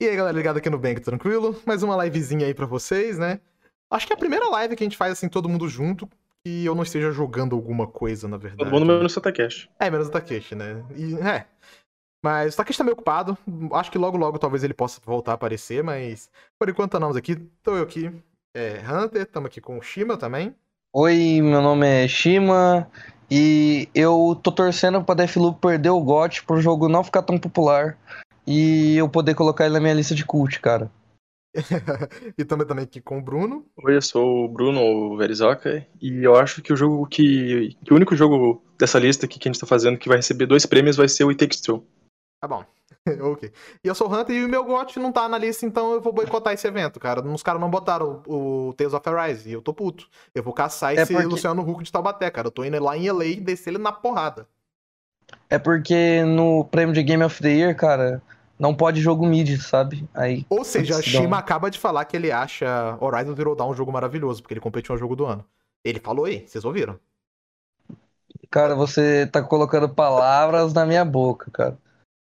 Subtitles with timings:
[0.00, 1.60] E aí, galera, ligado aqui no Bang, tranquilo?
[1.64, 3.40] Mais uma livezinha aí pra vocês, né?
[3.90, 6.08] Acho que é a primeira live que a gente faz assim, todo mundo junto,
[6.46, 8.68] e eu não esteja jogando alguma coisa, na verdade.
[8.68, 9.70] Todo mundo menos o Takeshi.
[9.78, 10.84] É, menos o Takeshi, né?
[10.94, 11.46] E, é.
[12.22, 13.38] Mas o Takeshi tá meio ocupado.
[13.72, 17.36] Acho que logo, logo talvez ele possa voltar a aparecer, mas por enquanto estamos aqui.
[17.62, 18.10] Tô eu aqui,
[18.54, 20.54] é, Hunter, estamos aqui com o Shima também.
[20.92, 22.90] Oi, meu nome é Shima
[23.30, 27.96] e eu tô torcendo pra Deathloop perder o GOT pro jogo não ficar tão popular
[28.46, 30.90] e eu poder colocar ele na minha lista de cult, cara.
[32.36, 33.64] e também também aqui com o Bruno.
[33.84, 37.96] Oi, eu sou o Bruno Verizoka e eu acho que o jogo que, que o
[37.96, 40.96] único jogo dessa lista aqui que a gente tá fazendo que vai receber dois prêmios
[40.96, 41.86] vai ser o It Takes Two.
[42.40, 42.64] Tá bom.
[43.20, 43.52] ok.
[43.82, 46.00] E eu sou o Hunter e o meu GOT não tá na lista, então eu
[46.00, 47.20] vou boicotar esse evento, cara.
[47.20, 50.08] Os caras não botaram o, o Tales of Arise e eu tô puto.
[50.34, 52.48] Eu vou caçar É esse porque- Luciano Huck de Taubaté, cara.
[52.48, 54.48] Eu tô indo lá em LA e descer ele na porrada.
[55.50, 58.22] É porque no prêmio de Game of the Year, cara,
[58.58, 60.08] não pode jogo mid, sabe?
[60.14, 60.46] Aí.
[60.48, 63.92] Ou seja, Putz, Shima acaba de falar que ele acha Horizon Zero Dawn um jogo
[63.92, 65.44] maravilhoso, porque ele competiu no jogo do ano.
[65.84, 66.98] Ele falou aí, vocês ouviram?
[68.50, 71.76] Cara, você tá colocando palavras na minha boca, cara.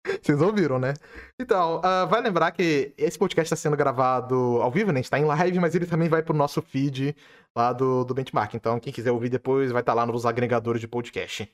[0.21, 0.93] Vocês ouviram, né?
[1.39, 4.99] Então, ah, vai lembrar que esse podcast está sendo gravado ao vivo, né?
[4.99, 7.15] A gente tá em live, mas ele também vai pro nosso feed
[7.55, 8.53] lá do, do Benchmark.
[8.53, 11.49] Então, quem quiser ouvir depois, vai estar lá nos agregadores de podcast.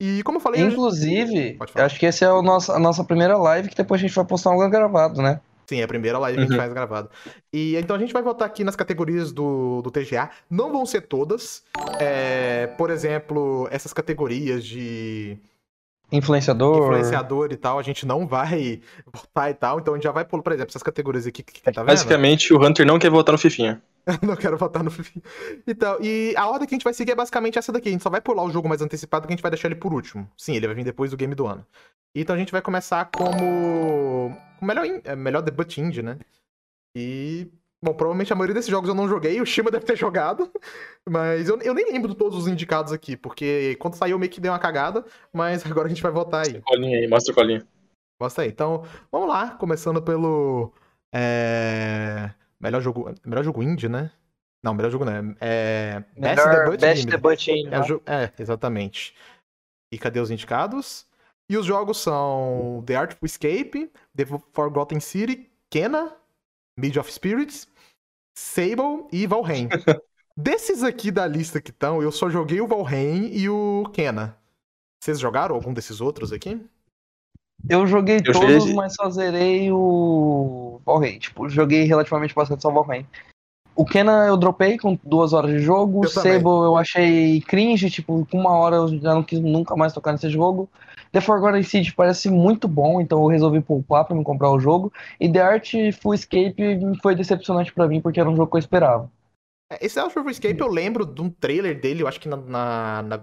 [0.00, 0.62] E como eu falei...
[0.62, 4.06] Inclusive, eu acho que esse é o nosso, a nossa primeira live que depois a
[4.06, 5.40] gente vai postar um gravado, né?
[5.66, 6.58] Sim, é a primeira live que a gente Uhum.
[6.60, 7.10] faz gravado.
[7.52, 10.30] E então a gente vai voltar aqui nas categorias do, do TGA.
[10.48, 11.64] Não vão ser todas.
[11.98, 15.36] É, por exemplo, essas categorias de
[16.12, 16.84] Influenciador.
[16.84, 18.80] influenciador e tal, a gente não vai
[19.12, 19.80] votar e tal.
[19.80, 21.86] Então a gente já vai pular, por exemplo, essas categorias aqui que, que tá vendo?
[21.86, 23.82] Basicamente, o Hunter não quer votar no Fifinha.
[24.22, 25.22] não quero votar no Fifi.
[25.66, 27.88] Então, e a ordem que a gente vai seguir é basicamente essa daqui.
[27.88, 29.74] A gente só vai pular o jogo mais antecipado que a gente vai deixar ele
[29.74, 30.30] por último.
[30.36, 31.66] Sim, ele vai vir depois do game do ano.
[32.14, 33.36] Então a gente vai começar como.
[34.58, 36.18] com o melhor, é, melhor debut indie, né?
[36.96, 37.48] E.
[37.86, 40.50] Bom, provavelmente a maioria desses jogos eu não joguei, o Shima deve ter jogado,
[41.08, 44.32] mas eu, eu nem lembro de todos os indicados aqui, porque quando saiu eu meio
[44.32, 46.60] que dei uma cagada, mas agora a gente vai votar aí.
[46.62, 47.64] Colinha aí, mostra a colinha.
[48.20, 48.50] Mostra aí.
[48.50, 50.72] Então, vamos lá, começando pelo.
[51.14, 52.32] É...
[52.60, 53.14] Melhor jogo.
[53.24, 54.10] Melhor jogo indie, né?
[54.64, 55.12] Não, melhor jogo não.
[55.12, 56.04] é- É.
[56.16, 57.06] Melhor Best.
[57.06, 57.86] Debut Indie, É, o né?
[57.86, 59.14] jo- é, exatamente.
[59.92, 61.06] E cadê os indicados?
[61.48, 66.16] E os jogos são The Artful Escape, The Forgotten City, Kena,
[66.80, 67.68] Mid of Spirits,
[68.36, 69.68] Sable e Valheim.
[70.36, 74.36] Desses aqui da lista que estão, eu só joguei o Valheim e o Kena.
[75.02, 76.60] Vocês jogaram algum desses outros aqui?
[77.70, 81.18] Eu joguei Eu todos, joguei- mas só zerei o Valheim.
[81.18, 83.06] Tipo, joguei relativamente bastante só o Valheim.
[83.76, 86.02] O Kena eu dropei com duas horas de jogo.
[86.04, 86.12] Eu O.
[86.12, 90.12] Sable eu achei cringe, tipo, com uma hora eu já não quis nunca mais tocar
[90.12, 90.68] nesse jogo.
[91.12, 94.92] The Forgotten City parece muito bom, então eu resolvi poupar pra me comprar o jogo.
[95.20, 96.56] E The Artful Escape
[97.02, 99.10] foi decepcionante pra mim, porque era um jogo que eu esperava.
[99.70, 102.36] É, Esse Artful Escape eu lembro de um trailer dele, eu acho que na.
[102.36, 103.20] na, na-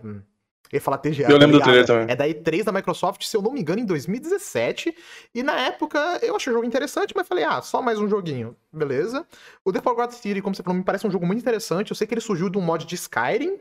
[0.73, 1.29] Eu ia falar TGA.
[1.29, 2.07] Eu lembro do tá trailer também.
[2.11, 4.95] É da E3 da Microsoft, se eu não me engano, em 2017.
[5.35, 8.56] E na época eu achei o jogo interessante, mas falei, ah, só mais um joguinho.
[8.72, 9.23] Beleza.
[9.63, 11.91] O The Forgotten City, como você falou, me parece um jogo muito interessante.
[11.91, 13.59] Eu sei que ele surgiu de um mod de Skyrim.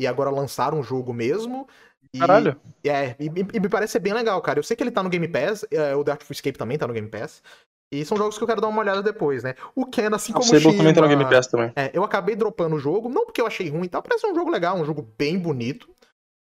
[0.00, 1.68] E agora lançaram um jogo mesmo.
[2.14, 2.56] E- Caralho.
[2.84, 4.58] É, e, e- me parece ser bem legal, cara.
[4.58, 6.86] Eu sei que ele tá no Game Pass, é, o The Artful Escape também tá
[6.86, 7.42] no Game Pass.
[7.92, 9.54] E são jogos que eu quero dar uma olhada depois, né?
[9.74, 11.72] O Ken, assim O como Sable também tá no Shima- Game Pass também.
[11.76, 14.34] é, eu acabei dropando o jogo, não porque eu achei ruim e tal, parece um
[14.34, 15.88] jogo legal, um jogo bem bonito.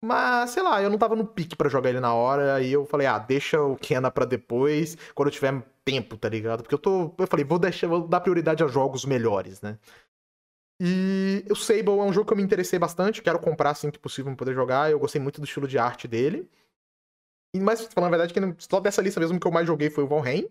[0.04, 2.84] Mas, sei lá, eu não tava no pique pra jogar ele na hora, e eu
[2.84, 6.62] falei, ah, deixa o Kena pra depois, quando eu tiver tempo, tá ligado?
[6.62, 7.14] Porque eu tô.
[7.18, 9.78] Eu falei, vou deixar, vou dar prioridade a jogos melhores, né?
[10.80, 13.98] E o Sable é um jogo que eu me interessei bastante, quero comprar assim que
[13.98, 14.90] possível pra poder jogar.
[14.90, 16.50] Eu gostei muito do estilo de arte dele.
[17.56, 20.08] Mas, falando a verdade, que só dessa lista mesmo que eu mais joguei foi o
[20.08, 20.50] Valheim.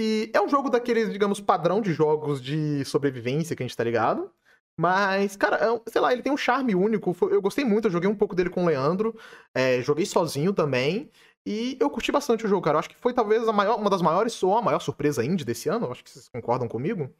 [0.00, 3.84] E é um jogo daqueles, digamos, padrão de jogos de sobrevivência que a gente tá
[3.84, 4.32] ligado.
[4.78, 7.14] Mas, cara, é sei lá, ele tem um charme único.
[7.22, 9.14] Eu gostei muito, eu joguei um pouco dele com o Leandro.
[9.54, 11.10] é, joguei sozinho também.
[11.44, 12.76] E eu curti bastante o jogo, cara.
[12.76, 15.44] Eu acho que foi talvez a maior, uma das maiores, ou a maior surpresa indie
[15.44, 15.86] desse ano.
[15.86, 17.10] Eu acho que vocês concordam comigo.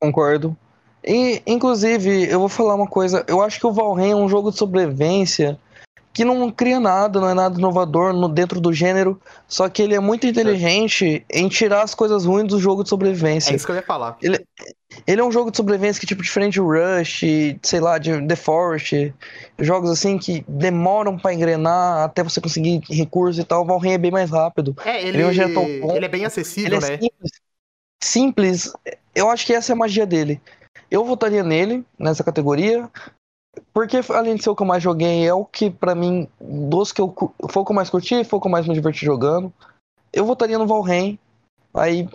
[0.00, 0.56] Concordo.
[1.04, 3.24] E, inclusive, eu vou falar uma coisa.
[3.28, 5.60] Eu acho que o Valheim é um jogo de sobrevivência
[6.16, 9.20] que não cria nada, não é nada inovador no, dentro do gênero.
[9.46, 12.90] Só que ele é muito inteligente em tirar as coisas ruins do jogo de É
[12.90, 13.54] sobrevivência.
[13.54, 14.16] isso que eu ia falar.
[15.06, 17.20] Ele é um jogo de sobrevivência que, tipo, diferente de Rush,
[17.62, 19.12] sei lá, de The Forest,
[19.58, 23.62] jogos assim que demoram pra engrenar até você conseguir recursos e tal.
[23.62, 24.74] O Valheim é bem mais rápido.
[24.84, 25.66] É, ele, Ele é bom.
[25.94, 26.98] ele é bem Ele acessível, é né?
[26.98, 27.30] simples.
[28.02, 28.72] Simples.
[29.14, 30.40] Eu acho que essa é a magia dele.
[30.90, 32.88] Eu votaria nele, nessa categoria.
[33.72, 36.92] Porque além de ser o que eu mais joguei, é o que pra mim, dos
[36.92, 37.14] que eu
[37.48, 39.52] foi o que eu mais curti, foi o que eu mais me diverti jogando.
[40.12, 41.18] Eu votaria no Valheim.
[41.74, 42.08] Aí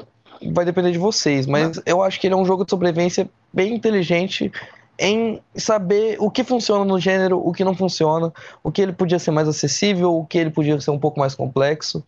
[0.52, 3.76] vai depender de vocês, mas eu acho que ele é um jogo de sobrevivência bem
[3.76, 4.52] inteligente
[4.98, 8.32] em saber o que funciona no gênero, o que não funciona,
[8.64, 11.36] o que ele podia ser mais acessível, o que ele podia ser um pouco mais
[11.36, 12.04] complexo.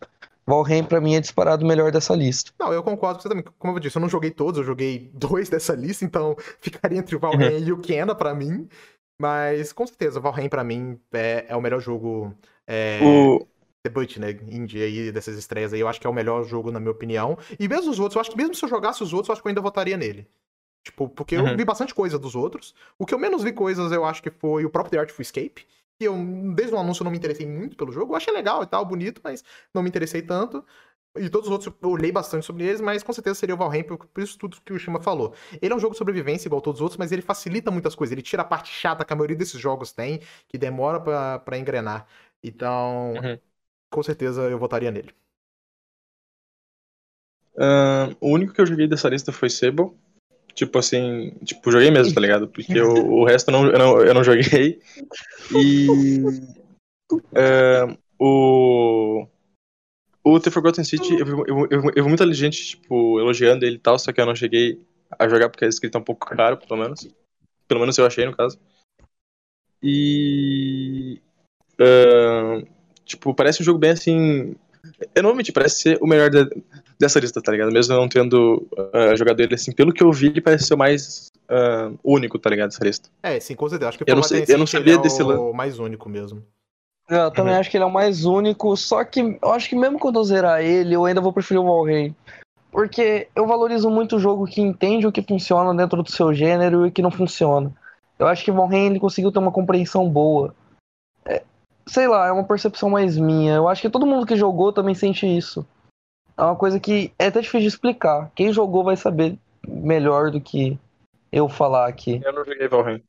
[0.46, 2.52] Valheim pra mim é disparado o melhor dessa lista.
[2.58, 3.44] Não, eu concordo com você também.
[3.58, 7.16] Como eu disse, eu não joguei todos, eu joguei dois dessa lista, então ficaria entre
[7.16, 8.68] o Valheim e o Kena pra mim.
[9.20, 12.34] Mas com certeza, Valheim pra mim é, é o melhor jogo
[12.66, 13.46] é, O,
[13.84, 14.30] debut, né?
[14.32, 15.80] Indie aí, dessas estreias aí.
[15.80, 17.38] Eu acho que é o melhor jogo, na minha opinião.
[17.58, 19.42] E mesmo os outros, eu acho que mesmo se eu jogasse os outros, eu acho
[19.42, 20.28] que eu ainda votaria nele.
[20.84, 21.56] Tipo, porque eu Uhum.
[21.56, 22.74] vi bastante coisa dos outros.
[22.98, 25.66] O que eu menos vi coisas, eu acho que foi o próprio The Artful Escape.
[25.98, 26.14] Que eu,
[26.54, 28.12] desde o anúncio, eu não me interessei muito pelo jogo.
[28.12, 30.64] Eu achei legal e tal, bonito, mas não me interessei tanto.
[31.16, 33.84] E todos os outros eu olhei bastante sobre eles, mas com certeza seria o Valheim,
[33.84, 35.32] por, por isso tudo que o Shima falou.
[35.62, 38.12] Ele é um jogo de sobrevivência igual todos os outros, mas ele facilita muitas coisas.
[38.12, 41.56] Ele tira a parte chata que a maioria desses jogos tem, que demora pra, pra
[41.58, 42.06] engrenar.
[42.42, 43.40] Então, Uhum.
[43.90, 45.14] com certeza eu votaria nele.
[47.58, 49.90] ahn, o único que eu joguei dessa lista foi Sable.
[50.54, 52.48] Tipo assim, tipo, joguei mesmo, tá ligado?
[52.48, 54.80] Porque o, o resto eu não, eu, não, eu não joguei.
[55.50, 56.30] E.
[57.34, 59.28] ahn, o.
[60.26, 63.76] O The Forgotten City, eu vi, eu, eu, eu vi muita gente, tipo, elogiando ele
[63.76, 64.80] e tal, só que eu não cheguei
[65.18, 67.06] a jogar porque a escrita é um pouco caro, pelo menos.
[67.68, 68.58] Pelo menos eu achei, no caso.
[69.82, 71.20] E.
[71.78, 72.64] ahn,
[73.04, 74.54] tipo, parece um jogo bem assim.
[75.14, 76.48] Eu não vou mentir, parece ser o melhor de-
[76.98, 77.72] dessa lista, tá ligado?
[77.72, 80.74] Mesmo eu não tendo ah, jogado ele assim, pelo que eu vi, ele parece ser
[80.74, 82.70] o mais ah, único, tá ligado?
[82.70, 83.08] Dessa lista.
[83.22, 83.88] É, sim, com certeza.
[83.90, 85.54] Acho que Eu não sei- eu não sabia é desse o lance.
[85.56, 86.42] mais único mesmo.
[87.08, 87.60] Eu também Uhum.
[87.60, 90.24] acho que ele é o mais único, só que eu acho que mesmo quando eu
[90.24, 92.14] zerar ele, eu ainda vou preferir o Valheim.
[92.70, 96.84] Porque eu valorizo muito o jogo que entende o que funciona dentro do seu gênero
[96.84, 97.70] e o que não funciona.
[98.18, 100.54] Eu acho que o Valheim ele conseguiu ter uma compreensão boa.
[101.24, 101.42] É,
[101.86, 103.54] sei lá, é uma percepção mais minha.
[103.54, 105.64] Eu acho que todo mundo que jogou também sente isso.
[106.36, 108.30] É uma coisa que é até difícil de explicar.
[108.34, 110.78] Quem jogou vai saber melhor do que
[111.30, 112.20] eu falar aqui.
[112.24, 113.02] Eu não joguei Valheim.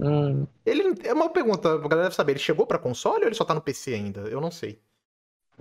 [0.00, 3.34] Hum, Ele é uma pergunta, a galera deve saber, ele chegou pra console ou ele
[3.34, 4.20] só tá no PC ainda?
[4.22, 4.80] Eu não sei.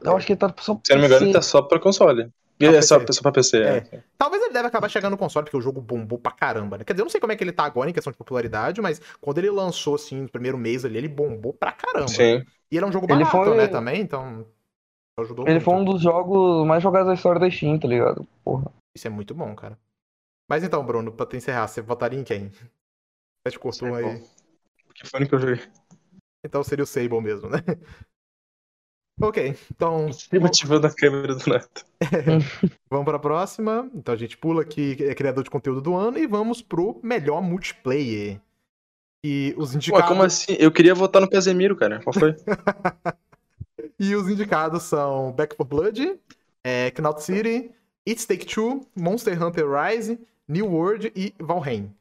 [0.04, 1.80] eu acho que ele tá só Se eu não me engano, ele tá só pra
[1.80, 2.31] console.
[2.63, 3.88] Só é só, só pra PC, é.
[4.18, 6.84] Talvez ele deve acabar chegando no console, porque o jogo bombou pra caramba, né?
[6.84, 8.81] Quer dizer, eu não sei como é que ele tá agora em questão de popularidade,
[8.81, 12.07] mas quando ele lançou, assim, no primeiro mês ali, ele bombou pra caramba.
[12.10, 12.45] Sim.
[12.72, 14.45] E ele é um jogo Ele barato, foi- né, também, então
[15.19, 15.66] ajudou Ele muito.
[15.66, 18.28] foi um dos jogos mais jogados da história da Steam, tá ligado?
[18.44, 18.72] Porra.
[18.95, 19.78] Isso é muito bom, cara.
[20.50, 22.51] Mas então, Bruno, pra te encerrar, você votaria em quem?
[23.56, 24.06] Cortou Sable.
[24.06, 24.24] aí.
[25.06, 25.66] Foi o único que eu joguei.
[26.44, 27.60] Então seria o Sable mesmo, né?
[29.22, 31.70] ok, então Fico ativando a câmera do nada.
[32.90, 33.90] vamos pra próxima.
[33.94, 37.42] Então a gente pula aqui, é criador de conteúdo do ano, e vamos pro melhor
[37.42, 38.40] multiplayer.
[39.24, 40.56] E os indicados, como assim?
[40.60, 42.02] Eu queria votar no Casemiro, cara.
[42.02, 42.36] Qual foi?
[44.00, 46.20] e os indicados são Back 4 Blood,
[46.64, 47.72] é, Knot City,
[48.08, 51.94] It's Take Two, Monster Hunter Rise, New World e Valheim.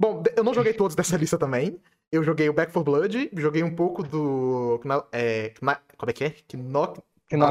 [0.00, 1.78] Bom, eu não joguei todos dessa lista também.
[2.10, 4.80] Eu joguei o Back 4 Blood, joguei um pouco do.
[5.12, 6.34] É, como é que é?
[6.56, 7.00] Knock,
[7.30, 7.50] não,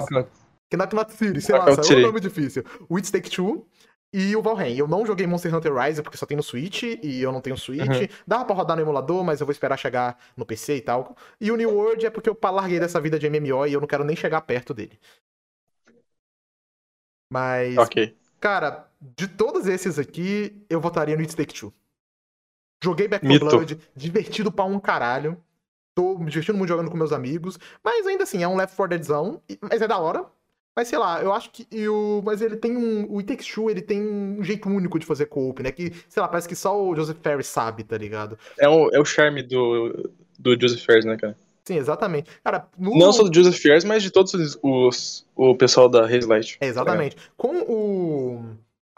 [0.77, 2.63] Knock Knot City, sei lá, saiu um nome difícil.
[2.89, 3.65] O It's Take Two
[4.11, 4.75] e o Valheim.
[4.75, 7.55] Eu não joguei Monster Hunter Rise porque só tem no Switch e eu não tenho
[7.55, 7.87] Switch.
[7.87, 8.07] Uhum.
[8.27, 11.15] Dava pra rodar no emulador, mas eu vou esperar chegar no PC e tal.
[11.39, 13.87] E o New World é porque eu larguei dessa vida de MMO e eu não
[13.87, 14.99] quero nem chegar perto dele.
[17.31, 18.17] Mas, ok.
[18.39, 21.71] cara, de todos esses aqui, eu votaria no It's Take Two.
[22.83, 23.57] Joguei Back 4 Mito.
[23.57, 25.37] Blood, divertido pra um caralho.
[25.95, 27.59] Tô me divertindo muito jogando com meus amigos.
[27.83, 29.41] Mas ainda assim, é um Left 4 Deadzão.
[29.61, 30.25] Mas é da hora.
[30.75, 31.67] Mas sei lá, eu acho que.
[31.89, 33.05] o, mas ele tem um.
[33.11, 35.71] O It Takes Two, ele tem um jeito único de fazer co-op, né?
[35.73, 38.37] Que, sei lá, parece que só o Joseph Ferris sabe, tá ligado?
[38.57, 41.35] É o, é o charme do, do Joseph Fares, né, cara?
[41.65, 42.29] Sim, exatamente.
[42.43, 42.97] Cara, no.
[42.97, 46.57] Não só do Joseph Fares, mas de todos os, os- o pessoal da Haze Light.
[46.61, 47.17] É, exatamente.
[47.35, 48.45] Com o.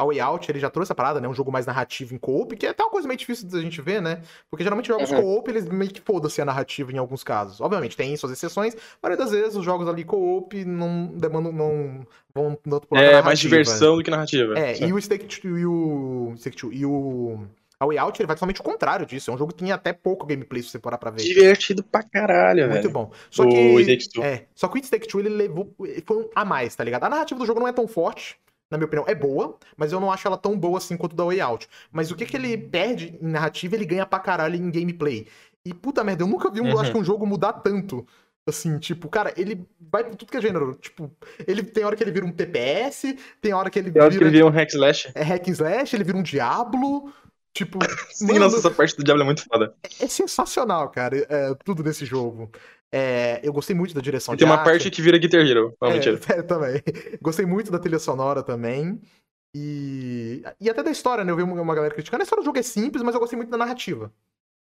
[0.02, 1.28] A Way Out, ele já trouxe a parada, né?
[1.28, 3.80] Um jogo mais narrativo em co-op, que é até uma coisa meio difícil da gente
[3.82, 4.22] ver, né?
[4.50, 5.22] Porque geralmente jogos Uhum.
[5.22, 7.62] co-op, eles meio que foda-se a narrativa em alguns casos.
[7.62, 12.58] Obviamente, tem suas exceções, mas das vezes os jogos ali co-op não demandam, não vão
[12.64, 14.58] tanto por É mais diversão do que narrativa.
[14.58, 14.88] É, Sim.
[14.88, 16.34] e o Stake Two e o.
[16.38, 17.40] Stake Two e o.
[17.80, 19.32] A Way Out, ele vai totalmente o contrário disso.
[19.32, 21.24] É um jogo que tem até pouco gameplay se você parar pra ver.
[21.24, 22.92] Divertido pra caralho, Muito velho.
[22.92, 23.12] bom.
[23.30, 24.22] Só O que.
[24.22, 25.74] É, só que o It Take Two ele levou.
[26.06, 27.04] Foi um a mais, tá ligado?
[27.06, 28.38] A narrativa do jogo não é tão forte,
[28.72, 29.06] na minha opinião.
[29.08, 31.68] É boa, mas eu não acho ela tão boa assim quanto da Way Out.
[31.92, 35.28] Mas o que, que ele perde em narrativa, ele ganha pra caralho em gameplay.
[35.64, 36.80] E puta merda, eu nunca vi um, Uhum.
[36.80, 38.08] acho que um jogo mudar tanto.
[38.48, 40.74] Assim, tipo, cara, ele vai por tudo que é gênero.
[40.74, 41.12] Tipo,
[41.46, 44.18] ele tem hora que ele vira um TPS, tem hora que ele Tem hora que
[44.18, 45.12] vira ele vira um hack slash.
[45.14, 47.14] é hack slash, ele vira um Diablo.
[47.54, 47.78] Tipo,
[48.12, 49.76] Sim, mano, nossa, essa parte do Diablo é muito foda.
[49.84, 52.50] é sensacional, cara, é, tudo nesse jogo.
[52.94, 54.66] É, eu gostei muito da direção E de tem uma arte.
[54.70, 55.74] parte que vira Guitar Hero.
[55.82, 56.20] Não, É, mentira.
[56.30, 56.82] é, também.
[57.22, 59.00] Gostei muito da trilha sonora também.
[59.56, 61.32] E, e até da história, né?
[61.32, 62.22] Eu vi uma uma galera criticando.
[62.22, 64.12] A história do jogo é simples, mas eu gostei muito da narrativa.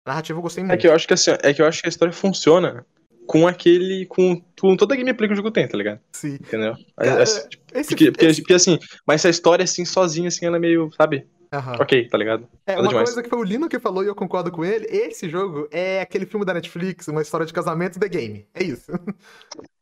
[0.04, 0.74] A narrativa eu gostei muito.
[0.74, 2.86] É que eu acho que assim, é que eu acho que a história funciona
[3.26, 4.06] com aquele.
[4.06, 6.00] com, com toda a gameplay que o jogo tem, tá ligado?
[6.12, 6.34] Sim.
[6.34, 6.74] Entendeu?
[6.96, 10.28] Cara, Assim, tipo, Esse, porque, porque, esse- porque, assim, mas se a história assim, sozinha,
[10.28, 11.26] assim, ela é meio, sabe?
[11.52, 11.76] Aham.
[11.80, 12.48] Ok, tá ligado?
[12.66, 13.08] É, nada uma demais.
[13.10, 14.86] coisa que foi o Lino que falou e eu concordo com ele.
[14.86, 18.46] Esse jogo é aquele filme da Netflix, uma história de casamento The Game.
[18.54, 18.90] É isso.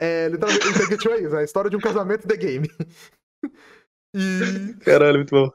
[0.00, 1.34] É, literalmente, o é isso.
[1.34, 2.70] É a história de um casamento The Game.
[4.14, 5.50] E Caralho, muito bom.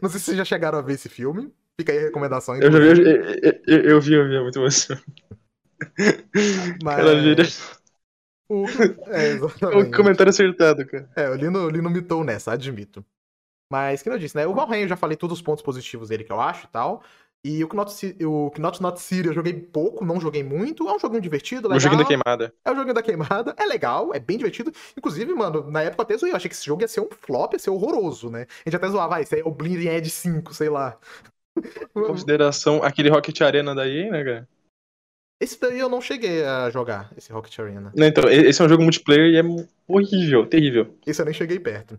[0.00, 1.52] não sei se vocês já chegaram a ver esse filme.
[1.78, 2.56] Fica aí a recomendação.
[2.56, 2.94] Eu já vi, eu,
[3.66, 4.66] eu, eu, vi, eu vi, é muito bom.
[4.66, 4.96] isso.
[6.82, 6.96] mas...
[6.96, 7.36] Caralho,
[8.48, 8.64] O...
[9.08, 9.34] É,
[9.76, 11.08] o comentário acertado, cara.
[11.14, 13.04] É, o Lino, o Lino mitou nessa, admito.
[13.72, 14.46] Mas, que eu disse, né?
[14.46, 17.02] O Valheim eu já falei todos os pontos positivos dele que eu acho e tal.
[17.42, 17.90] E o Knot,
[18.22, 20.86] o Knot Not City eu joguei pouco, não joguei muito.
[20.86, 21.78] É um joguinho divertido, legal.
[21.78, 22.54] O joguinho da queimada.
[22.66, 24.70] É o joguinho da queimada, é legal, é bem divertido.
[24.94, 27.08] Inclusive, mano, na época eu até zoei, eu achei que esse jogo ia ser um
[27.10, 28.42] flop, ia ser horroroso, né?
[28.42, 30.98] A gente até zoava, ah, esse aí é o Bleeding Edge 5, sei lá.
[31.56, 31.62] Em
[32.06, 34.48] consideração, aquele Rocket Arena daí, né, cara?
[35.40, 37.90] Esse daí eu não cheguei a jogar, esse Rocket Arena.
[37.96, 39.42] Não, então, esse é um jogo multiplayer e é
[39.88, 40.94] horrível, terrível.
[41.06, 41.98] Esse eu nem cheguei perto.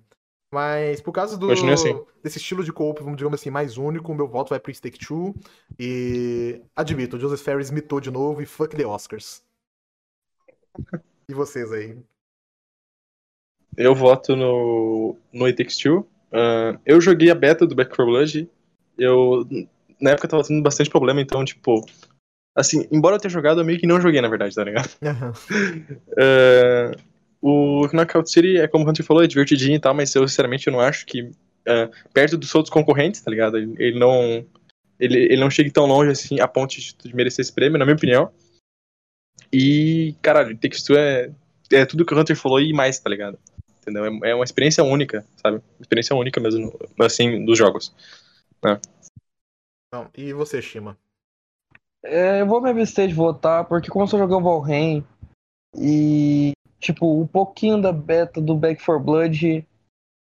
[0.54, 2.00] Mas por causa do, assim.
[2.22, 5.04] desse estilo de co-op, vamos digamos assim, mais único, o meu voto vai pro Stake
[5.04, 5.34] 2.
[5.80, 9.44] E admito, o Joseph Ferris mitou de novo e fuck the Oscars.
[11.28, 11.98] E vocês aí?
[13.76, 16.08] Eu voto no, no It Takes Two.
[16.32, 18.50] Ah, eu joguei a beta do Back 4 Blood.
[18.96, 19.48] Eu,
[20.00, 21.84] na época, tava tendo bastante problema, então, tipo...
[22.56, 24.90] Assim, embora eu tenha jogado, eu meio que não joguei, na verdade, tá ligado?
[25.04, 25.34] Aham.
[26.20, 26.92] Ah,
[27.44, 30.68] o Knockout City, é como o Hunter falou, é divertidinho e tal, mas eu, sinceramente,
[30.68, 31.30] eu não acho que...
[31.68, 33.58] ah, perto dos outros concorrentes, tá ligado?
[33.58, 34.46] Ele, ele não...
[35.00, 37.84] Ele, ele não chega tão longe, assim, a ponto de, de merecer esse prêmio, na
[37.84, 38.32] minha opinião.
[39.52, 41.32] E, caralho, Two é,
[41.72, 43.38] é tudo que o Hunter falou e mais, tá ligado?
[43.82, 44.06] Entendeu?
[44.06, 45.58] É, é uma experiência única, sabe?
[45.58, 47.94] Uma experiência única mesmo, assim, dos jogos.
[49.94, 50.98] Não, e você, Shima?
[52.06, 55.06] É, eu vou me abster de votar, porque como eu só joguei o Valheim
[55.78, 56.54] e,
[56.84, 59.66] tipo, um pouquinho da beta do Back 4 Blood,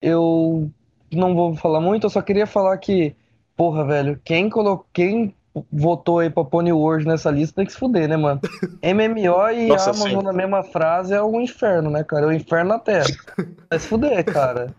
[0.01, 0.69] eu
[1.11, 3.15] não vou falar muito, eu só queria falar que,
[3.55, 5.35] porra, velho, quem colocou, quem
[5.71, 8.41] votou aí pra Pony World nessa lista tem que se fuder, né, mano?
[8.83, 10.25] MMO e Nossa, Amazon sim.
[10.25, 12.25] na mesma frase é um inferno, né, cara?
[12.25, 13.07] É o inferno na Terra.
[13.69, 14.73] Vai se fuder, cara.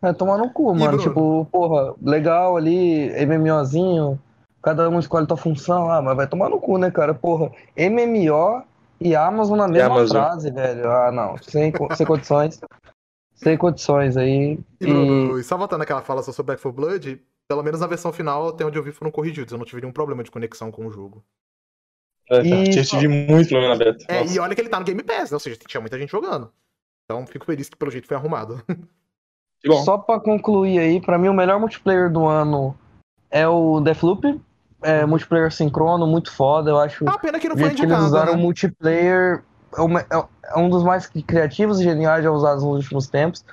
[0.00, 0.98] Vai tomar no cu, mano.
[0.98, 4.18] Tipo, porra, legal ali, MMOzinho,
[4.62, 7.12] cada um escolhe tua função lá, mas vai tomar no cu, né, cara?
[7.12, 8.62] Porra, MMO
[9.00, 10.16] e Amazon na mesma Amazon.
[10.22, 10.90] frase, velho.
[10.90, 12.60] Ah, não, sem, sem condições.
[13.36, 14.58] Sem condições aí.
[14.80, 17.86] E, Bruno, e só voltando àquela fala só sobre Back 4 Blood, pelo menos na
[17.88, 19.50] versão final, até onde eu vi, foram corrigidos.
[19.52, 21.22] Eu não tive nenhum problema de conexão com o jogo.
[22.30, 22.38] É.
[22.40, 24.04] E- Tinha tive muito problema na beta.
[24.08, 25.34] É, e olha que ele tá no Game Pass, né?
[25.34, 26.50] Ou seja, tinha muita gente jogando.
[27.04, 28.62] Então fico feliz que pelo jeito foi arrumado.
[29.84, 32.74] Só pra concluir aí, pra mim o melhor multiplayer do ano
[33.30, 34.40] é o Deathloop.
[34.84, 37.08] É multiplayer sincrono, muito foda, eu acho.
[37.08, 38.42] Ah, pena que não foi que eles indicado, usaram o né?
[38.42, 39.42] multiplayer
[39.76, 40.24] é é-
[40.54, 43.44] é um dos mais criativos e geniais já usados nos últimos tempos.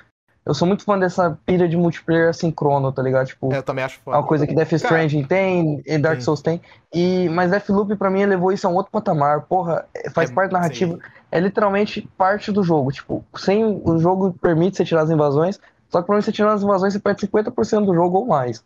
[0.44, 3.28] Eu sou muito fã dessa pilha de multiplayer sincrono, tá ligado?
[3.28, 4.18] Tipo, É, eu também acho é foda.
[4.18, 6.24] uma coisa que Death Stranding tem, e Dark Sim.
[6.24, 6.60] Souls tem.
[6.92, 9.42] E, mas Deathloop, pra mim, elevou isso a um outro patamar.
[9.42, 10.94] Porra, é- faz É, parte da narrativa.
[10.96, 11.00] sim.
[11.30, 12.90] É literalmente parte do jogo.
[12.90, 15.60] Tipo, sem o jogo permite você tirar as invasões.
[15.88, 18.64] Só que pra mim, você tirar as invasões, você perde 50% do jogo ou mais.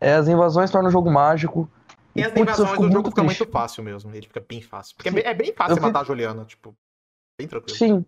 [0.00, 1.68] É, as invasões tornam o jogo mágico.
[2.16, 3.40] E as eu fico do jogo fica triste.
[3.40, 4.10] muito fácil mesmo.
[4.14, 4.94] Ele fica bem fácil.
[4.96, 5.16] Porque é Sim.
[5.16, 6.74] bem, é bem fácil Eu você fico- matar a Juliana, tipo.
[7.38, 7.76] Bem tranquilo.
[7.76, 8.04] Sim.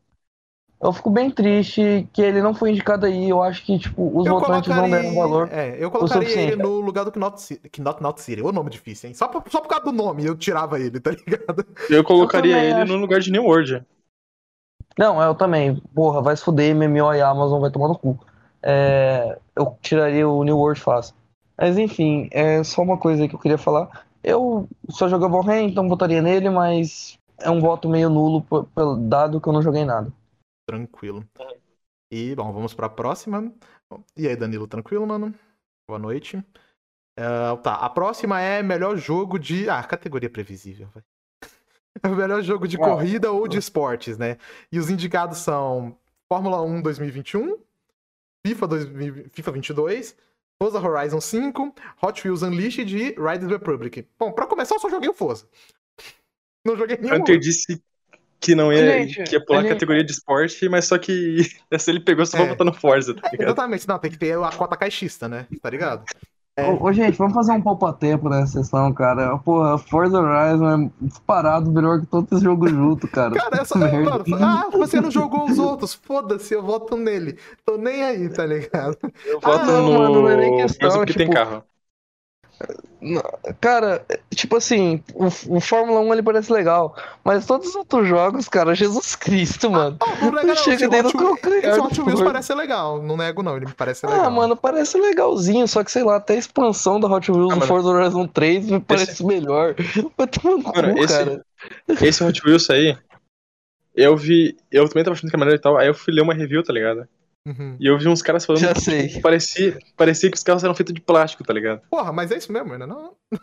[0.81, 3.31] Eu fico bem triste que ele não foi indicado aí.
[3.31, 5.49] Eu acho que, tipo, os Eu votantes não deram valor.
[5.51, 7.69] É, eu colocaria ele no lugar do Knot City.
[7.81, 8.43] Knot, Not City.
[8.43, 9.15] O nome difícil, hein?
[9.15, 11.65] Só por, só por causa do nome eu tirava ele, tá ligado?
[11.89, 12.93] Eu colocaria também ele acho.
[12.93, 13.83] no lugar de New World.
[14.99, 15.77] Não, eu também.
[15.95, 18.19] Porra, vai se fuder, MMO e Amazon vai tomar no cu.
[18.63, 21.15] É, eu tiraria o New World fácil.
[21.57, 24.07] Mas enfim, é só uma coisa que eu queria falar.
[24.23, 28.45] Eu só joguei Valheim, então votaria nele, mas é um voto meio nulo,
[29.09, 30.13] dado que eu não joguei nada.
[30.67, 31.25] Tranquilo.
[32.11, 33.53] E, bom, vamos pra próxima.
[34.17, 35.35] E aí, Danilo, tranquilo, mano?
[35.89, 36.43] Boa noite.
[37.19, 39.69] Ah, tá, a próxima é melhor jogo de.
[39.71, 41.03] Ah, categoria previsível, vai.
[42.03, 44.37] É o melhor jogo de corrida ou de esportes, né?
[44.71, 45.97] E os indicados são
[46.31, 47.59] Fórmula 1 2021,
[48.47, 50.17] FIFA, 2000, FIFA 22,
[50.63, 54.07] Forza Horizon 5, Hot Wheels Unleashed e Riders Republic.
[54.19, 55.47] Bom, pra começar, eu só joguei o Forza.
[56.65, 57.15] Não joguei nenhum.
[57.17, 57.81] Hunter disse
[58.41, 61.37] que não ia, Gente, que ia pular a gente- categoria de esporte, mas só que
[61.71, 62.49] essa ele pegou só pra É.
[62.51, 63.49] botar no Forza, tá ligado?
[63.49, 65.47] Exatamente, não, tem que ter a cota caixista, né?
[65.61, 66.05] Tá ligado?
[66.59, 66.71] É.
[66.71, 69.37] Ô, ô, gente, vamos fazer um poupa-tempo nessa sessão, cara.
[69.39, 73.35] Porra, Forza Horizon é disparado melhor que todos os jogos juntos, cara.
[73.37, 73.79] Cara, essa.
[73.79, 74.25] Merda.
[74.27, 75.93] Mano, ah, você não jogou os outros.
[75.95, 77.39] Foda-se, eu voto nele.
[77.65, 78.97] Tô nem aí, tá ligado?
[79.25, 79.99] Eu Ah, voto não, no.
[79.99, 81.63] mano, não é nem questão, porque tem tipo, carro.
[83.61, 88.49] Cara, tipo assim, o, o Fórmula 1 ele parece legal, mas todos os outros jogos,
[88.49, 89.97] cara, Jesus Cristo, mano.
[90.01, 90.57] Ah, não não.
[90.57, 92.33] Chega Esse dentro Hot do Wheels- calcanhar Esse do Hot Wheels Ford.
[92.33, 93.03] parece legal.
[93.03, 93.57] Não nego, não.
[93.57, 94.25] Ele me parece legal.
[94.25, 97.57] Ah, mano, parece legalzinho, só que sei lá, até a expansão da Hot Wheels Ah,
[97.57, 99.75] no Forza Horizon 3 me parece melhor.
[100.43, 101.45] Tomar no cu, esse- cara.
[102.01, 102.97] Esse Hot Wheels aí,
[103.95, 104.57] eu vi.
[104.73, 105.77] Eu também tava achando que era maneiro e tal.
[105.77, 107.07] Aí eu fui ler uma review, tá ligado?
[107.47, 107.77] Uhum.
[107.79, 109.21] E eu vi uns caras falando Já que sei.
[109.21, 111.81] parecia, parecia que os carros eram feitos de plástico, tá ligado?
[111.89, 113.15] Porra, mas é isso mesmo, ainda não?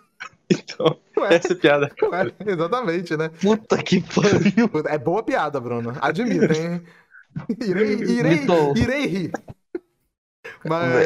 [0.51, 1.91] Então, Ué, essa é a piada.
[2.11, 3.29] ué, exatamente, né?
[3.41, 4.69] Puta que pariu.
[4.87, 5.93] É boa piada, Bruno.
[6.01, 6.83] Admito, hein?
[7.59, 8.45] Irei, irei,
[8.75, 9.31] irei rir.
[10.65, 11.05] Mas,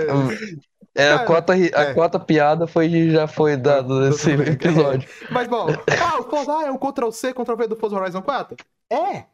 [0.95, 1.93] É, a Cara, cota, ri- a é.
[1.93, 5.07] cota piada foi, já foi dada nesse episódio.
[5.29, 8.57] mas bom, ah, o Forza ah, é o Ctrl-C, Ctrl-V do Forza Horizon 4?
[8.89, 9.25] É!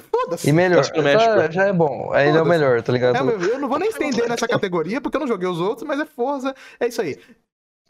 [0.00, 0.48] Foda-se.
[0.48, 2.12] E melhor, já, já é bom.
[2.12, 3.16] Aí ele é o melhor, tá ligado?
[3.16, 6.00] É, eu não vou nem estender nessa categoria, porque eu não joguei os outros, mas
[6.00, 7.18] é Forza, é isso aí.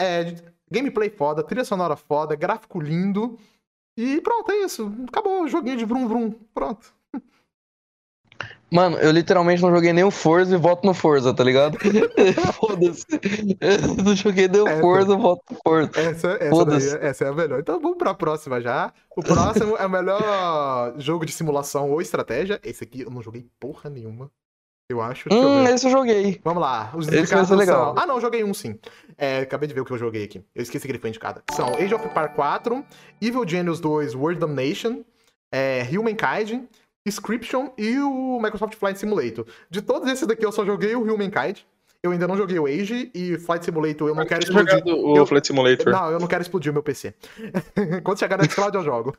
[0.01, 0.35] É,
[0.71, 3.39] gameplay foda, trilha sonora foda, gráfico lindo.
[3.97, 4.93] E pronto, é isso.
[5.09, 6.31] Acabou o joguinho de Vrum Vrum.
[6.55, 6.95] Pronto.
[8.71, 11.77] Mano, eu literalmente não joguei nem o Forza e voto no Forza, tá ligado?
[12.55, 13.05] Foda-se.
[13.61, 15.91] Eu não joguei nem o É, Forza, eu voto no Forza.
[15.99, 17.61] Essa, essa, daí, essa é a melhor.
[17.61, 18.93] Então vamos pra próxima já.
[19.17, 22.61] O próximo é o melhor jogo de simulação ou estratégia.
[22.63, 24.31] Esse aqui eu não joguei porra nenhuma.
[24.89, 25.29] Eu acho.
[25.33, 25.75] Eu Hum, ver.
[25.75, 26.41] esse eu joguei.
[26.43, 26.93] Vamos lá.
[26.97, 27.95] Os indicados ser legal.
[27.95, 28.03] são...
[28.03, 28.77] Ah, não, eu joguei um sim.
[29.17, 30.43] É, acabei de ver o que eu joguei aqui.
[30.55, 31.41] Eu esqueci que ele foi indicado.
[31.53, 32.85] São Age of Empires 4,
[33.23, 35.03] Evil Genius 2 World Domination,
[35.53, 36.65] é, Humankind,
[37.07, 39.47] Inscription e o Microsoft Flight Simulator.
[39.71, 41.61] De todos esses daqui eu só joguei o Humankind.
[42.03, 44.95] Eu ainda não joguei o Age e Flight Simulator eu não quero tinha explodir.
[44.95, 45.93] o Eu- Flight Simulator.
[45.93, 47.13] Não, eu não quero explodir o meu PC.
[48.03, 49.15] Quando chegar na Xcloud eu jogo.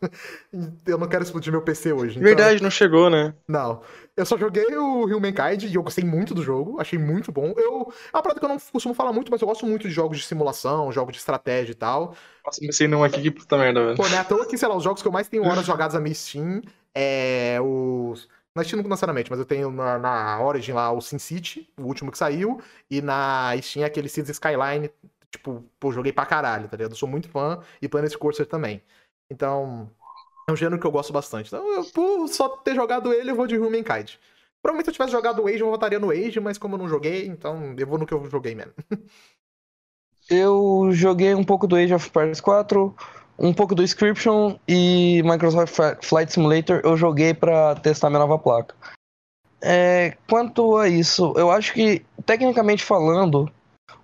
[0.87, 2.13] Eu não quero explodir meu PC hoje.
[2.13, 3.33] então- Verdade, não chegou, né?
[3.47, 3.81] não.
[4.17, 7.53] Eu só joguei o Humankind e eu gostei muito do jogo, achei muito bom.
[7.55, 9.93] Eu, é uma parada que eu não costumo falar muito, mas eu gosto muito de
[9.93, 12.13] jogos de simulação, jogos de estratégia e tal.
[12.45, 13.95] Nossa, pensei num aqui, que puta merda, velho.
[13.95, 15.93] Pô, né, à toa que, sei lá, os jogos que eu mais tenho horas jogadas
[15.93, 16.61] na minha Steam
[16.93, 18.27] é os...
[18.55, 22.11] Na Steam não necessariamente, mas eu tenho na, na Origin lá o SimCity, o último
[22.11, 24.91] que saiu, e na Steam aquele Cities Skyline,
[25.31, 26.91] tipo, pô, joguei pra caralho, tá ligado?
[26.91, 28.81] Eu sou muito fã, e Planet Coaster também.
[29.29, 29.89] Então,
[30.49, 31.47] é um gênero que eu gosto bastante.
[31.47, 34.15] Então, eu, por só ter jogado ele, eu vou de Humankind.
[34.61, 36.89] Provavelmente se eu tivesse jogado o Age, eu votaria no Age, mas como eu não
[36.89, 38.73] joguei, então eu vou no que eu joguei mesmo.
[40.29, 42.95] Eu joguei um pouco do Age of Empires 4,
[43.41, 48.37] um pouco do Inscription e Microsoft Fli- Flight Simulator eu joguei pra testar minha nova
[48.37, 48.75] placa.
[49.61, 53.51] É, quanto a isso, eu acho que, tecnicamente falando,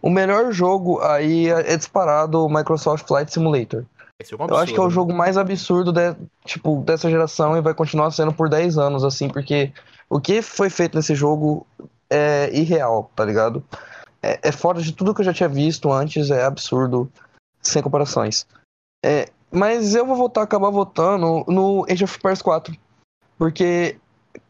[0.01, 3.85] o melhor jogo aí é é disparado o Microsoft Flight Simulator.
[4.19, 7.61] É um Eu acho que é o jogo mais absurdo de- tipo, dessa geração e
[7.61, 9.71] vai continuar sendo por 10 anos, assim, porque
[10.09, 11.65] o que foi feito nesse jogo
[12.09, 13.63] é irreal, tá ligado?
[14.21, 17.11] É, é fora de tudo que eu já tinha visto antes, é absurdo,
[17.61, 18.47] sem comparações.
[19.03, 22.75] É, mas eu vou voltar, acabar votando no Age of Empires 4,
[23.37, 23.97] porque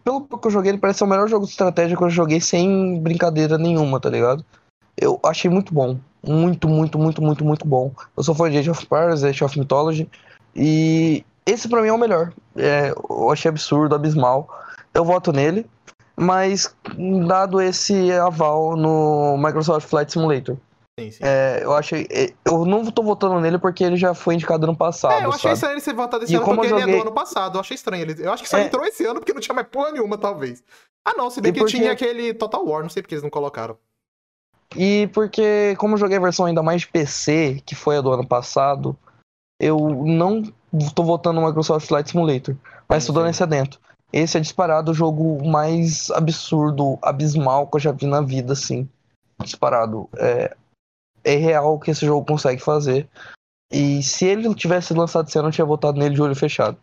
[0.04, 2.10] pelo pouco que eu joguei, ele parece ser o melhor jogo de estratégia que eu
[2.10, 4.44] joguei sem brincadeira nenhuma, tá ligado?
[4.96, 5.98] Eu achei muito bom.
[6.26, 7.92] Muito, muito, muito, muito, muito bom.
[8.16, 10.10] Eu sou fã de Age of Empires, Age of Mythology.
[10.56, 12.34] E esse pra mim é o melhor.
[12.56, 14.50] É, eu achei absurdo, abismal.
[14.94, 15.66] Eu voto nele.
[16.16, 16.74] Mas,
[17.28, 20.58] dado esse aval no Microsoft Flight Simulator,
[21.00, 21.20] Sim, sim.
[21.22, 22.08] é, eu achei.
[22.10, 25.14] é, Eu não tô votando nele porque ele já foi indicado no passado.
[25.22, 25.54] É, eu achei sabe?
[25.54, 27.16] estranho ele ser votado esse E ano como porque eu ele é joguei- do ano
[27.16, 27.56] passado.
[27.56, 28.02] Eu achei estranho.
[28.02, 28.16] Ele...
[28.26, 28.64] Eu acho que só É.
[28.66, 30.64] entrou esse ano porque não tinha mais porra nenhuma, talvez.
[31.06, 33.24] Ah, não, se bem E que porque- tinha aquele Total War, não sei porque eles
[33.24, 33.78] não colocaram.
[34.76, 38.12] E porque, como eu joguei a versão ainda mais de PC, que foi a do
[38.12, 38.98] ano passado,
[39.62, 40.42] eu não
[40.96, 42.56] tô votando no Microsoft Flight Simulator.
[42.90, 43.30] Mas tô dando Sim.
[43.30, 43.80] esse adentro.
[44.12, 48.90] Esse é disparado o jogo mais absurdo, abismal que eu já vi na vida, assim.
[49.42, 50.10] Disparado.
[50.18, 50.56] É,
[51.28, 53.08] é real o que esse jogo consegue fazer.
[53.72, 56.78] E se ele tivesse lançado esse ano, eu tinha votado nele de olho fechado.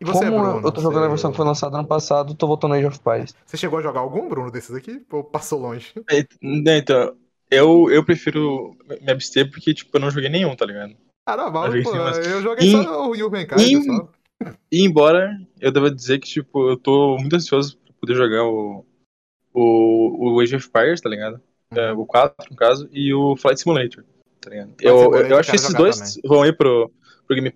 [0.00, 0.66] E você, Como Bruno?
[0.66, 1.06] eu tô jogando você...
[1.06, 3.34] a versão que foi lançada ano passado, tô votando no Age of Empires.
[3.46, 5.04] Você chegou a jogar algum, Bruno, desses aqui?
[5.12, 5.92] Ou passou longe?
[6.10, 7.14] É, né, Então,
[7.50, 10.96] eu, eu prefiro me abster porque, tipo, eu não joguei nenhum, tá ligado?
[11.26, 14.08] Caramba, Eu joguei pô, sim, mas- eu joguei Em- só o Humankind, em- só.
[14.70, 18.84] E embora eu deva dizer que, tipo, eu tô muito ansioso pra poder jogar o,
[19.52, 21.40] o, o Age of Empires, tá ligado?
[21.78, 24.04] É, o 4, no caso, e o Flight Simulator,
[24.40, 24.74] tá ligado?
[24.80, 26.90] Eu, Simulator eu, acho que esses dois vão ir pro,
[27.26, 27.54] pro, Game,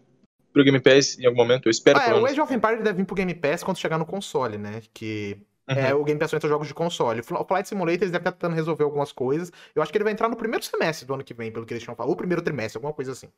[0.53, 2.27] pro Game Pass em algum momento, eu espero Ah, é, o.
[2.27, 4.83] Age of Empires deve vir pro Game Pass quando chegar no console, né?
[4.93, 7.21] Que é, o Game Pass entra jogos de console.
[7.21, 9.53] O Flight Simulator eles devem estar tentando resolver algumas coisas.
[9.75, 11.75] Eu acho que ele vai entrar no primeiro semestre do ano que vem, pelo que
[11.75, 12.09] eles tinham falado.
[12.11, 13.29] Ou primeiro trimestre, alguma coisa assim.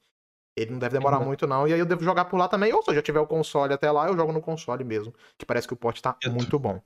[0.56, 1.26] Ele não deve demorar Uhum.
[1.26, 1.66] muito, não.
[1.66, 2.72] E aí eu devo jogar por lá também.
[2.72, 5.12] Ou se eu já tiver o console até lá, eu jogo no console mesmo.
[5.36, 6.80] Que parece que o port tá muito bom.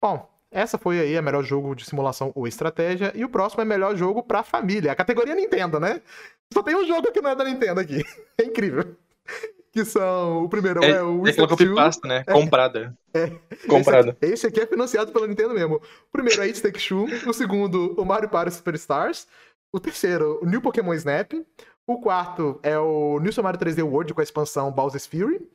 [0.00, 3.12] Bom, essa foi aí a melhor jogo de simulação ou estratégia.
[3.14, 4.92] E o próximo é melhor jogo pra família.
[4.92, 6.00] A categoria Nintendo, né?
[6.52, 8.02] Só tem um jogo que não é da Nintendo aqui.
[8.40, 8.96] É incrível.
[9.72, 10.44] Que são.
[10.44, 11.68] O primeiro é, É, o é aquela Fit 2.
[11.68, 12.24] copy-pasta, né?
[12.24, 12.96] Comprada.
[13.68, 14.16] Comprada.
[14.20, 15.76] Esse aqui, esse aqui é financiado pela Nintendo mesmo.
[15.76, 17.06] O primeiro é It Take Two.
[17.26, 19.26] O segundo, o Mario Party Superstars.
[19.72, 21.32] O terceiro, o New Pokémon Snap.
[21.86, 25.46] O quarto é o New Super Mario 3D World com a expansão Bowser's Fury.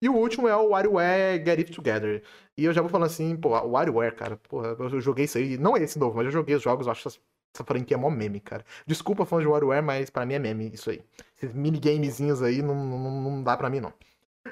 [0.00, 2.22] E o último é o WarioWare Get It Together.
[2.56, 5.56] E eu já vou falando assim, pô, o WarioWare, cara, porra, eu joguei isso aí.
[5.58, 7.18] Não é esse novo, mas eu joguei os jogos, eu acho essa,
[7.54, 8.64] essa franquia mó meme, cara.
[8.86, 11.02] Desculpa, fãs de WarioWare, mas pra mim é meme isso aí.
[11.36, 13.92] Esses minigamezinhos aí não, não, não dá pra mim, não.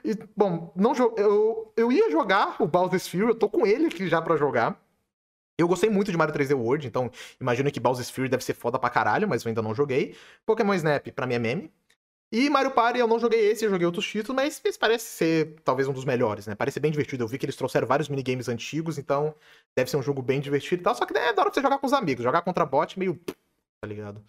[0.04, 4.08] E, bom, não eu, eu ia jogar o Bowser's Fury, eu tô com ele aqui
[4.08, 4.80] já pra jogar.
[5.58, 8.78] Eu gostei muito de Mario 3D World, então imagino que Bowser's Fury deve ser foda
[8.78, 10.14] pra caralho, mas eu ainda não joguei.
[10.44, 11.72] Pokémon Snap, pra mim é meme.
[12.32, 15.54] E Mario Party, eu não joguei esse, eu joguei outros títulos, mas esse parece ser
[15.64, 16.54] talvez um dos melhores, né?
[16.54, 17.22] Parece bem divertido.
[17.22, 19.34] Eu vi que eles trouxeram vários minigames antigos, então
[19.76, 20.94] deve ser um jogo bem divertido e tal.
[20.94, 22.24] Só que né, é da hora pra você jogar com os amigos.
[22.24, 23.18] Jogar contra bot, meio.
[23.80, 24.22] tá ligado?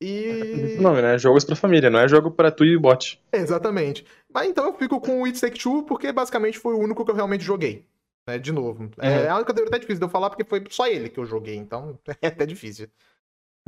[0.00, 0.76] E.
[0.80, 1.18] Não, né?
[1.18, 3.20] Jogos pra família, não é jogo pra tu e bot.
[3.32, 4.04] Exatamente.
[4.32, 7.10] Mas então eu fico com o It Take Two, porque basicamente foi o único que
[7.10, 7.84] eu realmente joguei.
[8.28, 8.38] Né?
[8.38, 8.90] De novo.
[9.00, 11.24] É, é uma categoria até difícil de eu falar, porque foi só ele que eu
[11.24, 12.88] joguei, então é até difícil.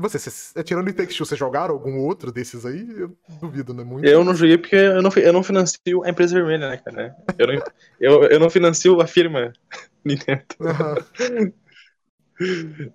[0.01, 2.87] Você, você tirando o It Take Two, vocês jogaram algum outro desses aí?
[2.97, 3.85] Eu duvido, né?
[3.85, 4.07] Muito.
[4.07, 7.17] Eu não joguei porque eu não, eu não financio a empresa vermelha, né, cara?
[7.39, 7.55] Eu não,
[8.01, 9.53] eu, eu não financio a firma
[10.05, 10.45] Nintendo.
[10.61, 10.97] Aham.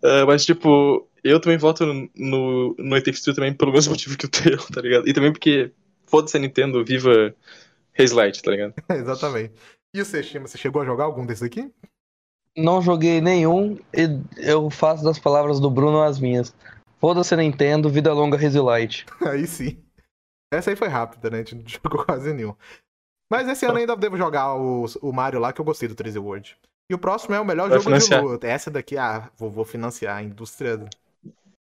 [0.03, 4.17] Ah, mas, tipo, eu também voto no, no It Takes Two também pelo mesmo motivo
[4.17, 5.07] que o teu, tá ligado?
[5.07, 5.71] E também porque,
[6.07, 7.33] foda-se a Nintendo, viva
[7.97, 8.73] Haze Light, tá ligado?
[8.89, 9.53] Exatamente.
[9.93, 11.71] E você, Shima, você chegou a jogar algum desses aqui?
[12.57, 16.53] Não joguei nenhum e eu faço das palavras do Bruno as minhas.
[16.99, 19.05] Foda-se Nintendo, vida longa Light.
[19.27, 19.83] Aí sim.
[20.53, 21.37] Essa aí foi rápida, né?
[21.37, 22.55] A gente não jogou quase nenhum.
[23.29, 26.21] Mas esse ano ainda devo jogar o, o Mario lá, que eu gostei do 3D
[26.21, 26.57] World.
[26.89, 28.21] E o próximo é o melhor Vai jogo financiar.
[28.21, 28.47] de luta.
[28.47, 30.87] Essa daqui, ah, vou, vou financiar a indústria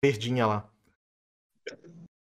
[0.03, 0.69] verdinha lá.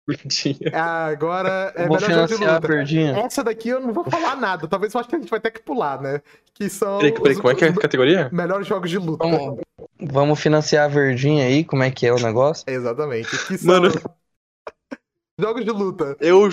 [0.07, 0.57] Bonitinho.
[0.73, 2.67] Ah, Agora é Eu vou melhor jogo de financiar a luta.
[2.67, 3.17] perdinha.
[3.19, 4.67] Essa daqui eu não vou falar nada.
[4.67, 6.21] Talvez eu acho que a gente vai ter que pular, né?
[6.53, 8.29] Que são Peraí, peraí, os- como é que é a categoria?
[8.31, 9.27] melhores jogos de luta.
[9.27, 9.61] Vamos,
[9.99, 12.63] vamos financiar a verdinha aí, como é que é o negócio?
[12.67, 13.29] Exatamente.
[13.47, 13.91] Que são Mano.
[15.39, 16.15] jogos de luta.
[16.19, 16.47] Eu,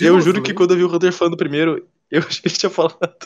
[0.00, 2.70] eu juro que quando eu vi o Hunter falando primeiro, eu achei que ele tinha
[2.70, 3.16] falado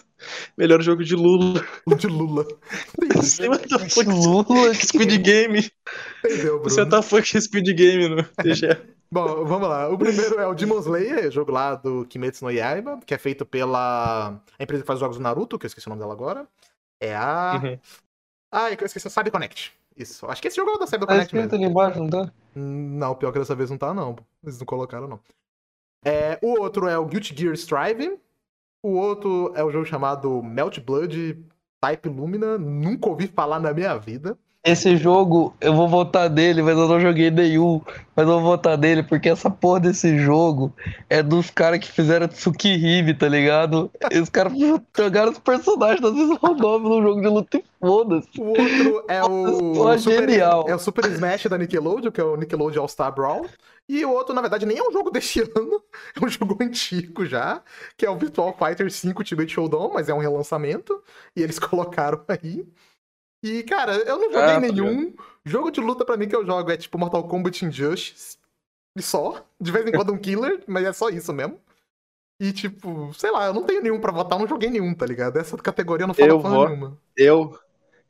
[0.56, 1.62] melhor jogo de Lula.
[1.98, 2.44] De Lula.
[2.98, 5.70] The fuck, Lula, Speed Game.
[6.24, 6.90] Entendeu, Você Bruno?
[6.90, 8.98] tá fuck Speed Game no TGE.
[9.12, 9.88] Bom, vamos lá.
[9.88, 13.44] O primeiro é o Demon Slayer, jogo lá do Kimetsu no Yaiba, que é feito
[13.44, 16.12] pela a empresa que faz os jogos do Naruto, que eu esqueci o nome dela
[16.12, 16.46] agora.
[17.00, 17.60] É a.
[17.62, 17.78] Uhum.
[18.52, 19.72] Ah, eu esqueci, Cyber Connect.
[19.96, 20.26] Isso.
[20.26, 21.64] Acho que esse jogo é o da Cyber Tá Connect escrito mesmo.
[21.64, 22.32] ali embaixo, não tá?
[22.54, 24.16] Não, pior que dessa vez não tá, não.
[24.42, 25.20] Eles não colocaram, não.
[26.04, 28.18] É, o outro é o Guilty Gear Strive.
[28.82, 31.44] O outro é o jogo chamado Melt Blood
[31.80, 32.56] Type Lumina.
[32.56, 34.38] Nunca ouvi falar na minha vida.
[34.62, 37.80] Esse jogo, eu vou votar dele, mas eu não joguei nenhum.
[38.14, 40.70] Mas eu vou votar dele porque essa porra desse jogo
[41.08, 43.90] é dos caras que fizeram Tsukihime, tá ligado?
[44.10, 44.52] E os caras
[44.94, 48.28] jogaram os personagens das vezes o no jogo de luta e foda-se.
[48.38, 49.72] O outro é o.
[49.72, 50.66] Pô, Super, genial.
[50.68, 53.46] É o Super Smash da Nickelodeon, que é o Nickelodeon All-Star Brawl.
[53.88, 55.82] E o outro, na verdade, nem é um jogo deste ano,
[56.14, 57.62] é um jogo antigo já,
[57.96, 61.02] que é o Virtual Fighter 5 Ultimate Showdown, mas é um relançamento,
[61.34, 62.64] e eles colocaram aí.
[63.42, 65.14] E, cara, eu não joguei Ah, tá nenhum.
[65.44, 68.36] Jogo de luta pra mim que eu jogo é tipo Mortal Kombat Injustice.
[68.96, 69.44] E só.
[69.60, 71.58] De vez em quando um killer, mas é só isso mesmo.
[72.38, 75.04] E, tipo, sei lá, eu não tenho nenhum pra votar, eu não joguei nenhum, tá
[75.06, 75.36] ligado?
[75.38, 76.98] Essa categoria não falo Eu porra vou- nenhuma.
[77.16, 77.58] Eu,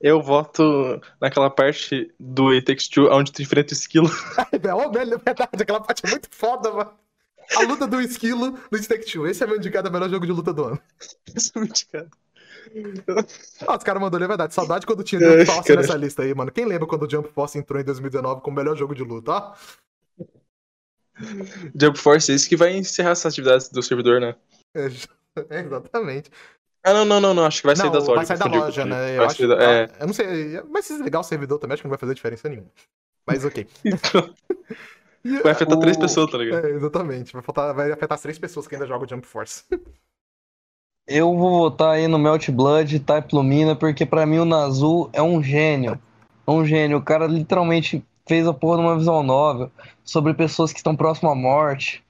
[0.01, 0.63] eu voto
[1.21, 4.09] naquela parte do It Takes Two onde tu enfrenta o esquilo.
[4.53, 6.93] É velho, é verdade, aquela parte é muito foda, mano.
[7.57, 9.31] A luta do esquilo no Stake 2.
[9.33, 10.81] Esse é meu indicado o melhor jogo de luta do ano.
[11.35, 12.09] Isso é muito cara.
[13.67, 14.55] Ah, os caras mandaram, é verdade.
[14.55, 15.81] Saudade quando tinha Ai, Jump Force cara.
[15.81, 16.51] nessa lista aí, mano.
[16.53, 19.55] Quem lembra quando o Jump Force entrou em 2019 como melhor jogo de luta, ó?
[21.75, 24.35] Jump Force, esse que vai encerrar essas atividades do servidor, né?
[24.75, 24.87] É,
[25.51, 26.31] é, exatamente.
[26.83, 27.45] Ah, não, não, não, não.
[27.45, 28.29] Acho que vai sair não, das lojas.
[28.29, 29.19] vai sair da loja, né?
[29.19, 29.91] Eu, acho, da- é.
[30.01, 32.49] eu não sei, mas se desligar o servidor também, acho que não vai fazer diferença
[32.49, 32.71] nenhuma.
[33.27, 33.67] Mas ok.
[35.23, 36.67] Então, vai afetar três O- pessoas, tá ligado?
[36.67, 37.35] É, exatamente.
[37.35, 39.65] Vai, faltar, vai afetar as três pessoas que ainda jogam Jump Force.
[41.13, 45.21] Eu vou votar aí no Melt Blood, Type Lumina, porque pra mim o Nazu é
[45.21, 45.99] um gênio.
[46.47, 46.99] É um gênio.
[46.99, 49.73] O cara literalmente fez a porra de uma novel
[50.05, 52.01] sobre pessoas que estão próximas à morte.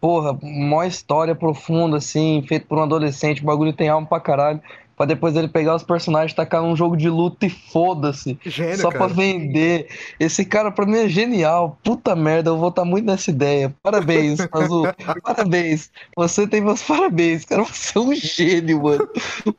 [0.00, 3.42] Porra, mó história profunda, assim, feito por um adolescente.
[3.42, 4.62] O bagulho tem alma pra caralho.
[4.98, 8.36] Pra depois ele pegar os personagens, tacar num jogo de luta e foda-se.
[8.76, 9.04] Só cara.
[9.04, 9.88] pra vender.
[10.18, 11.78] Esse cara pra mim é genial.
[11.84, 13.72] Puta merda, eu vou estar muito nessa ideia.
[13.82, 14.88] Parabéns, Azul.
[15.22, 15.90] parabéns.
[16.16, 17.62] Você tem meus parabéns, cara.
[17.62, 19.08] Você é um gênio, mano.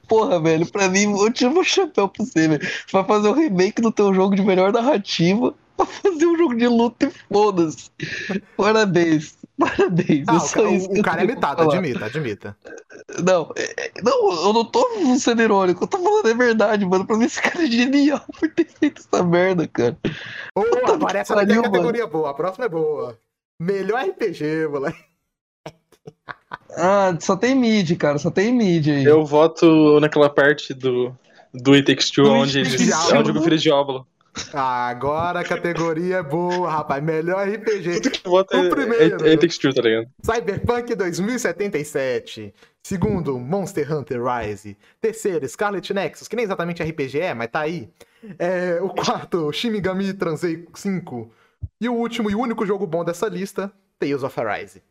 [0.07, 2.61] Porra, velho, pra mim, eu tiro meu chapéu pra você, velho.
[2.61, 6.55] Você vai fazer um remake do teu jogo de melhor narrativa pra fazer um jogo
[6.55, 7.89] de luta e foda-se.
[8.57, 9.38] Parabéns.
[9.59, 10.25] Parabéns.
[10.27, 11.63] Ah, é o, só ca- isso o- o cara é falar.
[11.75, 12.57] admita, admita.
[13.23, 14.87] Não, é- é- não, eu não tô
[15.19, 17.05] sendo irônico, eu tô falando a verdade, mano.
[17.05, 19.97] Pra mim esse cara é genial por ter feito essa merda, cara.
[20.55, 23.17] Puta agora que pariu, categoria boa, a próxima é boa.
[23.61, 25.03] Melhor RPG, moleque.
[26.77, 29.03] Ah, só tem mid, cara, só tem mid aí.
[29.03, 31.13] Eu voto naquela parte do,
[31.53, 33.25] do It Takes Two, onde eles Two.
[33.25, 33.69] jogo filho de
[34.53, 37.03] Agora a categoria é boa, rapaz.
[37.03, 38.01] Melhor RPG.
[38.01, 39.27] Tudo que O é, é, primeiro.
[39.27, 40.07] é Takes Two, tá ligado?
[40.23, 42.53] Cyberpunk 2077.
[42.83, 44.77] Segundo, Monster Hunter Rise.
[45.01, 47.89] Terceiro, Scarlet Nexus, que nem exatamente RPG é, mas tá aí.
[48.37, 51.31] É, o quarto, Shin Megami Transei 5.
[51.81, 54.81] E o último e único jogo bom dessa lista, Tales of Arise.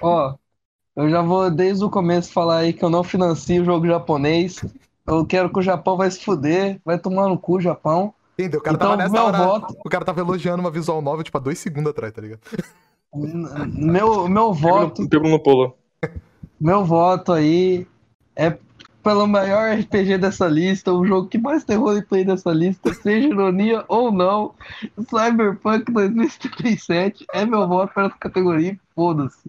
[0.00, 0.36] Ó,
[0.94, 4.62] eu já vou desde o começo falar aí que eu não financio o jogo japonês.
[5.06, 8.12] Eu quero que o Japão vai se fuder, vai tomar no cu o Japão.
[8.38, 8.60] Entendeu?
[8.60, 9.38] O cara Então, tava nessa meu hora.
[9.38, 12.40] voto, O cara tava elogiando uma visual nova, tipo, há dois segundos atrás, tá ligado?
[13.14, 15.74] meu, meu voto, Pegou no pulo.
[16.60, 17.86] meu voto aí
[18.34, 18.58] é
[19.02, 23.84] pelo maior RPG dessa lista, o jogo que mais tem roleplay dessa lista, seja ironia
[23.86, 24.52] ou não,
[25.08, 29.48] Cyberpunk 2077 é meu voto para essa categoria, foda-se.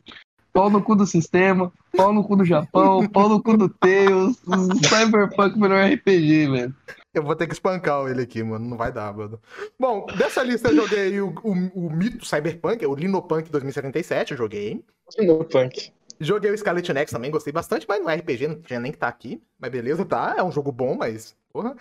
[0.57, 4.41] Pau no cu do sistema, pau no cu do Japão, pau no cu do Tails,
[4.89, 6.75] Cyberpunk melhor RPG, velho.
[7.13, 8.67] Eu vou ter que espancar ele aqui, mano.
[8.67, 9.39] Não vai dar, mano.
[9.79, 14.83] Bom, dessa lista eu joguei o, o, o Mito Cyberpunk, o Linopunk 2077, eu joguei.
[15.19, 15.91] No punk.
[16.19, 18.97] Joguei o Scarlet Nexus também, gostei bastante, mas não é RPG, não tinha nem que
[18.97, 19.39] tá aqui.
[19.59, 20.33] Mas beleza, tá.
[20.35, 21.35] É um jogo bom, mas.
[21.53, 21.75] Porra.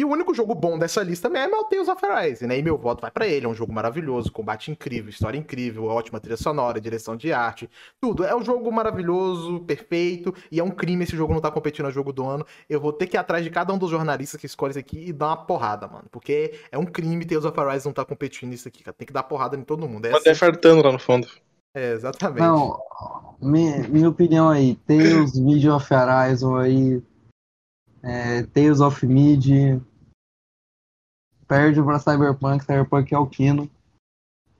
[0.00, 2.58] E o único jogo bom dessa lista mesmo é o Tales of Arise, né?
[2.58, 3.44] E meu voto vai pra ele.
[3.44, 7.68] É um jogo maravilhoso, combate incrível, história incrível, ótima trilha sonora, direção de arte,
[8.00, 8.24] tudo.
[8.24, 11.90] É um jogo maravilhoso, perfeito, e é um crime esse jogo não tá competindo a
[11.90, 12.46] jogo do ano.
[12.66, 15.08] Eu vou ter que ir atrás de cada um dos jornalistas que escolhe isso aqui
[15.08, 16.06] e dar uma porrada, mano.
[16.10, 18.96] Porque é um crime Tales of Arise não tá competindo nisso aqui, cara.
[18.96, 20.06] Tem que dar porrada em todo mundo.
[20.06, 21.28] É, Até assim, fartando lá no fundo.
[21.74, 22.40] é exatamente.
[22.40, 22.80] Não,
[23.38, 27.02] minha, minha opinião aí, Tales, Mid of Horizon aí,
[28.02, 29.78] é, Tales of Mid,
[31.50, 33.68] perde pra Cyberpunk, Cyberpunk é o Kino.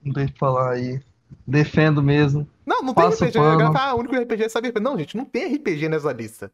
[0.03, 1.01] Não tem o que falar aí.
[1.47, 2.45] Defendo mesmo.
[2.65, 3.31] Não, não tem RPG.
[3.31, 3.71] pano.
[3.77, 4.83] Ah, o único RPG é Cyberpunk.
[4.83, 6.51] Não, gente, não tem RPG nessa lista.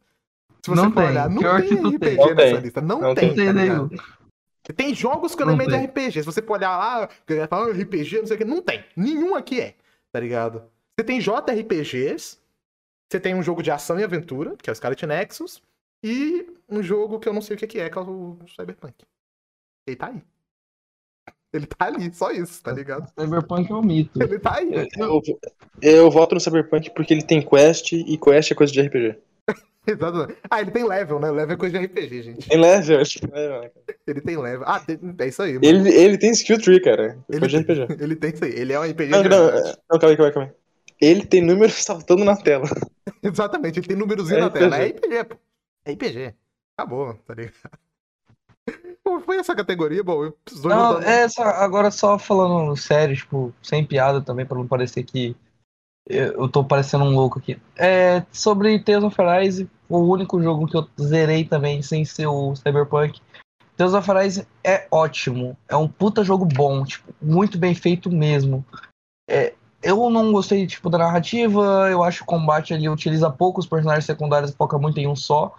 [0.64, 1.10] Se você Não for tem.
[1.10, 2.16] olhar, não Pior tem não RPG tem.
[2.16, 2.60] Não nessa tem.
[2.60, 2.80] lista.
[2.80, 4.72] Não, Não tem, Não tem tá?
[4.76, 5.86] Tem jogos que eu Não lembrei de.
[5.86, 6.20] RPG.
[6.20, 8.44] Se você for olhar lá, a galera fala, ah, RPG, não sei o que.
[8.44, 8.84] Não tem.
[8.96, 9.74] Nenhum aqui é,
[10.12, 10.62] tá ligado?
[10.96, 12.38] Você tem JRPGs,
[13.10, 15.62] você tem um jogo de ação e aventura, que é o Scarlet Nexus,
[16.04, 18.94] e um jogo que eu não sei o que é, que é o Cyberpunk.
[19.88, 20.22] Ele tá aí.
[21.50, 23.10] Ele tá ali, só isso, tá ligado?
[23.18, 24.22] Cyberpunk é um mito.
[24.22, 24.70] Ele tá aí.
[24.98, 25.22] Eu,
[25.80, 29.16] eu voto no Cyberpunk porque ele tem quest e quest é coisa de RPG.
[29.88, 30.36] Exato.
[30.50, 31.30] Ah, ele tem level, né?
[31.30, 32.48] Level é coisa de RPG, gente.
[32.50, 33.70] Tem level, acho que é né?
[34.06, 34.62] Ele tem level.
[34.68, 35.54] Ah, tem- é isso aí.
[35.54, 35.64] mano.
[35.64, 37.18] Ele, ele tem skill tree, cara.
[37.30, 38.02] É Ele, coisa de RPG.
[38.04, 38.52] ele tem isso aí.
[38.52, 39.78] Ele é um RPG Não, não, verdade.
[39.90, 40.54] não, calma aí, calma aí, calma aí.
[41.00, 42.68] Ele tem números saltando na tela.
[43.22, 44.76] Exatamente, ele tem númerozinho É na tela.
[44.76, 45.06] É RPG.
[45.06, 45.36] RPG, pô.
[45.86, 46.34] É RPG.
[46.76, 47.54] Acabou, tá ligado?
[49.24, 50.32] Foi essa categoria, bom,
[50.64, 51.26] Não, juntar- é
[51.62, 55.36] agora só falando sério, tipo, sem piada também, pra não parecer que
[56.08, 57.58] eu tô parecendo um louco aqui.
[57.76, 62.54] É, sobre Tales of Arise, o único jogo que eu zerei também, sem ser o
[62.56, 63.20] Cyberpunk.
[63.76, 68.64] Tales of Arise é ótimo, é um puta jogo bom, tipo, muito bem feito mesmo.
[69.28, 73.66] É, eu não gostei, tipo, da narrativa, eu acho que o combate ali utiliza poucos
[73.66, 75.54] personagens secundários e foca muito em um só.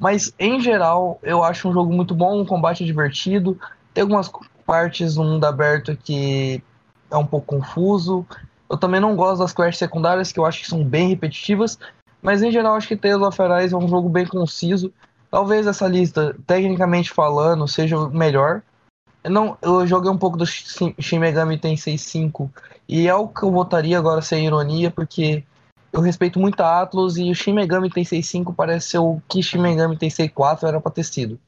[0.00, 3.60] Mas, em geral, eu acho um jogo muito bom, um combate divertido.
[3.92, 4.30] Tem algumas
[4.64, 6.62] partes no mundo aberto que
[7.10, 8.24] é um pouco confuso.
[8.68, 11.78] Eu também não gosto das quests secundárias, que eu acho que são bem repetitivas.
[12.22, 14.90] Mas, em geral, acho que Tales of Arise é um jogo bem conciso.
[15.30, 18.62] Talvez essa lista, tecnicamente falando, seja melhor.
[19.22, 22.50] Eu, não, eu joguei um pouco do Shin Megami Tensei 5
[22.88, 25.44] e é o que eu votaria agora sem ironia, porque
[25.92, 29.42] eu respeito muito a Atlas e o Shin Megami Tensei 5 parece ser o que
[29.42, 31.38] Shin Megami Tensei 4 era pra ter sido.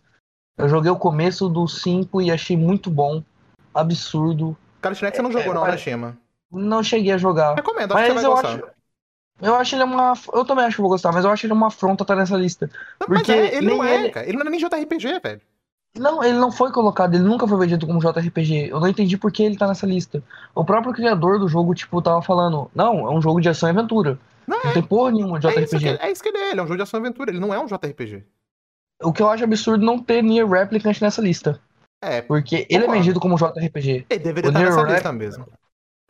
[0.59, 3.23] Eu joguei o começo do 5 e achei muito bom,
[3.75, 4.57] absurdo.
[4.81, 6.17] Cara, Shrek você não jogou, é, não, né, Shima?
[6.51, 7.55] Não cheguei a jogar.
[7.55, 8.75] Recomendo, acho que Mas você eu vai acho, gostar.
[9.41, 10.13] eu acho ele uma.
[10.35, 12.71] Eu também acho que vou gostar, mas eu acho ele uma afronta estar nessa lista.
[13.01, 14.29] Não, porque mas é, ele não é, ele- cara.
[14.29, 15.41] Ele não é nem JRPG, velho.
[15.95, 18.69] Não, ele não foi colocado, ele nunca foi vendido como JRPG.
[18.71, 20.23] Eu não entendi por que ele tá nessa lista.
[20.55, 23.73] O próprio criador do jogo, tipo, tava falando, não, é um jogo de ação e
[23.73, 24.19] aventura.
[24.47, 26.05] Não, Não é, tem porra nenhuma de é, isso que, JRPG.
[26.05, 27.53] é isso que ele é, ele é um jogo de ação e aventura, ele não
[27.55, 28.25] é um JRPG.
[29.03, 31.61] O que eu acho absurdo não ter Nier Replicant nessa lista.
[32.03, 34.07] É, Porque ele é vendido como JRPG.
[34.11, 35.47] ele deveria O estar Nier nessa Rep- lista mesmo.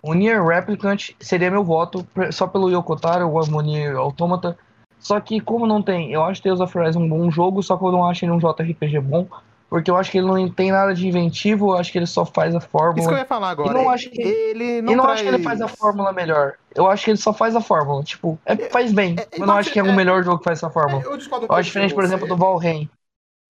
[0.03, 4.59] O Nier Replicant seria meu voto só pelo Yokotaro, o Nier Automata.
[4.99, 7.85] Só que como não tem, eu acho Tales of Rise um bom jogo, só que
[7.85, 9.27] eu não acho ele um JRPG bom,
[9.73, 12.27] porque eu acho que ele não tem nada de inventivo, eu acho que ele só
[12.27, 13.19] faz a Isso que eu fórmula.
[13.19, 13.73] ia falar agora.
[13.73, 15.15] não acho que- ele não E não traz...
[15.21, 16.57] acho que ele faz a fórmula melhor.
[16.75, 18.03] Eu acho que ele só faz a fórmula.
[18.05, 19.17] Tipo, é, faz bem.
[19.19, 21.03] é, eu não acho que é o é- melhor jogo que faz essa fórmula.
[21.03, 22.87] É, eu discordo Eu acho diferente, por exemplo, do Valheim,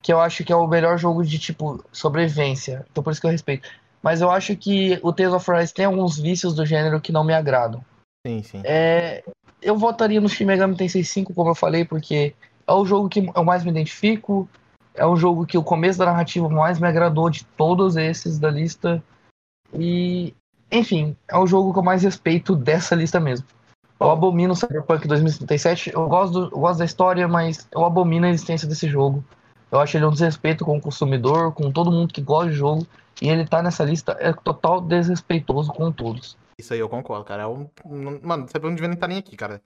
[0.00, 2.86] que eu acho que é o melhor jogo de, tipo, sobrevivência.
[2.92, 3.68] Então por isso que eu respeito.
[4.00, 7.24] Mas eu acho que o Tales of Rise tem alguns vícios do gênero que não
[7.24, 7.84] me agradam.
[8.24, 8.62] Sim, sim.
[8.64, 9.24] É,
[9.60, 12.32] eu votaria no Shin Megami Tensei 5, como eu falei, porque
[12.64, 14.48] é o jogo que eu mais me identifico,
[14.94, 18.50] é o jogo que o começo da narrativa mais me agradou de todos esses da
[18.50, 19.02] lista.
[19.74, 20.34] E,
[20.70, 23.46] enfim, é o jogo que eu mais respeito dessa lista mesmo.
[23.98, 28.30] Eu abomino Cyberpunk 2077, eu gosto, do- eu gosto da história, mas eu abomino a
[28.30, 29.24] existência desse jogo.
[29.70, 32.86] Eu acho ele um desrespeito com o consumidor, com todo mundo que gosta de jogo,
[33.22, 36.36] e ele tá nessa lista é total desrespeitoso com todos.
[36.58, 37.44] Isso aí eu concordo, cara.
[37.44, 37.68] É um...
[38.22, 39.62] Mano, você não devia nem estar nem aqui, cara.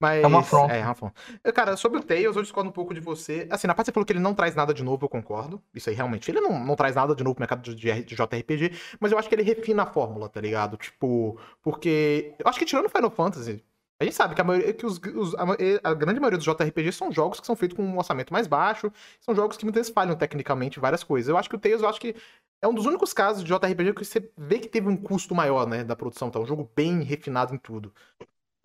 [0.00, 0.22] Mas...
[0.22, 0.72] É uma afronta.
[0.72, 1.14] É, é uma afronta.
[1.52, 3.46] Cara, sobre o Tails, eu discordo um pouco de você.
[3.50, 5.60] Assim, na parte que você falou que ele não traz nada de novo, eu concordo.
[5.74, 6.30] Isso aí, realmente.
[6.30, 9.28] Ele não, não traz nada de novo pro mercado de, de, JRPG, mas eu acho
[9.28, 10.76] que ele refina a fórmula, tá ligado?
[10.76, 12.34] Tipo, porque...
[12.38, 13.64] Eu acho que tirando Final Fantasy,
[14.00, 15.34] a gente sabe que, a, maioria, que os, os-
[15.82, 18.92] a, grande maioria dos JRPGs são jogos que são feitos com um orçamento mais baixo,
[19.20, 21.28] são jogos que muitas vezes falham tecnicamente várias coisas.
[21.28, 22.14] Eu acho que o Tails, eu acho que
[22.62, 25.66] é um dos únicos casos de JRPG que você vê que teve um custo maior,
[25.66, 26.30] né, da produção.
[26.32, 27.92] É um jogo bem refinado em tudo.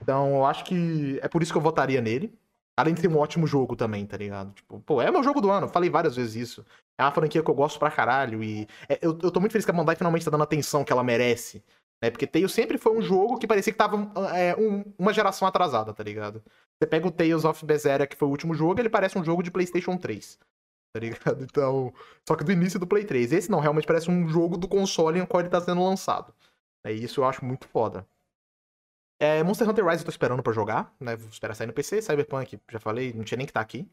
[0.04, 2.34] Então, eu acho que é por isso que eu votaria nele.
[2.78, 4.52] Além de ser um ótimo jogo também, tá ligado?
[4.54, 5.68] Tipo, pô, é meu jogo do ano.
[5.70, 6.66] Falei várias vezes isso.
[7.00, 8.44] É uma franquia que eu gosto pra caralho.
[8.44, 10.84] E é- eu, eu tô muito feliz que a Bandai finalmente tá dando a atenção
[10.84, 11.64] que ela merece.
[12.04, 12.10] Né?
[12.10, 15.94] Porque Tails sempre foi um jogo que parecia que tava é, um- uma geração atrasada,
[15.94, 16.42] tá ligado?
[16.82, 19.44] Você pega o Tales of Berseria, que foi o último jogo, ele parece um jogo
[19.44, 20.40] de PlayStation 3.
[20.96, 21.44] Tá ligado?
[21.52, 21.94] Então.
[22.28, 23.32] Só que do início do Play 3.
[23.32, 26.34] Esse não, realmente parece um jogo do console em qual ele tá sendo lançado.
[26.84, 28.06] É isso eu acho muito foda.
[29.20, 31.16] É, Monster Hunter Rise eu tô esperando pra jogar, né?
[31.16, 32.02] Vou esperar sair no PC.
[32.02, 33.90] Cyberpunk, já falei, não tinha nem que tá aqui.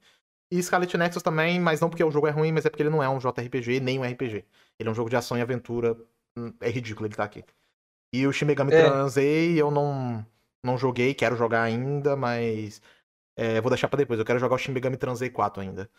[0.52, 2.90] E Scarlet Nexus também, mas não porque o jogo é ruim, mas é porque ele
[2.90, 4.44] não é um JRPG nem um RPG.
[4.78, 5.96] Ele é um jogo de ação e aventura.
[6.36, 7.44] Hum, É ridículo ele tá aqui.
[8.14, 8.82] E o Shin Megami É.
[8.84, 10.26] Transei eu não,
[10.64, 12.82] não joguei, quero jogar ainda, mas.
[13.36, 14.18] é, vou deixar pra depois.
[14.20, 15.90] Eu quero jogar o Shin Megami Transei 4 ainda.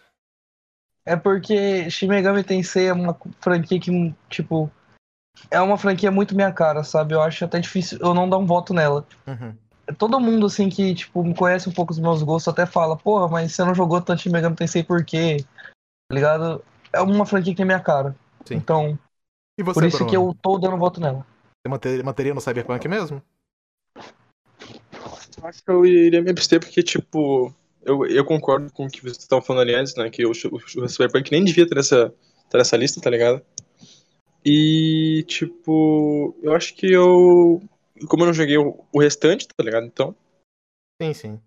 [1.06, 4.72] É porque Shin Megami Tensei é uma franquia que, tipo,
[5.50, 7.14] é uma franquia muito minha cara, sabe?
[7.14, 9.06] Eu acho até difícil eu não dar um voto nela.
[9.28, 9.56] Uhum.
[9.98, 13.28] Todo mundo, assim, que, tipo, me conhece um pouco dos meus gostos até fala, porra,
[13.28, 15.44] mas você não jogou tanto Shin Megami Tensei por quê?
[16.10, 16.64] Tá ligado?
[16.94, 18.16] É uma franquia que tem minha cara.
[18.46, 18.56] Sim.
[18.56, 18.98] Então,
[19.58, 20.10] E você, por isso Bruno?
[20.10, 21.26] que eu tô dando voto nela.
[21.64, 23.22] Você manter- manteria no Cyberpunk mesmo?
[25.42, 29.02] Eu acho que eu iria me abster porque, tipo, eu, eu concordo com o que
[29.02, 30.10] vocês estavam falando ali antes, né?
[30.10, 32.14] Que o, o, o Cyberpunk nem devia ter nessa,
[32.50, 33.42] ter nessa lista, tá ligado?
[34.44, 37.62] E, tipo, eu acho que eu.
[38.08, 39.86] Como eu não joguei o, o restante, tá ligado?
[39.86, 40.16] Então.
[41.02, 41.42] Sim, sim.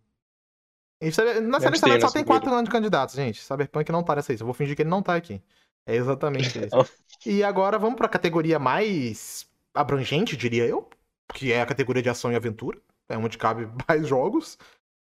[1.01, 3.43] E lista abstenho só tem quatro anos de candidatos, gente.
[3.43, 4.43] Cyberpunk não tá nessa lista.
[4.43, 5.43] Eu vou fingir que ele não tá aqui.
[5.87, 6.75] É exatamente isso.
[7.27, 10.89] E agora vamos pra categoria mais abrangente, diria eu.
[11.33, 12.79] Que é a categoria de ação e aventura.
[13.09, 14.59] É onde cabe mais jogos.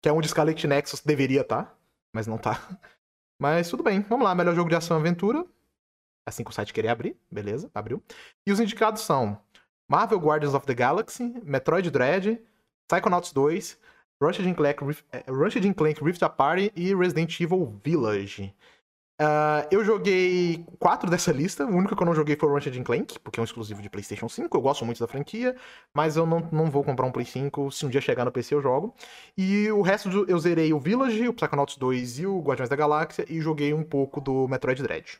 [0.02, 1.76] Que é onde Scarlet Nexus deveria estar.
[2.14, 2.60] Mas não tá.
[3.40, 4.02] Mas tudo bem.
[4.02, 4.36] Vamos lá.
[4.36, 5.44] Melhor jogo de ação e aventura.
[6.26, 7.18] Assim que o site querer abrir.
[7.32, 8.02] Beleza, abriu.
[8.46, 9.40] E os indicados são
[9.90, 12.42] Marvel Guardians of the Galaxy, Metroid Dread,
[12.88, 13.78] Psychonauts 2,
[14.22, 18.54] Ratchet Clank, Rift, eh, Ratchet Clank Rift Apart e Resident Evil Village.
[19.20, 21.66] Ah, eu joguei quatro dessa lista.
[21.66, 23.90] O único que eu não joguei foi o Ratchet Clank, porque é um exclusivo de
[23.90, 24.56] PlayStation 5.
[24.56, 25.56] Eu gosto muito da franquia,
[25.94, 27.72] mas eu não, não vou comprar um Play 5.
[27.72, 28.94] Se um dia chegar no PC, eu jogo.
[29.38, 33.26] E o resto eu zerei o Village, o Psychonauts 2 e o Guardiões da Galáxia,
[33.30, 35.20] e joguei um pouco do Metroid Dread.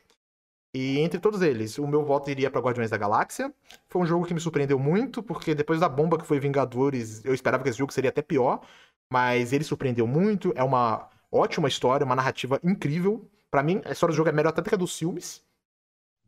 [0.74, 3.54] E entre todos eles, o meu voto iria para Guardiões da Galáxia.
[3.88, 7.32] Foi um jogo que me surpreendeu muito, porque depois da bomba que foi Vingadores, eu
[7.32, 8.60] esperava que esse jogo seria até pior,
[9.08, 10.52] mas ele surpreendeu muito.
[10.56, 13.30] É uma ótima história, uma narrativa incrível.
[13.52, 15.44] Pra mim, a história do jogo é melhor até que a dos filmes.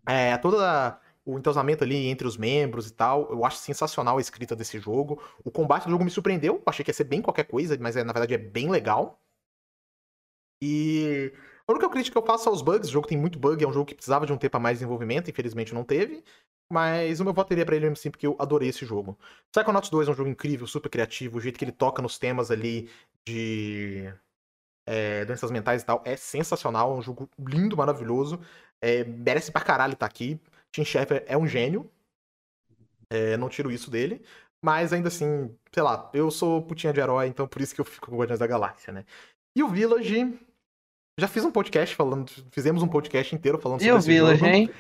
[0.09, 4.55] É, toda o entrosamento ali entre os membros e tal, eu acho sensacional a escrita
[4.55, 5.21] desse jogo.
[5.45, 7.97] O combate do jogo me surpreendeu, eu achei que ia ser bem qualquer coisa, mas
[7.97, 9.21] é, na verdade é bem legal.
[10.63, 11.33] E
[11.69, 13.73] a única crítica que eu faço aos bugs, o jogo tem muito bug, é um
[13.73, 16.23] jogo que precisava de um tempo a mais de desenvolvimento, infelizmente não teve.
[16.73, 19.19] Mas o meu voto iria pra ele mesmo assim, porque eu adorei esse jogo.
[19.53, 22.51] Psychonauts 2 é um jogo incrível, super criativo, o jeito que ele toca nos temas
[22.51, 22.91] ali
[23.27, 24.13] de
[24.87, 28.41] é, doenças mentais e tal é sensacional, é um jogo lindo, maravilhoso.
[28.81, 30.41] É, merece pra caralho estar aqui.
[30.73, 31.91] Tim Schafer é um gênio.
[33.11, 34.25] É, não tiro isso dele.
[34.65, 37.85] Mas ainda assim, sei lá, eu sou putinha de herói, então por isso que eu
[37.85, 39.05] fico com Guardiões da Galáxia, né?
[39.57, 40.39] E o Village.
[41.19, 42.31] Já fiz um podcast falando.
[42.51, 44.53] Fizemos um podcast inteiro falando E sobre o esse Village, jogo.
[44.53, 44.71] hein?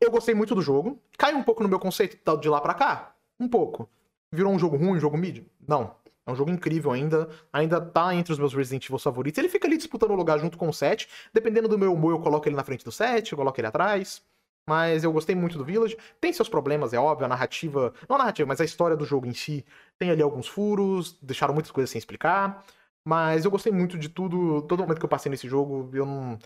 [0.00, 1.00] Eu gostei muito do jogo.
[1.16, 3.14] Cai um pouco no meu conceito de lá pra cá.
[3.40, 3.88] Um pouco.
[4.30, 5.42] Virou um jogo ruim, um jogo mid?
[5.66, 5.94] Não.
[6.26, 7.30] É um jogo incrível ainda.
[7.50, 9.38] Ainda tá entre os meus Resident Evil favoritos.
[9.38, 11.08] Ele fica ali disputando o lugar junto com o 7.
[11.32, 14.20] Dependendo do meu humor, eu coloco ele na frente do 7, eu coloco ele atrás.
[14.68, 15.96] Mas eu gostei muito do Village.
[16.20, 17.24] Tem seus problemas, é óbvio.
[17.24, 17.94] A narrativa.
[18.06, 19.64] Não a narrativa, mas a história do jogo em si.
[19.98, 21.16] Tem ali alguns furos.
[21.22, 22.62] Deixaram muitas coisas sem explicar.
[23.08, 24.60] Mas eu gostei muito de tudo.
[24.66, 26.38] Todo momento que eu passei nesse jogo, eu não.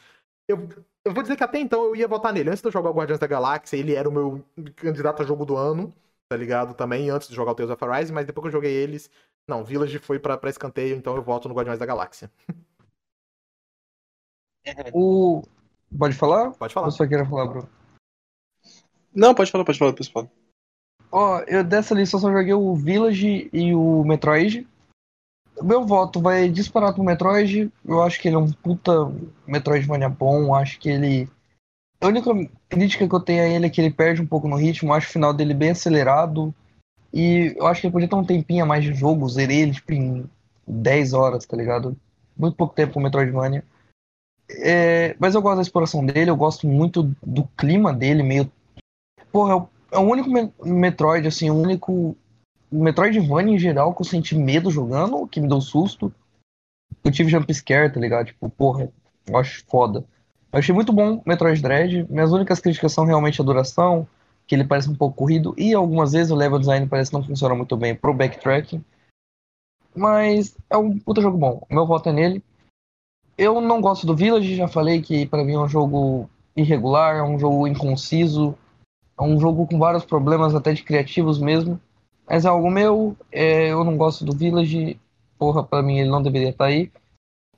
[0.47, 0.69] Eu,
[1.05, 2.51] eu vou dizer que até então eu ia votar nele.
[2.51, 4.45] Antes de eu jogar o Guardiões da Galáxia, ele era o meu
[4.77, 5.93] candidato a jogo do ano,
[6.29, 6.73] tá ligado?
[6.75, 9.11] Também, antes de jogar o Tales of Arise, mas depois que eu joguei eles.
[9.49, 12.31] Não, Village foi pra, pra escanteio, então eu voto no Guardiões da Galáxia.
[14.95, 15.43] O.
[15.99, 16.53] Pode falar?
[16.53, 16.87] Pode falar.
[16.87, 17.69] Ou só queria falar, Bruno?
[19.13, 20.31] Não, pode falar, pode falar, fala.
[21.11, 24.65] Ó, eu dessa lista só joguei o Village e o Metroid.
[25.63, 27.71] Meu voto vai disparar pro Metroid.
[27.85, 28.93] Eu acho que ele é um puta
[29.47, 30.55] Metroidvania bom.
[30.55, 31.29] Acho que ele.
[32.01, 32.31] A única
[32.69, 34.93] crítica que eu tenho a ele é que ele perde um pouco no ritmo.
[34.93, 36.55] Acho o final dele bem acelerado.
[37.13, 39.29] E eu acho que ele podia ter um tempinho a mais de jogo.
[39.29, 40.25] Zerei ele tipo, em
[40.67, 41.97] 10 horas, tá ligado?
[42.37, 43.65] Muito pouco tempo pro Metroidvania.
[44.51, 46.31] É, mas eu gosto da exploração dele.
[46.31, 48.51] Eu gosto muito do clima dele, meio.
[49.31, 52.17] Porra, é o é o único me- Metroid, assim, o único
[52.73, 56.13] Metroidvania em geral que eu senti medo jogando, que me deu susto.
[57.05, 58.27] Eu tive jumpscare, tá ligado?
[58.27, 58.91] Tipo, porra,
[59.27, 60.05] eu acho foda.
[60.53, 62.07] Eu achei muito bom Metroid Dread.
[62.11, 64.07] Minhas únicas críticas são realmente a duração,
[64.47, 67.55] que ele parece um pouco corrido, e algumas vezes o level design parece não funcionar
[67.55, 68.85] muito bem pro backtracking.
[69.95, 71.67] Mas é um puta jogo bom.
[71.71, 72.43] Meu voto é nele.
[73.37, 77.23] Eu não gosto do Village, já falei que pra mim é um jogo irregular, é
[77.23, 78.57] um jogo inconciso.
[79.19, 81.81] É um jogo com vários problemas, até de criativos mesmo.
[82.33, 83.15] Mas é algo meu.
[83.31, 84.99] é, eu não gosto do Village.
[85.39, 86.91] Porra, pra mim ele não deveria estar aí.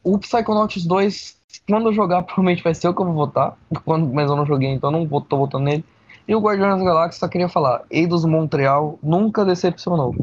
[0.03, 1.37] O Psychonauts 2,
[1.68, 3.57] quando eu jogar, provavelmente vai ser o que eu vou votar.
[3.85, 5.85] Quando, mas eu não joguei, então eu não vou, tô votando nele.
[6.27, 7.85] E o Guardiões da Galáxia, só queria falar.
[7.91, 10.14] Eidos Montreal nunca decepcionou.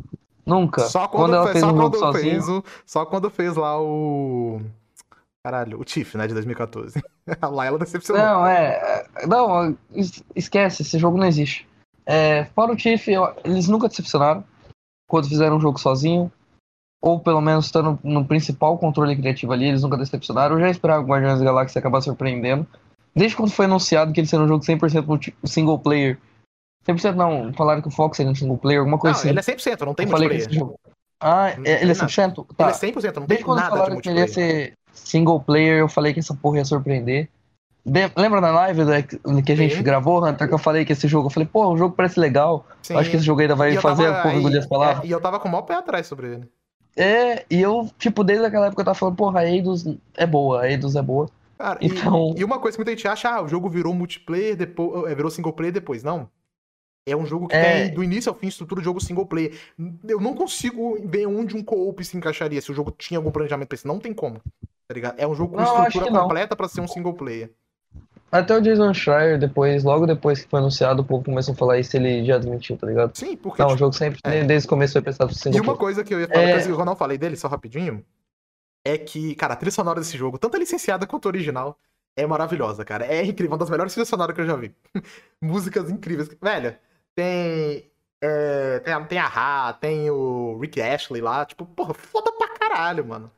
[0.45, 0.81] Nunca.
[0.81, 2.31] Só quando, ela fe- fez só um jogo quando sozinha.
[2.33, 2.63] fez o.
[2.85, 4.59] Só quando fez lá o.
[5.45, 7.01] Caralho, o Tiff, né, de 2014.
[7.41, 8.21] lá ela decepcionou.
[8.21, 9.05] Não, é.
[9.17, 11.67] é, Não, es- esquece, esse jogo não existe.
[12.05, 14.43] É, fora o Tiff, eu- eles nunca decepcionaram
[15.07, 16.31] quando fizeram um jogo sozinho.
[17.03, 20.55] Ou pelo menos estando no principal controle criativo ali, eles nunca decepcionaram.
[20.55, 22.67] Eu já esperava o Guardiões da Galáxia acabar surpreendendo.
[23.15, 26.19] Desde quando foi anunciado que ele seria um jogo 100% multi- single player.
[26.85, 29.29] 100% não, falaram que o Fox seria um single player, alguma Não, coisa assim.
[29.29, 30.51] ele é 100%, não tem Eu multiplayer.
[30.53, 30.79] jogo.
[31.19, 31.95] Ah, Não é- ele é tem nada.
[31.95, 32.43] 100%?
[32.55, 32.63] Tá.
[32.65, 35.39] Ele é 100%, não tem Desde quando nada de falaram que ele ia ser single
[35.39, 37.29] player, eu falei que essa porra ia surpreender.
[37.85, 39.83] Lembra na live da- que a gente Sim.
[39.83, 42.65] gravou, Hunter, que eu falei que esse jogo, eu falei, pô, o jogo parece legal.
[42.83, 42.95] Sim.
[42.95, 45.03] Acho que esse jogo ainda vai E fazer tava- a porra engolir as e- palavras.
[45.03, 46.49] é, E eu tava com o maior pé atrás sobre ele.
[46.95, 50.61] É, e eu, tipo, desde aquela época eu tava falando, porra, a Eidos é boa,
[50.61, 51.27] a Eidos é boa.
[51.57, 54.55] Cara, e- Então- e, uma coisa que muita gente acha, ah, o jogo virou multiplayer,
[54.55, 56.03] depois, é, virou single player depois.
[56.03, 56.27] Não.
[57.07, 57.85] É um jogo que É.
[57.85, 59.57] tem, do início ao fim, estrutura de jogo single player.
[60.07, 63.69] Eu não consigo ver onde um co-op se encaixaria, se o jogo tinha algum planejamento
[63.69, 63.87] pra isso.
[63.87, 64.39] Não tem como,
[64.87, 65.15] tá ligado?
[65.19, 67.51] É um jogo com Não, estrutura completa pra ser um single player.
[68.31, 71.79] Até o Jason Schreier, depois, logo depois que foi anunciado, o povo começou a falar
[71.79, 73.13] isso, ele já admitiu, tá ligado?
[73.13, 73.61] Sim, porque...
[73.61, 74.43] Não, o tipo, jogo sempre, é.
[74.43, 76.61] desde o começo, foi pensado pro E uma coisa que eu ia falar, É.
[76.61, 78.05] que eu não falei dele, só rapidinho,
[78.85, 81.79] é que, cara, a trilha sonora desse jogo, tanto a licenciada quanto a original,
[82.15, 83.05] é maravilhosa, cara.
[83.05, 84.75] É incrível, uma das melhores trilhas sonoras que eu já vi.
[85.41, 86.29] Músicas incríveis.
[86.41, 86.77] Velho,
[87.15, 87.91] tem.
[88.21, 92.49] é, tem, a, tem a Ra, tem o Rick Ashley lá, tipo, porra, foda pra
[92.59, 93.31] caralho, mano.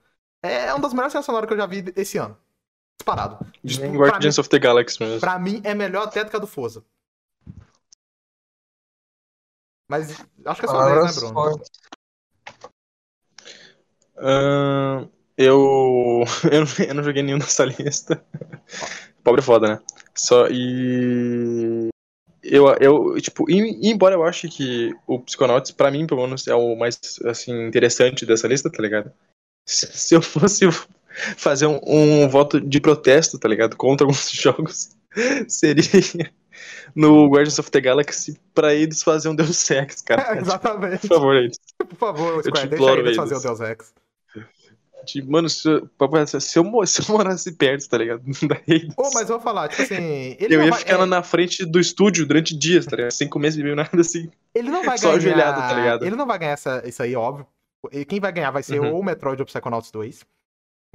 [0.43, 2.37] É uma das melhores trilhas sonoras que eu já vi esse ano.
[2.99, 3.45] Disparado.
[3.65, 5.19] Tipo, Nem pra, Guardians mim, of the Galaxy mesmo.
[5.19, 6.83] pra mim é melhor até do que a do Forza.
[9.89, 10.11] Mas
[10.45, 11.63] acho que é só vez, Palavras né, Bruno?
[14.17, 18.23] Ahn, eu, eu, não, eu não joguei nenhum nessa lista.
[19.23, 19.81] Pobre é foda, né?
[20.15, 21.89] Só e.
[22.43, 26.53] Eu, eu, tipo, e- embora eu ache que o Psychonauts, pra mim, pelo menos, é
[26.53, 29.11] o mais, assim, interessante dessa lista, tá ligado?
[29.65, 30.65] Se, se eu fosse
[31.37, 33.75] fazer um, um voto de protesto, tá ligado?
[33.75, 34.89] Contra alguns jogos,
[35.47, 36.31] seria
[36.95, 40.39] no Guardians of the Galaxy pra eles fazer um Deus Ex, cara.
[40.39, 41.07] Exatamente.
[41.07, 41.57] Por favor, eles.
[41.77, 43.17] Por favor, Square, deixa imploro, eles eles.
[43.17, 43.93] fazer o Deus Ex.
[45.05, 45.89] Tipo, mano, se eu,
[46.39, 48.23] se eu, se eu morasse perto, tá ligado?
[48.47, 50.35] Da Eidos, Ô, mas eu vou falar, tipo assim.
[50.39, 53.11] Eu ia vai, ficar é, lá na frente do estúdio durante dias, tá ligado?
[53.11, 54.29] Sem comer, sem beber nada assim.
[54.55, 55.17] Ele não vai só ganhar.
[55.17, 56.05] ajoelhado, tá ligado?
[56.05, 57.45] Ele não vai ganhar essa, isso aí, óbvio.
[57.91, 58.93] E Quem vai ganhar vai ser Uhum.
[58.93, 60.25] ou o Metroid ou o Psychonauts 2.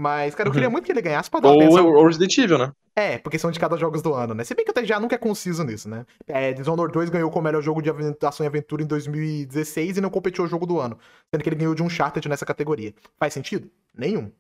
[0.01, 0.55] Mas, cara, eu Uhum.
[0.55, 1.87] queria muito que ele ganhasse pra dar Ou atenção.
[1.89, 2.73] ou Resident Evil, né?
[2.95, 4.45] É, porque são de cada jogos do ano, né?
[4.45, 6.05] Se bem que o TGA nunca é conciso nisso, né?
[6.27, 7.91] É, Dishonored 2 ganhou como melhor jogo de
[8.27, 10.99] ação e aventura em 2016 e não competiu o jogo do ano.
[11.33, 12.93] Sendo que ele ganhou de Uncharted nessa categoria.
[13.19, 13.71] Faz sentido?
[13.95, 14.31] Nenhum.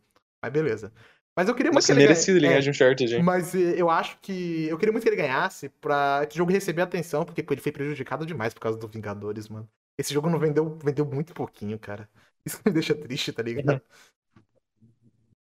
[0.42, 0.92] Mas beleza.
[1.36, 3.22] Mas eu queria muito Nossa, que ele merecido ele ganha- ganhar de Uncharted, é, hein?
[3.22, 4.66] Mas eh, eu acho que.
[4.68, 8.26] Eu queria muito que ele ganhasse pra esse jogo receber atenção, porque ele foi prejudicado
[8.26, 9.68] demais por causa do Vingadores, mano.
[9.96, 12.08] Esse jogo não vendeu, vendeu muito pouquinho, cara.
[12.44, 13.80] Isso me deixa triste, tá ligado?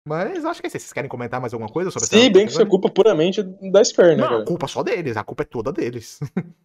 [0.07, 0.79] Mas acho que é isso.
[0.79, 3.85] Vocês querem comentar mais alguma coisa sobre Se bem que isso é culpa puramente da
[3.85, 4.45] Square, né, Não, a cara?
[4.45, 6.19] culpa é só deles, a culpa é toda deles.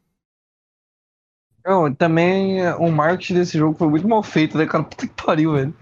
[1.66, 4.84] Não, e também é, o marketing desse jogo foi muito mal feito, né, cara?
[4.84, 5.74] Puta que pariu, velho.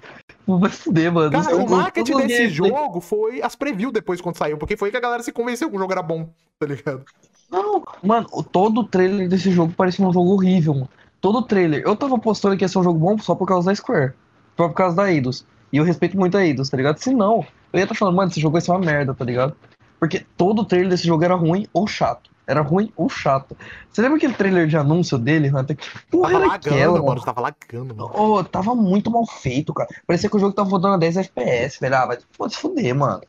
[0.47, 1.29] Vai se fuder, mano.
[1.31, 4.91] Cara, o é um- marketing desse jogo foi as preview depois quando saiu, porque foi
[4.91, 7.03] que a galera se convenceu que o jogo era bom, tá ligado?
[7.51, 10.89] Não, mano, o- todo o trailer desse jogo parecia um jogo horrível, mano.
[11.19, 11.83] Todo o trailer.
[11.85, 14.13] Eu tava postando que ia ser um jogo bom só por causa da Square.
[14.55, 15.45] Só por causa da Eidos.
[15.73, 16.99] E eu respeito muito a Eidos, tá ligado?
[16.99, 17.43] Se não,
[17.73, 19.55] eu ia estar falando, mano, esse jogo vai ser uma merda, tá ligado?
[19.99, 22.29] Porque todo trailer desse jogo era ruim ou chato.
[22.45, 23.57] Era ruim ou chato.
[23.89, 25.49] Você lembra aquele trailer de anúncio dele?
[25.49, 25.75] Hunter?
[26.11, 27.21] Porra Tava era lagando, aquela, mano.
[27.23, 28.11] Tava lagando, mano.
[28.13, 29.89] Ô, tava muito mal feito, cara.
[30.05, 31.95] Parecia que o jogo tava rodando a 10 FPS, velho.
[31.95, 33.21] Ah, vai pô, se fuder, mano.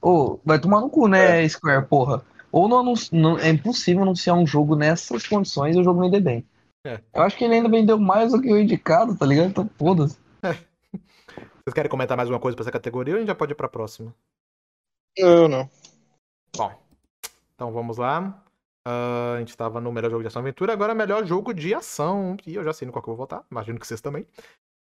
[0.00, 2.22] Ô, vai tomar no cu, né, Square, porra.
[2.50, 6.20] Ou não, anun- não- é impossível anunciar um jogo nessas condições e o jogo vender
[6.20, 6.44] bem.
[6.84, 6.98] É.
[7.14, 9.50] Eu acho que ele ainda vendeu mais do que o indicado, tá ligado?
[9.50, 10.16] Então, foda-se.
[11.64, 13.54] Vocês querem comentar mais alguma coisa pra essa categoria ou a gente já pode ir
[13.54, 14.12] pra próxima?
[15.16, 15.70] Não, não.
[16.56, 16.82] Bom,
[17.54, 18.44] então vamos lá.
[18.84, 21.72] Ah, a gente tava no melhor jogo de ação e aventura, agora melhor jogo de
[21.72, 22.36] ação.
[22.44, 24.26] E eu já sei no qual que eu vou votar, imagino que vocês também.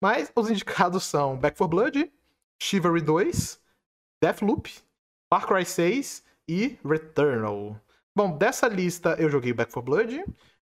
[0.01, 2.11] Mas os indicados são Back 4 Blood,
[2.61, 3.59] Chivalry 2,
[4.21, 4.71] Deathloop,
[5.29, 7.77] Far Cry 6 e Returnal.
[8.15, 10.23] Bom, dessa lista eu joguei Back 4 Blood,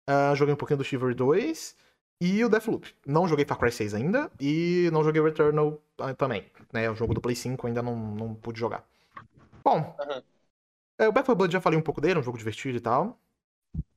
[0.08, 1.76] ah, joguei um pouquinho do Chivalry 2
[2.22, 2.94] e o Deathloop.
[3.04, 6.46] Não joguei Far Cry 6 ainda e não joguei Returnal ah, também.
[6.72, 8.84] Né, o jogo do Play 5 ainda não, não pude jogar.
[9.64, 9.96] Bom,
[10.96, 12.80] é, o Back 4 Blood já falei um pouco dele, é um jogo divertido e
[12.80, 13.18] tal.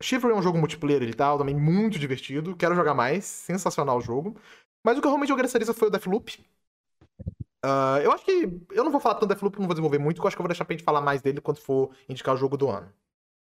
[0.01, 2.55] Chivalry é um jogo multiplayer e tal, também muito divertido.
[2.55, 4.35] Quero jogar mais, sensacional o jogo.
[4.83, 6.43] Mas o que eu realmente lista foi o Deathloop.
[7.63, 8.49] Ah, eu acho que.
[8.71, 10.41] Eu não vou falar tanto do Deathloop, não vou desenvolver muito, porque eu acho que
[10.41, 12.91] eu vou deixar pra gente falar mais dele quando for indicar o jogo do ano.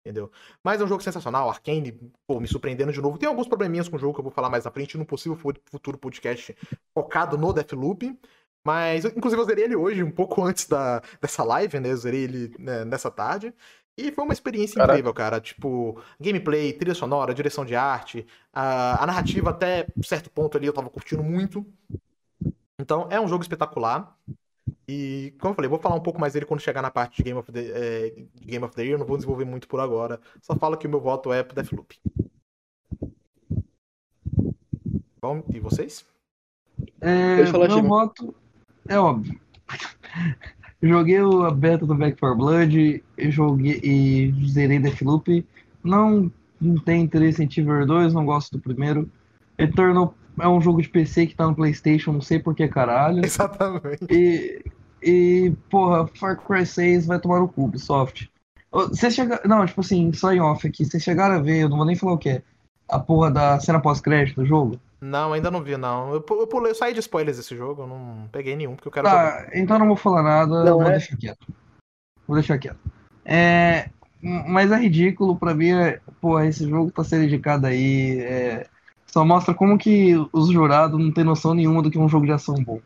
[0.06, 0.32] Entendeu?
[0.64, 1.91] Mas é um jogo sensacional, Arkane,
[2.26, 3.18] pô, me surpreendendo de novo.
[3.18, 5.38] Tem alguns probleminhas com o jogo que eu vou falar mais à frente num possível
[5.38, 6.56] fu- futuro podcast
[6.93, 8.18] focado no Deathloop.
[8.66, 11.91] Mas, inclusive, eu zerei ele hoje, um pouco antes da, dessa live, né?
[11.91, 13.54] Eu zerei ele né, nessa tarde.
[13.97, 14.93] E foi uma experiência Caraca.
[14.93, 15.41] incrível, cara.
[15.41, 20.74] Tipo, gameplay, trilha sonora, direção de arte, a, a narrativa até certo ponto ali eu
[20.74, 21.66] tava curtindo muito.
[22.80, 24.18] Então, é um jogo espetacular.
[24.88, 27.24] E, como eu falei, vou falar um pouco mais dele quando chegar na parte de
[27.24, 28.94] Game of the, de Game of the Year.
[28.96, 30.20] Eu não vou desenvolver muito por agora.
[30.42, 31.96] Só falo que o meu voto é pro Deathloop.
[35.22, 36.06] Bom, e vocês?
[37.02, 38.34] É, falar, meu voto
[38.88, 39.40] é óbvio.
[40.82, 45.46] Joguei o- a beta do Back 4 Blood, joguei e zerei Deathloop.
[45.84, 49.12] Não, não tenho interesse em Chivalry 2, não gosto do primeiro.
[49.58, 53.22] Eternal é um jogo de PC que tá no PlayStation, não sei por que caralho.
[53.26, 54.06] Exatamente.
[54.10, 54.64] E,
[55.02, 58.30] e porra, Far Cry 6 vai tomar no cu, Ubisoft.
[58.72, 59.42] Vocês chegaram.
[59.46, 61.96] Não, tipo assim, só em off aqui, vocês chegaram a ver, eu não vou nem
[61.96, 62.42] falar o que é.
[62.88, 64.80] A porra da cena pós-crédito do jogo?
[65.02, 66.14] Não, ainda não vi, não.
[66.14, 68.88] Eu, pu- eu pulei, eu saí de spoilers desse jogo, eu não peguei nenhum, porque
[68.88, 69.46] eu quero jogar.
[69.46, 70.92] Tá, então não vou falar nada, Não vou é?
[70.92, 71.48] deixar quieto.
[72.28, 72.80] Vou deixar quieto.
[73.24, 73.90] É,
[74.22, 78.68] mas é ridículo pra mim, é, pô, esse jogo tá sendo indicado aí, é,
[79.12, 82.26] só mostra como que os jurados não tem noção nenhuma do que é um jogo
[82.26, 82.80] de ação bom.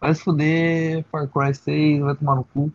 [0.00, 2.72] Vai se fuder, Far Cry 6, vai tomar no cu.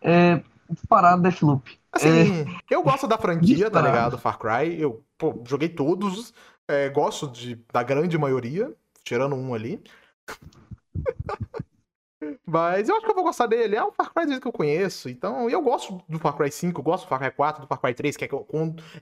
[0.00, 0.42] É,
[0.88, 1.78] parado Deathloop.
[1.92, 4.18] Assim, eu gosto da franquia, tá ligado?
[4.18, 4.80] Far Cry.
[4.80, 6.32] Eu, pô, joguei todos.
[6.68, 8.72] é, gosto de, da grande maioria,
[9.04, 9.82] tirando um ali.
[12.46, 13.76] Mas eu acho que eu vou gostar dele.
[13.76, 15.08] É um Far Cry do que eu conheço.
[15.08, 17.80] Então, eu gosto do Far Cry 5, eu gosto do Far Cry 4, do Far
[17.80, 18.28] Cry 3, que é,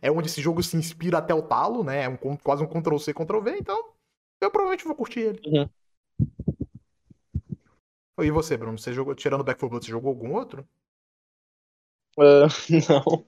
[0.03, 2.05] é onde esse jogo se inspira até o talo, né?
[2.05, 3.57] É um, quase um Ctrl-C, Ctrl-V.
[3.59, 3.91] Então,
[4.41, 5.41] eu provavelmente vou curtir ele.
[5.47, 5.69] Uhum.
[8.23, 8.79] E você, Bruno?
[8.79, 10.67] Você jogou, tirando Back 4 Blood, você jogou algum outro?
[12.19, 12.47] Ah,
[12.89, 13.25] não.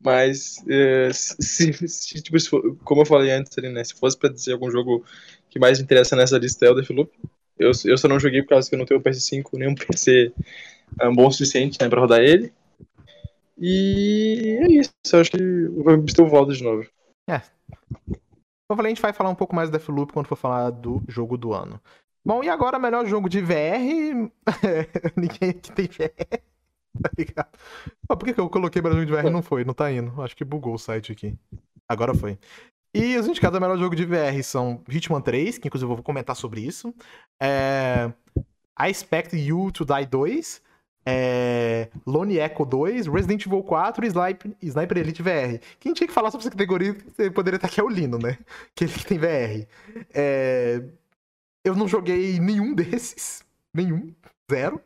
[0.00, 3.84] Mas, é, se, se- tipo, se for- como eu falei antes ali, né?
[3.84, 5.04] Se fosse pra dizer algum jogo
[5.50, 7.12] que mais me interessa nessa lista é o Deathloop.
[7.58, 9.74] Eu, eu só não joguei por causa que eu não tenho o PS5, nem um
[9.74, 10.32] PC
[11.00, 12.52] ah, bom o suficiente, né, pra rodar ele.
[13.58, 14.92] E é isso.
[15.12, 16.86] Eu acho que vou ter o voto de novo.
[18.72, 21.02] Eu falei, a gente vai falar um pouco mais do Deathloop quando for falar do
[21.06, 21.80] jogo do ano.
[22.24, 24.30] Bom, e agora, melhor jogo de VR.
[25.16, 26.42] Ninguém aqui tem VR.
[27.02, 27.48] Tá ligado?
[28.06, 29.64] Por que, que eu coloquei melhor jogo de VR e não foi?
[29.64, 30.20] Não tá indo.
[30.20, 31.34] Acho que bugou o site aqui.
[31.88, 32.38] Agora foi.
[32.94, 36.04] E os indicados a melhor jogo de VR são Hitman 3, que inclusive eu vou
[36.04, 36.94] comentar sobre isso.
[37.40, 38.12] É...
[38.78, 40.62] I Expect You to Die 2.
[41.04, 45.58] é, Lone Echo 2, Resident Evil 4 e Sniper, Sniper Elite VR.
[45.80, 46.96] Quem tinha que falar sobre essa categoria
[47.34, 48.38] poderia estar aqui é o Lino, né?
[48.74, 49.66] Que ele tem VR.
[50.14, 50.82] É,
[51.64, 53.44] eu não joguei nenhum desses.
[53.74, 54.14] Nenhum.
[54.50, 54.80] Zero.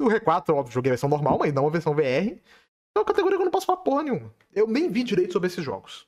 [0.00, 2.00] O R4, óbvio, joguei a versão normal, mas não a versão VR.
[2.94, 4.32] É uma categoria que eu não posso falar porra nenhuma.
[4.54, 6.06] Eu nem vi direito sobre esses jogos.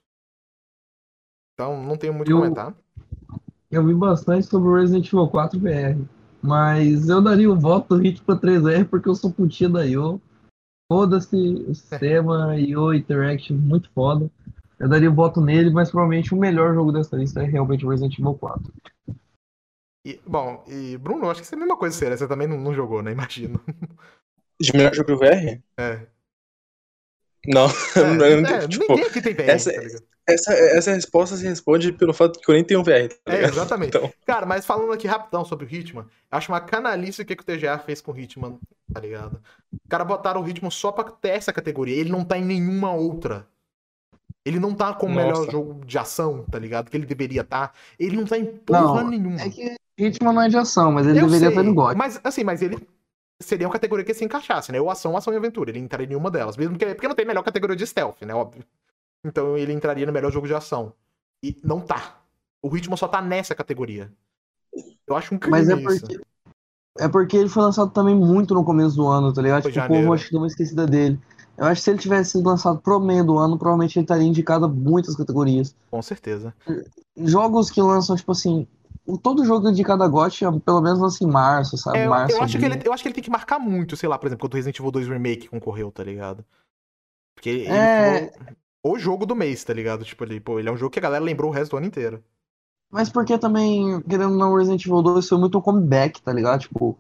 [1.61, 2.75] Então não tenho muito o Eu- que comentar.
[3.71, 6.01] Eu vi bastante sobre o Resident Evil 4 VR.
[6.43, 10.21] Mas eu daria o voto do Hit pra 3R porque eu sou putinha da IO.
[10.91, 14.31] Foda-se o sistema, IO Interaction, muito foda.
[14.79, 17.91] Eu daria o voto nele, mas provavelmente o melhor jogo dessa lista é realmente o
[17.91, 18.73] Resident Evil 4.
[20.07, 22.17] E, bom, e Bruno, acho que isso é a mesma coisa, sério.
[22.17, 23.13] Você também não, não jogou, né?
[23.13, 23.61] Imagino.
[24.59, 25.63] De melhor jogo VR?
[25.79, 26.07] É.
[27.47, 27.67] Não,
[27.97, 31.91] É, não, é, tipo, ninguém aqui tem VR, essa- tá essa, essa resposta se responde
[31.93, 33.09] pelo fato que eu nem tenho VR.
[33.25, 33.97] Tá É, exatamente.
[33.97, 37.35] Então, Cara, mas falando aqui rapidão sobre o Hitman, eu acho uma canalice o que,
[37.35, 38.59] que o TGA fez com o Hitman,
[38.93, 39.41] tá ligado?
[39.73, 41.97] Os caras botaram o Hitman só pra ter essa categoria.
[41.97, 43.47] Ele não tá em nenhuma outra.
[44.45, 46.91] Ele não tá como o melhor jogo de ação, tá ligado?
[46.91, 47.75] Que ele deveria estar.
[47.99, 49.41] Ele não tá em porra Não, nenhuma.
[49.41, 51.97] É que Hitman não é de ação, mas ele Eu deveria sei, estar no GOT.
[51.97, 52.79] Mas, assim, mas ele
[53.41, 54.81] seria uma categoria que se encaixasse, né?
[54.81, 55.71] Ou ação, ação e aventura.
[55.71, 56.57] Ele entraria em nenhuma delas.
[56.57, 58.35] Mesmo que, porque não tem melhor categoria de stealth, né?
[58.35, 58.65] Óbvio.
[59.25, 60.93] Então ele entraria no melhor jogo de ação.
[61.43, 62.21] E não tá.
[62.63, 64.13] O Hitman só tá nessa categoria.
[65.07, 65.83] Eu acho um crime Mas é isso.
[65.83, 66.21] porque.
[66.99, 69.63] É porque ele foi lançado também muito no começo do ano, tá ligado?
[69.63, 71.19] Foi Tipo, o povo acho que deu uma esquecida dele.
[71.57, 74.27] Eu acho que se ele tivesse sido lançado pro meio do ano, provavelmente ele estaria
[74.27, 75.75] indicado a muitas categorias.
[75.91, 76.55] Com certeza.
[77.17, 78.67] Jogos que lançam, tipo assim.
[79.23, 81.99] Todo jogo indicado a GOT, pelo menos lança em março, sabe?
[81.99, 83.97] É, eu, março, eu acho que ele, eu acho que ele tem que marcar muito,
[83.97, 86.45] sei lá, por exemplo, quando o Resident Evil 2 Remake concorreu, tá ligado?
[87.35, 88.33] Porque ele É.
[88.85, 90.05] o jogo do mês, tá ligado?
[90.05, 91.87] Tipo, ele, pô, ele é um jogo que a galera lembrou o resto do ano
[91.87, 92.23] inteiro.
[92.91, 96.61] Mas porque também, querendo ou não, Resident Evil 2 foi muito um comeback, tá ligado?
[96.61, 96.99] Tipo.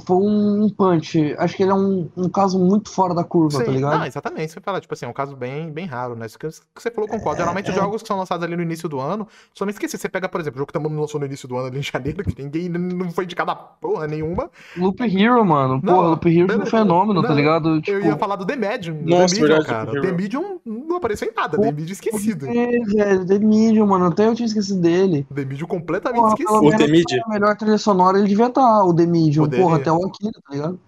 [0.00, 1.34] Foi um punch.
[1.38, 3.98] Acho que ele é um, um caso muito fora da curva, tá Sim, ligado?
[3.98, 6.26] não, exatamente, ia falar, tipo assim, é um caso bem, bem raro, né?
[6.26, 7.38] Isso que você falou, concordo.
[7.38, 7.80] Geralmente os é.
[7.80, 10.40] jogos que são lançados ali no início do ano, só me esqueci, você pega, por
[10.40, 12.68] exemplo, o jogo que também lançou no início do ano ali em janeiro, que ninguém
[12.68, 14.50] não foi indicado a porra nenhuma.
[14.76, 15.80] Loop Hero, mano.
[15.82, 17.80] Não, Porra, Loop Hero foi um fenômeno, tá Não, ligado?
[17.80, 20.00] Tipo, Eu ia falar do The Medium, Nossa, The Medium, verdade, cara.
[20.00, 20.12] The.
[20.12, 22.46] Medium não apareceu em nada, The Medium esquecido.
[22.46, 24.06] É, velho, The Medium, mano.
[24.06, 25.26] Até eu tinha esquecido dele.
[25.34, 26.66] The Medium completamente Porra, esquecido.
[26.66, 27.22] O The Medium.
[27.26, 29.44] a melhor trilha sonora ele devia estar, o The Medium.
[29.44, 29.64] Poderia.
[29.64, 30.80] Porra, até o tá ligado?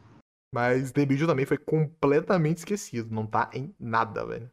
[0.55, 3.15] Mas The Medium também foi completamente esquecido.
[3.15, 4.51] Não tá em nada, velho.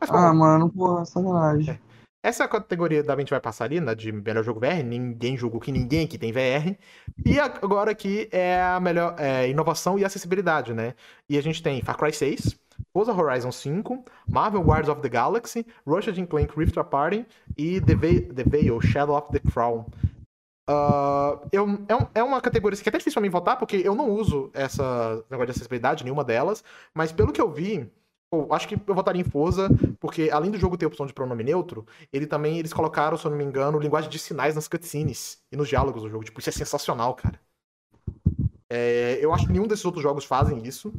[0.00, 1.80] Mas, Ah, bom, mano, porra, sacanagem.
[2.22, 3.94] essa é a categoria da gente vai passar ali, né?
[3.94, 4.82] De melhor jogo VR.
[4.84, 6.76] Ninguém jogou que ninguém aqui tem VR.
[7.24, 10.94] E agora aqui é a melhor é, inovação e acessibilidade, né?
[11.28, 12.56] E a gente tem Far Cry 6,
[12.92, 15.66] Forza Horizon 5, Marvel Guardians of the Galaxy,
[16.18, 17.24] and Clank Rift Apart
[17.56, 19.86] e The, Veil, the Veil Shadow of the Crown.
[20.70, 23.76] Ah, eu, é, é uma categoria assim, que é até difícil pra mim votar, porque
[23.76, 26.62] eu não uso essa negócio de acessibilidade, nenhuma delas,
[26.92, 27.90] mas pelo que eu vi,
[28.30, 31.42] pô, acho que eu votaria em Forza, porque além do jogo ter opção de pronome
[31.42, 35.38] neutro, ele também, eles colocaram, se eu não me engano, linguagem de sinais nas cutscenes
[35.50, 36.24] e nos diálogos do jogo.
[36.24, 37.40] Tipo, isso é sensacional, cara.
[38.68, 40.92] É, eu acho que nenhum desses outros jogos fazem isso.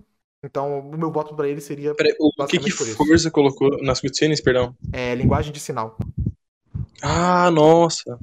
[0.43, 2.71] Então, o meu voto pra ele seria o que que.
[2.71, 4.75] Forza colocou nas cutscenes, perdão?
[4.91, 5.95] é, linguagem de sinal.
[7.03, 8.17] Ah, nossa.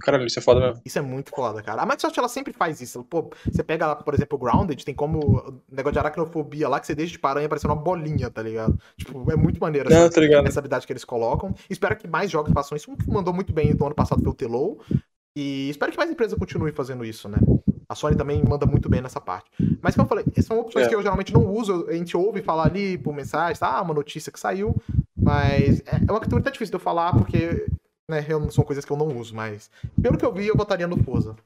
[0.00, 0.80] Caralho, isso é foda mesmo.
[0.84, 1.82] Isso é muito foda, cara.
[1.82, 3.04] A Microsoft, ela sempre faz isso.
[3.04, 6.80] Pô, você pega, lá, por exemplo, o Grounded, tem como o negócio de aracnofobia lá,
[6.80, 8.78] que você deixa de paranha parecendo uma bolinha, tá ligado?
[8.96, 11.54] Tipo, é muito maneiro Não, essa, tá essa habilidade que eles colocam.
[11.68, 12.90] Espero que mais jogos façam isso.
[12.90, 14.80] Um que mandou muito bem no ano passado foi o Telow.
[15.36, 17.38] E espero que mais empresas continuem fazendo isso, né?
[17.88, 19.48] A Sony também manda muito bem nessa parte.
[19.80, 20.88] Mas como eu falei, são opções É.
[20.88, 21.86] que eu geralmente não uso.
[21.88, 23.78] A gente ouve falar ali por mensagem, tá?
[23.78, 24.76] Ah, uma notícia que saiu.
[25.16, 27.66] Mas é é uma categoria até difícil de eu falar, porque
[28.08, 29.34] né, são coisas que eu não uso.
[29.34, 31.36] Mas pelo que eu vi, eu votaria no Forza.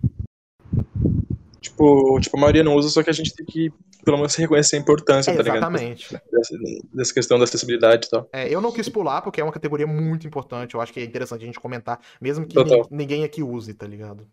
[1.60, 3.72] Tipo, tipo, a maioria não usa, só que a gente tem que,
[4.04, 5.56] pelo menos, reconhecer a importância, É, tá ligado?
[5.58, 6.12] exatamente.
[6.12, 6.58] Dessa,
[6.92, 8.28] dessa questão da acessibilidade e tal.
[8.32, 10.74] É, eu não quis pular, porque é uma categoria muito importante.
[10.74, 12.86] Eu acho que é interessante a gente comentar, mesmo que Total.
[12.90, 14.26] ninguém aqui use, tá ligado?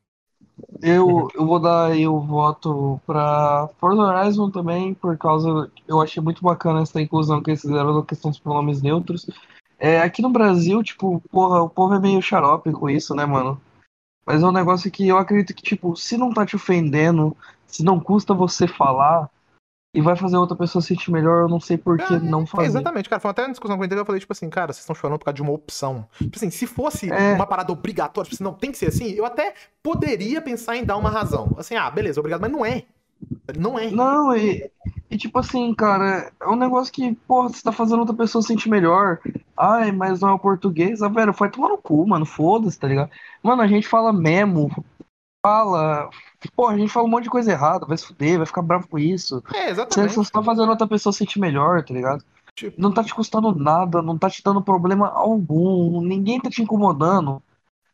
[0.82, 5.70] Eu, eu vou dar aí o voto pra Forza Horizon também, por causa.
[5.88, 9.30] Eu achei muito bacana essa inclusão que eles fizeram da questão dos pronomes neutros.
[9.80, 13.60] É, aqui no Brasil, tipo, porra, o povo é meio xarope com isso, né, mano?
[14.26, 17.84] Mas é um negócio que eu acredito que, tipo, se não tá te ofendendo, se
[17.84, 19.30] não custa você falar
[19.96, 22.46] e vai fazer outra pessoa se sentir melhor, eu não sei por que É, não
[22.46, 22.68] fazer.
[22.68, 23.20] exatamente, cara.
[23.20, 25.26] Foi até uma discussão com ele eu falei, tipo assim, cara, vocês estão chorando por
[25.26, 26.06] causa de uma opção.
[26.20, 27.34] Tipo assim, se fosse É.
[27.34, 30.84] uma parada obrigatória, tipo assim, não tem que ser assim, eu até poderia pensar em
[30.84, 31.56] dar uma razão.
[31.58, 32.84] Assim, ah, beleza, obrigado, mas não é.
[33.58, 33.90] Não é.
[33.92, 34.70] Não, e,
[35.10, 38.48] e tipo assim, cara, é um negócio que, porra, você tá fazendo outra pessoa se
[38.50, 39.20] sentir melhor.
[39.58, 41.02] Ai, mas não é o português.
[41.02, 42.26] Ah, velho, vai tomar no cu, mano.
[42.26, 43.10] Foda-se, tá ligado?
[43.44, 44.70] Mano, a gente fala memo
[45.46, 46.10] fala.
[46.56, 48.88] Pô, a gente fala um monte de coisa errada, vai se fuder, vai ficar bravo
[48.88, 49.44] com isso.
[49.54, 50.14] É, Você exatamente.
[50.14, 52.24] só tá fazendo outra pessoa se sentir melhor, tá ligado?
[52.56, 56.62] Tipo- Não tá te custando nada, não tá te dando problema algum, ninguém tá te
[56.62, 57.42] incomodando.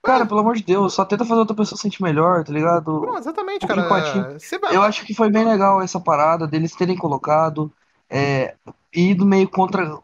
[0.06, 3.02] Cara, pelo amor de Deus, só tenta fazer outra pessoa se sentir melhor, tá ligado?
[3.02, 4.38] Não, exatamente, Um cara.
[4.72, 7.72] Eu acho que foi bem legal essa parada deles terem colocado,
[8.10, 8.56] é,
[8.94, 9.98] ido meio contra.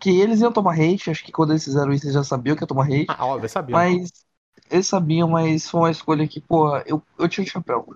[0.00, 2.62] Que eles iam tomar hate, acho que quando eles fizeram isso eles já sabiam que
[2.64, 3.76] ia tomar hate, Ah, óbvio, eu sabia.
[3.76, 4.10] mas
[4.68, 7.86] eles sabiam, mas foi uma escolha que, porra, eu, eu tiro o chapéu.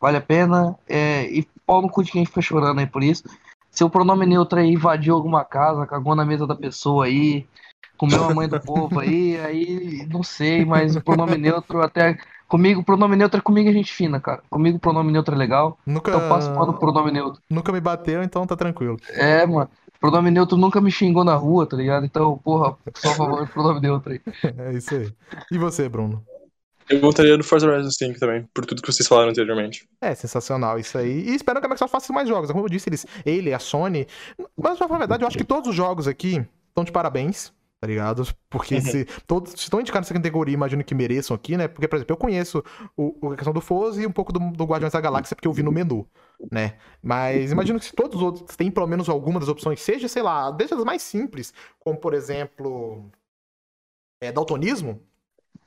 [0.00, 3.24] Vale a pena, é, e pau no cu de quem fica chorando aí por isso.
[3.70, 7.46] Se o pronome neutro aí invadiu alguma casa, cagou na mesa da pessoa aí,
[7.98, 12.16] comeu a mãe do povo aí, aí não sei, mas o pronome neutro até.
[12.48, 14.42] Comigo, o pronome neutro é comigo a gente fina, cara.
[14.48, 15.78] Comigo o pronome neutro é legal.
[15.84, 17.42] Nunca, Então passo pano pro pronome neutro.
[17.50, 18.96] nunca me bateu, então tá tranquilo.
[19.12, 19.68] É, mano.
[20.00, 22.06] Pronome neutro nunca me xingou na rua, tá ligado?
[22.06, 24.20] Então, porra, só a favor do pronome neutro aí.
[24.56, 25.12] É isso aí.
[25.50, 26.24] E você, Bruno?
[26.88, 29.86] Eu voltaria no Forza Horizon 5 também, por tudo que vocês falaram anteriormente.
[30.00, 31.28] É sensacional isso aí.
[31.28, 32.50] E espero que a Microsoft faça mais jogos.
[32.50, 34.06] Como eu disse, eles, ele, a Sony.
[34.56, 38.22] Mas, na verdade, eu acho que todos os jogos aqui estão de parabéns, tá ligado?
[38.50, 38.80] Porque Uhum.
[38.80, 41.68] se todos se estão indicados nessa categoria, imagino que mereçam aqui, né?
[41.68, 42.62] Porque, por exemplo, eu conheço
[42.96, 45.46] o, o- a questão do Foz e um pouco do, do Guardiões da Galáxia, porque
[45.48, 46.06] eu vi no menu,
[46.50, 46.78] né?
[47.02, 50.22] Mas imagino que se todos os outros têm pelo menos alguma das opções, seja, sei
[50.22, 53.10] lá, desde as mais simples, como, por exemplo,
[54.20, 55.00] é, daltonismo,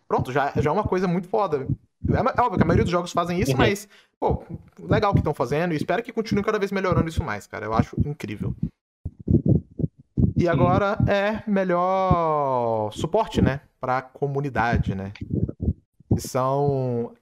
[0.08, 1.68] pronto, já, já é uma coisa muito foda.
[2.10, 3.58] É óbvio que a maioria dos jogos fazem isso, Uhum.
[3.58, 3.88] mas,
[4.20, 4.44] pô,
[4.80, 7.66] legal que estão fazendo e espero que continuem cada vez melhorando isso mais, cara.
[7.66, 8.56] Eu acho incrível.
[10.36, 13.62] E agora é melhor suporte, né?
[13.80, 15.12] Pra comunidade, né?
[16.14, 17.14] Que são.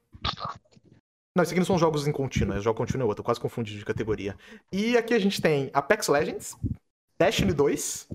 [1.36, 3.78] Não, isso aqui não são jogos em contínuo, é jogo contínuo é outro, quase confundi
[3.78, 4.36] de categoria.
[4.72, 6.58] E aqui a gente tem Apex Legends,
[7.18, 8.10] Destiny 2,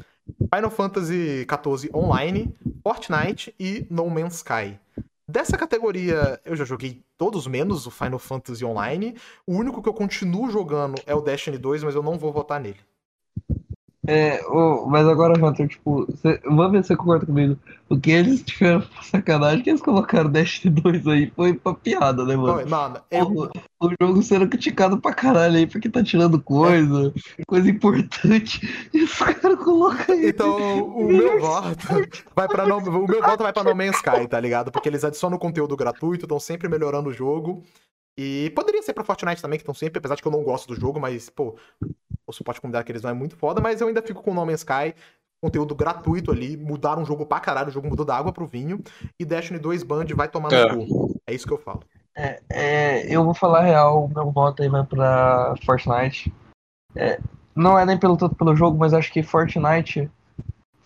[0.54, 4.78] Final Fantasy XIV Online, Fortnite e No Man's Sky.
[5.26, 9.16] Dessa categoria, eu já joguei todos menos o Final Fantasy Online.
[9.46, 12.60] O único que eu continuo jogando é o Destiny 2, mas eu não vou votar
[12.60, 12.80] nele.
[14.06, 17.56] É, ô, mas agora, Hunter, tipo, cê, vamos ver se você concorda comigo.
[17.88, 22.36] O que eles tiveram sacanagem que eles colocaram Destiny 2 aí foi pra piada, né,
[22.36, 22.60] mano?
[22.60, 27.14] Não, mano, eu, O, o jogo sendo criticado pra caralho aí, porque tá tirando coisa,
[27.46, 28.60] coisa importante,
[28.92, 30.28] e os caras colocam aí.
[30.28, 31.86] Então, o meu voto
[32.34, 32.78] vai para no...
[32.78, 34.70] o meu voto vai para No Man's Sky, tá ligado?
[34.70, 37.62] Porque eles adicionam conteúdo gratuito, estão sempre melhorando o jogo.
[38.16, 40.68] E poderia ser pra Fortnite também, que estão sempre, apesar de que eu não gosto
[40.68, 41.56] do jogo, mas, pô,
[42.26, 44.44] o suporte comunidade que eles não é muito foda, mas eu ainda fico com No
[44.46, 44.94] Man's Sky,
[45.42, 48.80] conteúdo gratuito ali, mudaram o jogo pra caralho, o jogo mudou da água pro vinho,
[49.20, 50.74] e Destiny 2 Band vai tomar no É.
[50.86, 51.20] cu.
[51.26, 51.80] É isso que eu falo.
[52.16, 56.32] É, é, eu vou falar a real, o meu voto aí vai pra Fortnite.
[56.96, 57.18] É,
[57.54, 60.08] não é nem pelo tanto pelo jogo, mas acho que Fortnite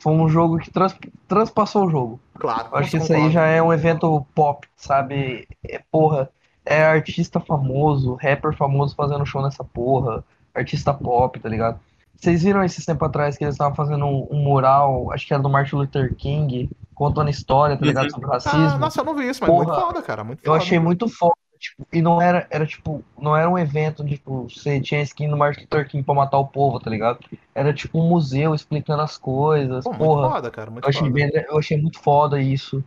[0.00, 0.96] foi um jogo que trans,
[1.28, 2.20] transpassou o jogo.
[2.38, 2.68] Claro.
[2.72, 3.34] Eu acho que isso aí concordo.
[3.34, 5.46] já é um evento pop, sabe?
[5.68, 6.30] É, porra,
[6.64, 10.24] é artista famoso, rapper famoso fazendo show nessa porra,
[10.54, 11.78] artista pop, tá ligado?
[12.16, 15.42] Vocês viram esses tempo atrás que eles estavam fazendo um, um mural, acho que era
[15.42, 18.10] do Martin Luther King, contando a história, tá ligado?
[18.10, 18.78] Sobre o Ah, racismo.
[18.78, 20.24] nossa, eu não vi isso, mas Porra, muito foda, cara.
[20.24, 20.56] Muito Eu foda.
[20.64, 24.80] achei muito foda, tipo, e não era, era tipo, não era um evento, tipo, você
[24.80, 27.20] tinha skin do Martin Luther King pra matar o povo, tá ligado?
[27.54, 30.28] Era tipo um museu explicando as coisas, Pô, muito porra.
[30.30, 30.70] foda, cara.
[30.72, 31.12] Muito Eu achei, foda.
[31.12, 32.82] bem, eu achei muito foda isso.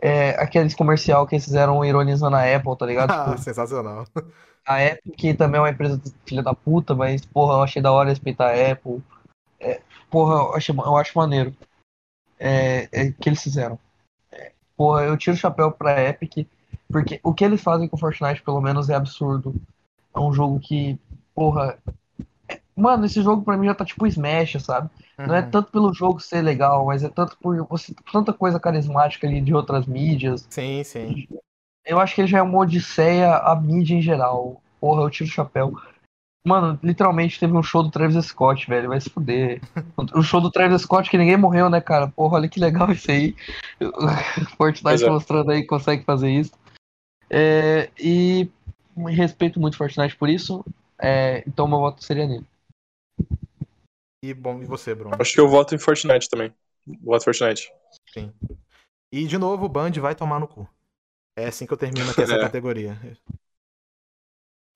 [0.00, 3.10] É, aqueles comercial que eles fizeram ironizando a Apple, tá ligado?
[3.10, 4.06] Ah, Tipo, sensacional.
[4.68, 7.90] A Apple, que também é uma empresa filha da puta, mas, porra, eu achei da
[7.92, 9.02] hora respeitar a Apple.
[9.60, 11.54] É, porra, eu, achei, eu acho maneiro.
[12.38, 13.78] É, é que eles fizeram.
[14.30, 16.46] É, porra, eu tiro o chapéu pra Epic,
[16.90, 19.54] porque o que eles fazem com Fortnite, pelo menos, é absurdo.
[20.14, 20.98] É um jogo que,
[21.34, 21.78] porra.
[22.48, 24.88] é- Mano, esse jogo pra mim já tá tipo Smash, sabe?
[25.18, 25.50] Não é Uhum.
[25.50, 29.52] tanto pelo jogo ser legal, mas é tanto por você tanta coisa carismática ali de
[29.52, 30.46] outras mídias.
[30.48, 31.28] Sim, sim.
[31.88, 34.62] Eu acho que ele já é uma odisseia a mídia em geral.
[34.78, 35.72] Porra, eu tiro o chapéu.
[36.46, 38.90] Mano, literalmente teve um show do Travis Scott, velho.
[38.90, 39.60] Vai se fuder.
[40.14, 42.08] O show do Travis Scott que ninguém morreu, né, cara?
[42.08, 43.34] Porra, olha que legal isso aí.
[44.56, 45.10] Fortnite é.
[45.10, 46.52] mostrando aí que consegue fazer isso.
[47.30, 48.50] É, e
[49.08, 50.64] respeito muito Fortnite por isso.
[51.00, 52.46] É, então meu voto seria nele.
[54.22, 55.16] E bom, e você, Bruno?
[55.18, 56.52] Acho que eu voto em Fortnite também.
[57.02, 57.72] Voto em Fortnite.
[59.12, 60.68] E de novo, o Band vai tomar no cu.
[61.42, 62.40] É assim que eu termino aqui essa É.
[62.40, 62.98] categoria.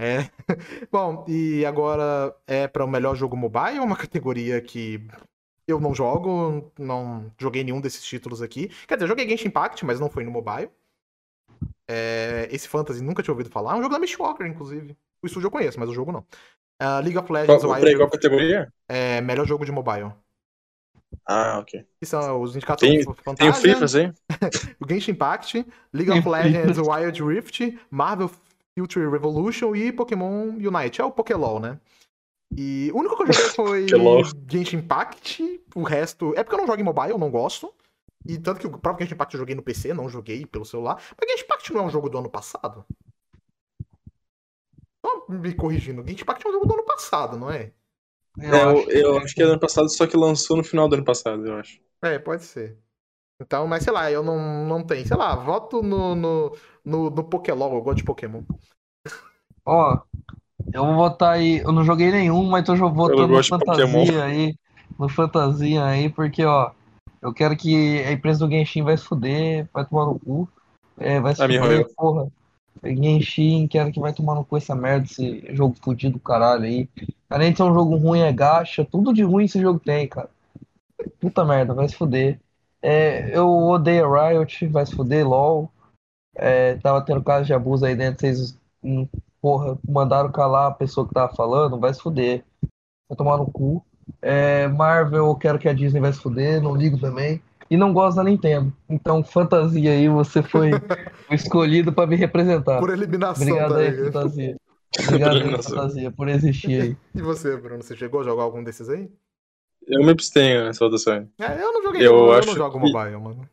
[0.00, 0.18] É.
[0.90, 5.06] Bom, e agora é para o melhor jogo mobile, uma categoria que
[5.66, 8.68] eu não jogo, não joguei nenhum desses títulos aqui.
[8.88, 10.70] Quer dizer, eu joguei Genshin Impact, mas não foi no mobile.
[11.88, 13.72] É, esse Fantasy nunca tinha ouvido falar.
[13.72, 14.96] É um jogo da Mishwalker, inclusive.
[15.22, 16.26] O estúdio eu conheço, mas o jogo não.
[16.80, 18.72] Ah, League of Qual, Legends peraí, Wild qual categoria?
[18.88, 20.12] é melhor jogo de mobile.
[21.26, 21.84] Ah, ok.
[22.00, 24.14] Que são os indicados Tem- Fantasia, Tem o Free fazer?
[24.80, 28.30] o Genshin Impact, League of Legends Wild Rift, Marvel
[28.76, 31.00] Future Revolution e Pokémon Unite.
[31.00, 31.78] É o Pokélol, né?
[32.56, 33.86] E o único que eu joguei foi.
[34.48, 35.60] Genshin Impact.
[35.74, 36.32] O resto.
[36.36, 37.72] É porque eu não jogo em mobile, eu não gosto.
[38.26, 40.96] E tanto que o próprio Genshin Impact eu joguei no PC, não joguei pelo celular.
[41.18, 42.84] Mas Genshin Impact não é um jogo do ano passado?
[45.04, 47.72] Só me corrigindo, Genshin Impact é um jogo do ano passado, não é?
[48.36, 48.90] Eu É, eu, acho.
[48.90, 51.46] eu acho que é do ano passado, só que lançou no final do ano passado,
[51.46, 51.80] eu acho.
[52.02, 52.78] É, pode ser.
[53.40, 55.06] Então, mas sei lá, eu não, não tenho.
[55.06, 58.44] Sei lá, voto no, no, no, no Pokélol, eu gosto de Pokémon.
[59.64, 60.00] Ó,
[60.72, 61.58] eu vou votar aí.
[61.60, 63.42] Eu não joguei nenhum, mas tô jo- votando no.
[63.44, 64.56] Fantasia aí.
[64.98, 66.72] No Fantasia aí, porque, ó,
[67.22, 70.48] eu quero que a empresa do Genshin vai se fuder, vai tomar no cu.
[70.98, 72.30] É, vai se A fuder, porra.
[72.84, 76.88] Genshin, quero que vai tomar no cu essa merda, esse jogo fudido do caralho aí.
[77.30, 78.84] Além de ser um jogo ruim, é gacha.
[78.84, 80.28] Tudo de ruim esse jogo tem, cara.
[81.20, 82.40] Puta merda, vai se fuder.
[82.80, 85.70] É, eu odeio a Riot, vai se fuder, LOL.
[86.34, 89.06] É, tava tendo caso de abuso aí dentro, vocês, hum,
[89.40, 92.44] porra, mandaram calar a pessoa que tava falando, vai se fuder.
[93.08, 93.84] Vai tomar no cu.
[94.20, 97.40] É, Marvel, eu quero que a Disney vai se fuder, não ligo também.
[97.72, 98.70] E não gosto da Nintendo.
[98.88, 100.70] Então, fantasia aí, você foi
[101.30, 102.78] o escolhido pra me representar.
[102.78, 104.56] Por eliminação, Obrigado tá aí, fantasia.
[105.08, 106.96] Obrigado aí, fantasia, por existir aí.
[107.14, 109.08] E você, Bruno, você chegou a jogar algum desses aí?
[109.86, 111.26] Eu me abstenho nessa votação.
[111.40, 113.48] É, eu não joguei, Eu eu, eu acho não jogo que- mobile, mano.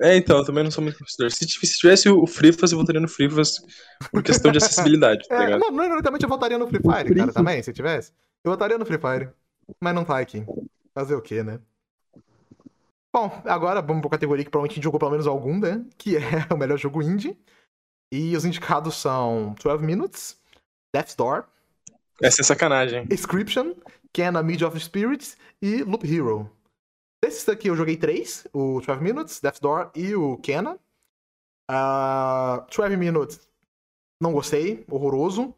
[0.00, 1.30] É, então, eu também não sou muito conhecedor.
[1.30, 3.56] Se, tiv- se tivesse o Frifas, eu votaria no Frifas
[4.10, 5.60] por questão de acessibilidade, tá É, ligado?
[5.60, 7.34] não, não, ironicamente eu votaria no Free Fire, Free cara, Fire.
[7.34, 8.12] também, se tivesse.
[8.42, 9.28] Eu votaria no Free Fire.
[9.80, 10.42] Mas não tá aqui.
[10.94, 11.58] Fazer o quê, né?
[13.12, 15.84] Bom, agora vamos pra categoria que provavelmente a gente jogou pelo menos algum, né?
[15.98, 16.20] Que é
[16.54, 17.36] o melhor jogo indie.
[18.12, 20.40] E os indicados são 12 Minutes,
[20.94, 21.44] Death's Door,
[22.20, 23.06] Essa é sacanagem.
[23.10, 23.74] Inscription,
[24.12, 26.50] Kena Mid of Spirits e Loop Hero.
[27.22, 30.78] Desses daqui eu joguei três, o 12 Minutes, Death's Door e o Kena.
[31.70, 33.48] Uh, 12 Minutes,
[34.20, 35.54] não gostei, horroroso.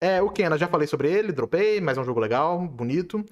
[0.00, 3.24] É, o Kena, já falei sobre ele, dropei, mas é um jogo legal, bonito.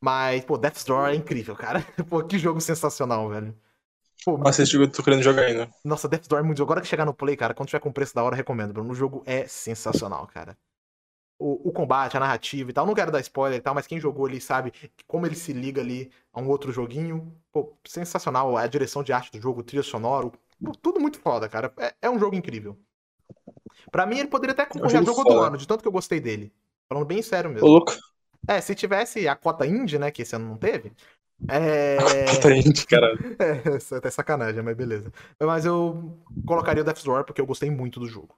[0.00, 1.82] Mas, pô, Death's Door é incrível, cara.
[2.08, 3.56] Pô, que jogo sensacional, velho.
[4.24, 5.68] Pô, Nossa, esse jogo eu tô querendo jogar ainda.
[5.84, 6.62] nossa, Death's Door é muito.
[6.62, 8.90] Agora que chegar no Play, cara, quando tiver com preço da hora, recomendo, Bruno.
[8.92, 10.56] O jogo é sensacional, cara.
[11.38, 12.86] O, o combate, a narrativa e tal.
[12.86, 14.72] Não quero dar spoiler e tal, mas quem jogou ali sabe
[15.06, 17.34] como ele se liga ali a um outro joguinho.
[17.52, 18.56] Pô, sensacional.
[18.56, 20.32] A direção de arte do jogo, o trilha sonoro.
[20.82, 21.72] tudo muito foda, cara.
[21.78, 22.78] É, é um jogo incrível.
[23.90, 25.92] Pra mim, ele poderia até concorrer a jogo jogo do ano, de tanto que eu
[25.92, 26.52] gostei dele.
[26.88, 27.70] Falando bem sério Ô, mesmo.
[27.70, 27.92] louco.
[28.48, 30.92] É, se tivesse a cota indie, né, que esse ano não teve.
[31.48, 31.96] É.
[32.34, 33.18] Puta gente, caralho.
[33.38, 35.12] É, isso é até sacanagem, mas beleza.
[35.40, 36.16] Mas eu
[36.46, 38.34] colocaria o Death's Door porque eu gostei muito do jogo.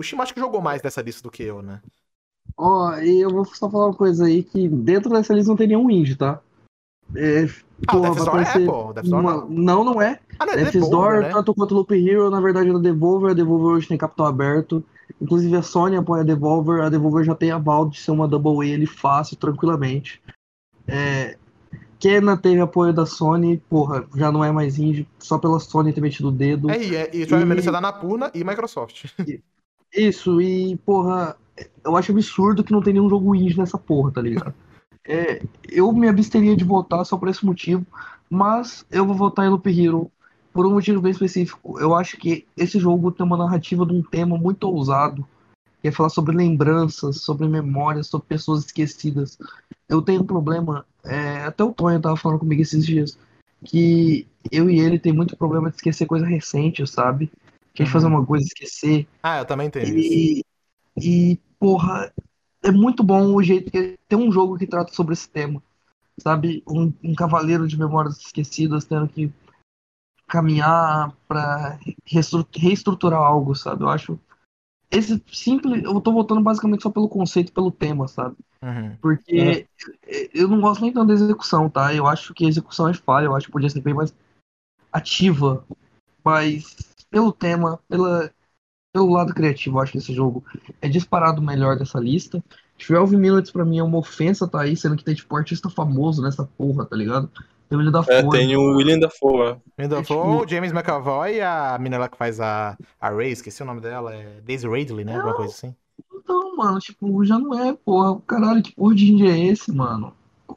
[0.00, 1.80] O Shima acho que jogou mais dessa lista do que eu, né?
[2.56, 5.68] Ó, e eu vou só falar uma coisa aí, que dentro dessa lista não tem
[5.68, 6.40] nenhum indie, tá?
[7.14, 7.44] É,
[7.86, 8.88] Ah, o porra, Death's Door é, pô.
[8.88, 9.48] O Death's Door uma- não.
[9.48, 10.18] Não, não é.
[10.38, 11.30] Ah, não, é Death's Devolver, Door, né?
[11.30, 13.30] tanto quanto Loop Hero, na verdade é da Devolver.
[13.30, 14.84] A Devolver hoje tem capital aberto.
[15.20, 16.82] Inclusive a Sony apoia a Devolver.
[16.82, 20.20] A Devolver já tem aval de ser uma Double A ali fácil, tranquilamente.
[20.86, 21.36] É,
[21.98, 26.00] Kena teve apoio da Sony, porra, já não é mais indie, só pela Sony ter
[26.00, 26.70] metido o dedo.
[26.70, 29.04] É, e, é, e o Trial E- é da Napurna e Microsoft.
[29.94, 31.36] Isso, e, porra,
[31.84, 34.54] eu acho absurdo que não tem nenhum jogo indie nessa porra, tá ligado?
[35.06, 37.84] É, eu me absteria de votar só por esse motivo,
[38.30, 40.10] mas eu vou votar em Loop Hero
[40.52, 41.78] por um motivo bem específico.
[41.80, 45.26] Eu acho que esse jogo tem uma narrativa de um tema muito ousado,
[45.80, 49.38] que é falar sobre lembranças, sobre memórias, sobre pessoas esquecidas.
[49.88, 53.18] Eu tenho um problema, é, até o Tonho tava falando comigo esses dias,
[53.64, 57.30] que eu e ele tem muito problema de esquecer coisa recente, sabe?
[57.74, 58.00] Que a gente Uhum.
[58.00, 59.06] fazer uma coisa esquecer.
[59.22, 60.12] Ah, eu também tenho isso.
[60.12, 60.44] E,
[60.96, 62.12] e, porra,
[62.62, 65.62] é muito bom o jeito que tem um jogo que trata sobre esse tema.
[66.18, 66.62] Sabe?
[66.68, 69.32] Um, um cavaleiro de memórias esquecidas tendo que
[70.32, 73.84] caminhar pra reestru- reestruturar algo, sabe?
[73.84, 74.18] Eu acho.
[74.90, 75.84] Esse simples.
[75.84, 78.36] Eu tô voltando basicamente só pelo conceito, pelo tema, sabe?
[78.62, 78.96] Uhum.
[79.00, 79.66] Porque
[80.32, 81.94] eu não gosto nem tanto da execução, tá?
[81.94, 84.14] Eu acho que a execução é falha, eu acho que podia ser bem mais
[84.90, 85.64] ativa.
[86.24, 86.76] Mas
[87.10, 88.30] pelo tema, pela,
[88.94, 90.42] pelo lado criativo, eu acho que esse jogo
[90.80, 92.42] é disparado o melhor dessa lista.
[92.88, 96.22] 12 Minutes pra mim é uma ofensa, tá aí, sendo que tem tipo artista famoso
[96.22, 97.30] nessa porra, tá ligado?
[97.72, 99.56] Tem o William da É, tem o William Dafoe.
[99.78, 103.62] É, foi o James McAvoy e a menina lá que faz a, a Ray, esqueci
[103.62, 105.16] o nome dela, é Daisy Ridley, né?
[105.16, 105.74] Alguma coisa assim.
[106.14, 108.20] Então, mano, tipo, já não é, porra.
[108.26, 110.12] Caralho, que porra de indie é esse, mano?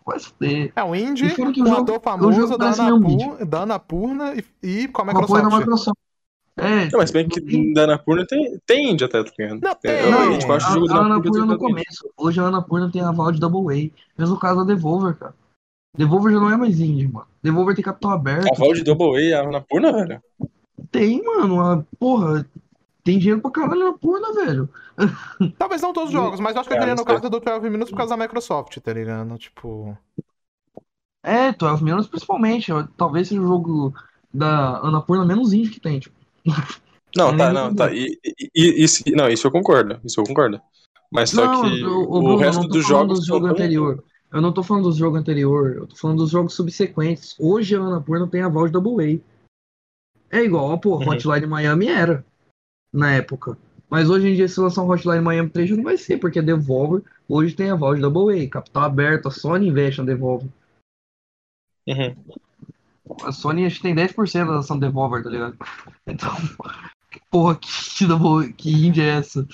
[0.05, 0.73] Vai se fuder.
[0.75, 3.61] É um indie, fora que o um jogo- ator o famoso jogo da Annapurna, da
[3.61, 5.57] Annapurna e, e com a Com da Microsoft.
[5.57, 5.97] Microsoft.
[6.57, 9.59] É, Não, mas bem que da Anapurna tem, tem indie até, tá ligado?
[9.61, 11.67] Não, tem, Eu, não, tipo, acho o a, jogo da a Anapurna Annapurna no tem
[11.67, 12.09] começo.
[12.17, 14.21] Hoje a Annapurna tem aval de Double A.
[14.21, 15.33] Mesmo caso da Devolver, cara.
[15.97, 17.27] Devolver já não é mais indie, mano.
[17.41, 18.51] Devolver tem capital aberto.
[18.51, 20.21] A Valve Double A, a Anapurna, velho?
[20.91, 21.61] Tem, mano.
[21.61, 22.45] A, porra,
[23.03, 24.69] tem dinheiro pra caralho na Purna, velho.
[25.57, 27.69] Talvez não todos os jogos, mas eu acho que eu queria no caso do 12
[27.69, 29.37] Minutes por causa da Microsoft, tá ligado?
[29.37, 29.97] Tipo.
[31.23, 32.71] É, 12 Minutes principalmente.
[32.97, 33.93] Talvez seja o jogo
[34.33, 36.15] da Annapurna menos indie que tem, tipo.
[37.15, 37.93] Não, É tá, não, tá.
[37.93, 39.97] E, e- e- isso, não, isso eu concordo.
[40.03, 40.59] Isso eu concordo.
[41.09, 44.03] Mas só Não, que o, o, Bruno, eu resto dos jogos do jogo tão- anterior.
[44.31, 47.35] Eu não tô falando dos jogos anterior, eu tô falando dos jogos subsequentes.
[47.39, 49.21] Hoje a Annapurna tem a voz Double
[50.31, 50.35] A.
[50.37, 51.09] É igual, pô, Uhum.
[51.09, 52.25] Hotline Miami era
[52.91, 53.57] na época.
[53.89, 56.39] Mas hoje em dia, se lançar um Hotline Miami 3, já não vai ser, porque
[56.39, 60.49] a Devolver hoje tem a voz Double A, capital aberto, a Sony investe na Devolver.
[61.87, 62.15] Uhum.
[63.23, 65.55] A Sony acho que tem 10% da ação Devolver, tá ligado?
[66.07, 66.31] Então,
[67.29, 69.47] porra, que, double- que indie é essa?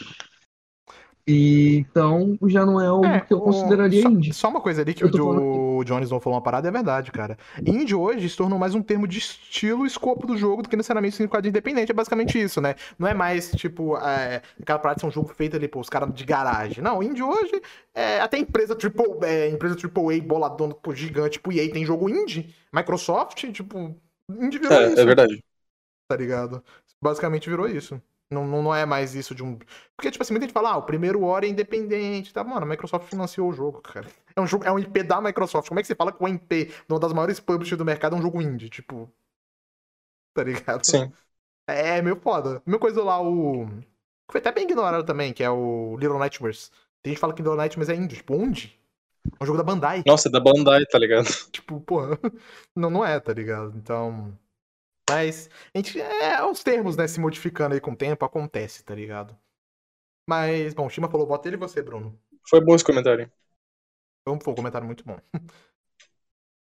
[1.27, 4.33] E, então, já não é o É, que eu o- consideraria só, indie.
[4.33, 6.71] Só uma coisa ali que Eu o, Jo- o Jones não falou uma parada, é
[6.71, 7.35] verdade, cara.
[7.65, 10.75] Indie hoje se tornou mais um termo de estilo e escopo do jogo do que
[10.75, 11.91] necessariamente significado de independente.
[11.91, 12.75] É basicamente isso, né?
[12.99, 15.89] Não é mais, tipo, é, aquela parada de ser um jogo feito ali, pô, os
[15.89, 16.83] caras de garagem.
[16.83, 17.59] Não, indie hoje,
[17.93, 22.53] é, até empresa triple, é, empresa AAA, boladona, pô, gigante, tipo, EA tem jogo indie.
[22.71, 23.95] Microsoft, tipo,
[24.29, 25.43] indie virou É, isso é verdade.
[26.07, 26.63] tá ligado?
[27.01, 28.01] Basicamente virou isso.
[28.31, 29.59] Não, não, é mais isso de um.
[29.95, 32.43] Porque, tipo assim, muita gente fala, ah, o primeiro Hora é independente, tá?
[32.43, 34.07] Mano, a Microsoft financiou o jogo, cara.
[34.33, 35.67] É um jogo, é um IP da Microsoft.
[35.67, 38.15] Como é que você fala que o IP de uma das maiores publishers do mercado
[38.15, 38.69] é um jogo indie?
[38.69, 39.11] Tipo.
[40.33, 40.85] Tá ligado?
[40.85, 41.11] Sim.
[41.67, 42.61] É meio foda.
[42.65, 43.67] Mesma coisa lá, o.
[43.67, 46.71] que Foi até bem ignorado também, que é o Little Nightmares.
[47.03, 48.15] Tem gente que fala que Little Nightmares é indie.
[48.15, 48.79] Tipo, onde?
[49.39, 50.03] É um jogo da Bandai.
[50.05, 51.27] Nossa, é da Bandai, tá ligado?
[51.51, 52.17] Tipo, porra,
[52.75, 53.73] não, não é, tá ligado?
[53.75, 54.37] Então.
[55.11, 58.95] Mas, a gente, é, os termos, né, se modificando aí com o tempo, acontece, tá
[58.95, 59.37] ligado?
[60.27, 62.17] Mas, bom, o Shima falou, bota ele e você, Bruno.
[62.47, 63.29] Foi bom esse comentário.
[64.23, 65.19] Foi um, foi um comentário muito bom.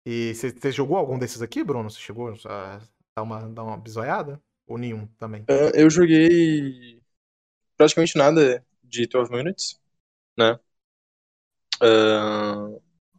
[0.04, 1.90] E você jogou algum desses aqui, Bruno?
[1.90, 2.80] Você chegou a
[3.14, 4.42] dar uma, dar uma bisoiada?
[4.66, 5.44] Ou nenhum também?
[5.48, 7.02] Ah, eu joguei
[7.76, 9.78] praticamente nada de 12 Minutes,
[10.36, 10.58] né?
[11.80, 12.68] Ah,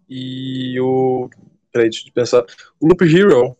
[0.09, 1.29] e o.
[1.71, 2.45] Peraí, deixa eu pensar.
[2.79, 3.57] O Loop Hero,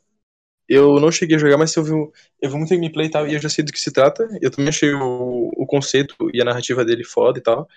[0.73, 3.33] eu não cheguei a jogar, mas eu vi, eu vi muito gameplay e tal, e
[3.33, 4.27] eu já sei do que se trata.
[4.41, 7.67] Eu também achei o, o conceito e a narrativa dele foda e tal.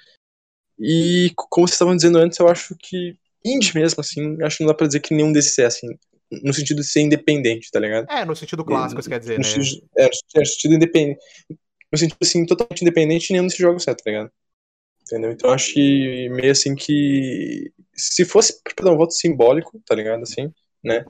[0.79, 4.71] E como vocês estavam dizendo antes, eu acho que indie mesmo, assim, acho que não
[4.71, 5.89] dá pra dizer que nenhum desses é assim,
[6.31, 8.11] no sentido de ser independente, tá ligado?
[8.11, 9.51] É, no sentido clássico, você quer dizer, No né?
[9.51, 11.21] sentido, é, no sentido independente.
[11.93, 14.31] No sentido assim, totalmente independente, nenhum desses jogos é, tá ligado?
[15.03, 15.33] Entendeu?
[15.33, 17.73] Então eu acho que meio assim que.
[17.95, 20.23] Se fosse pra dar um voto simbólico, tá ligado?
[20.23, 21.05] Assim, né?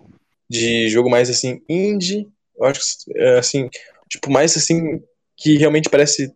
[0.54, 3.68] De jogo mais assim, indie, eu acho que é, assim,
[4.08, 5.02] tipo, mais assim,
[5.36, 6.32] que realmente parece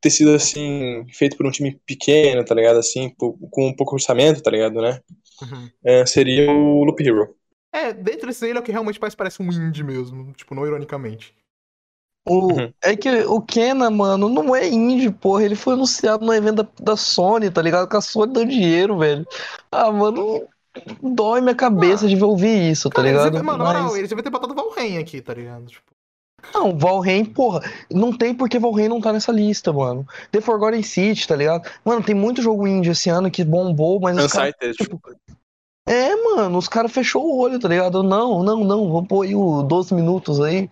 [0.00, 2.78] ter sido assim, feito por um time pequeno, tá ligado?
[2.78, 5.00] Assim, com um pouco orçamento, tá ligado, né?
[5.42, 5.70] Uhum.
[5.84, 7.36] É, seria o Loop Hero.
[7.72, 10.54] É, dentro desse aí, ele é o que realmente mais parece um indie mesmo, tipo,
[10.54, 11.34] não ironicamente.
[12.26, 12.72] O, Uhum.
[12.82, 15.44] É que o Kena, mano, não é indie, porra.
[15.44, 17.88] Ele foi anunciado no evento da, da Sony, tá ligado?
[17.88, 19.26] Com a Sony dando dinheiro, velho.
[19.70, 20.48] Ah, mano,
[21.02, 23.44] dói minha cabeça de ouvir isso, tá Cara, eles, ligado?
[23.44, 25.66] mano, na moral, Mas- eles devem ter botado Valheim aqui, tá ligado?
[25.66, 25.84] Tipo,
[26.52, 30.06] Não, Valheim, porra, não tem porque Valheim não tá nessa lista, mano.
[30.30, 31.70] The Forgotten City, tá ligado?
[31.84, 34.52] Mano, tem muito jogo indie esse ano que bombou, mas os caras.
[34.60, 35.00] Unsighted, tipo,
[35.86, 38.02] É, mano, os caras fechou o olho, tá ligado?
[38.02, 40.68] Não, não, não, vamos pôr aí o 12 minutos aí.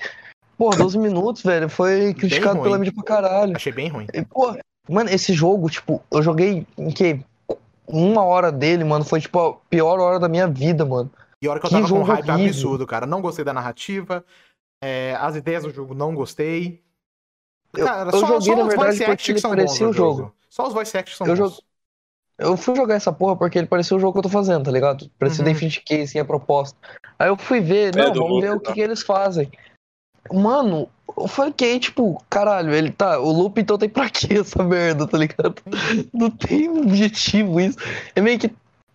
[0.58, 3.56] Porra, 12 minutos, velho, foi criticado pela mídia pra caralho.
[3.56, 4.06] achei bem ruim.
[4.12, 4.54] E, pô,
[4.88, 7.20] mano, esse jogo, tipo, eu joguei em que?
[7.92, 11.10] Uma hora dele, mano, foi tipo a pior hora da minha vida, mano.
[11.40, 12.48] E a hora que eu Que tava com um jogo hype horrível.
[12.48, 13.06] absurdo, cara.
[13.06, 14.24] Não gostei da narrativa.
[14.82, 16.82] é, as ideias do jogo não gostei.
[17.74, 19.88] Eu, Cara, eu só, joguei, só na os verdade, voice porque acts que ele parecia
[19.88, 20.18] o jogo.
[20.18, 20.34] jogo.
[20.50, 21.62] Só os voice acts são Eu bons.
[22.38, 24.70] Eu fui jogar essa porra porque ele parecia o jogo que eu tô fazendo, tá
[24.70, 25.08] ligado?
[25.18, 25.50] Parecia Uhum.
[25.50, 26.76] o Infinity Case, a proposta.
[27.18, 28.72] Aí eu fui ver, É, não, vamos ver o que, tá.
[28.72, 29.50] que eles fazem.
[30.32, 33.18] Mano, eu fiquei tipo, caralho, ele tá.
[33.18, 35.54] O loop então tem pra quê essa merda, tá ligado?
[36.12, 37.78] Não tem objetivo isso.
[38.14, 38.50] É meio que.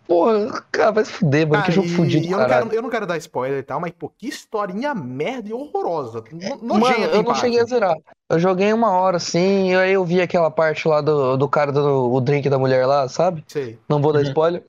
[0.06, 1.62] Porra, cara, vai se fuder, mano.
[1.62, 3.78] que Ah, jogo e- fudido, eu, não quero, eu não quero dar spoiler e tal,
[3.78, 6.24] mas, pô, que historinha merda e horrorosa.
[6.62, 7.40] No- Mano, eu não parte.
[7.40, 7.96] cheguei a zerar.
[8.30, 11.70] Eu joguei uma hora assim, e aí eu vi aquela parte lá do, do cara
[11.70, 13.44] dando o drink da mulher lá, sabe?
[13.48, 13.78] Sei.
[13.86, 14.28] Não vou dar Uhum.
[14.28, 14.64] spoiler.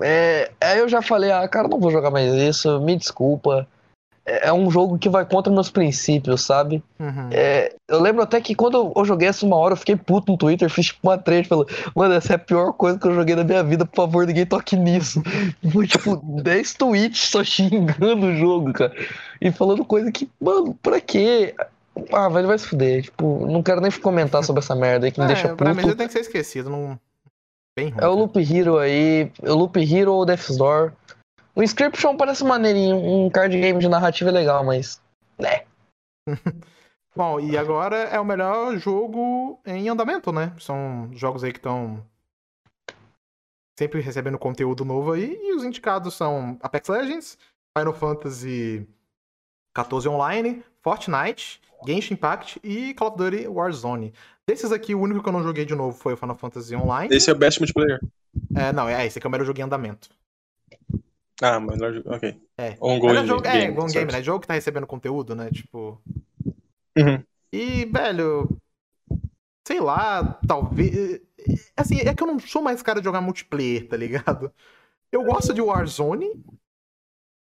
[0.00, 3.66] É, aí eu já falei, ah, cara, não vou jogar mais isso, me desculpa.
[4.30, 6.82] É é um jogo que vai contra meus princípios, sabe?
[7.00, 7.28] Uhum.
[7.30, 10.36] É, eu lembro até que quando eu- joguei essa uma hora, eu fiquei puto no
[10.38, 13.34] Twitter, fiz tipo uma trade, falando, mano, essa é a pior coisa que eu joguei
[13.34, 15.22] na minha vida, por favor, ninguém toque nisso.
[15.72, 18.92] Foi tipo 10 tweets só xingando o jogo, cara.
[19.40, 21.54] E falando coisa que, mano, pra quê?
[22.12, 23.02] Ah, velho, vai se fuder.
[23.02, 25.76] Tipo, não quero nem comentar sobre essa merda aí que me É, deixa pra mim
[25.80, 25.88] puto.
[25.88, 26.70] já tem que ser esquecido.
[26.70, 26.98] Não...
[27.76, 28.00] Bem ruim.
[28.02, 28.14] É o.
[28.14, 30.92] Loop Hero aí, o Loop Hero ou Death's Door.
[31.58, 35.02] O Inscription parece maneirinho, um card game de narrativa é legal, mas.
[35.36, 35.64] né.
[37.16, 40.54] Bom, e agora é o melhor jogo em andamento, né?
[40.60, 42.00] São jogos aí que estão
[43.76, 45.36] sempre recebendo conteúdo novo aí.
[45.36, 47.36] E os indicados são Apex Legends,
[47.76, 48.86] Final Fantasy
[49.76, 54.14] XIV Online, Fortnite, Genshin Impact e Call of Duty Warzone.
[54.46, 57.12] Desses aqui, o único que eu não joguei de novo foi o Final Fantasy Online.
[57.12, 57.98] Esse é o best multiplayer.
[58.54, 60.08] É, não, é esse aqui é o melhor jogo em andamento.
[61.42, 62.14] Ah, melhor jogo.
[62.14, 62.40] Ok.
[62.58, 62.76] É.
[62.80, 64.22] Ongoing Melhor jogo, game, é, ongoing game, né?
[64.22, 65.50] Jogo que tá recebendo conteúdo, né?
[65.50, 66.00] Tipo.
[66.96, 67.22] Uhum.
[67.52, 68.48] E, velho.
[69.66, 71.20] Sei lá, talvez.
[71.76, 74.52] Assim, é que eu não sou mais cara de jogar multiplayer, tá ligado?
[75.12, 76.42] Eu gosto de Warzone,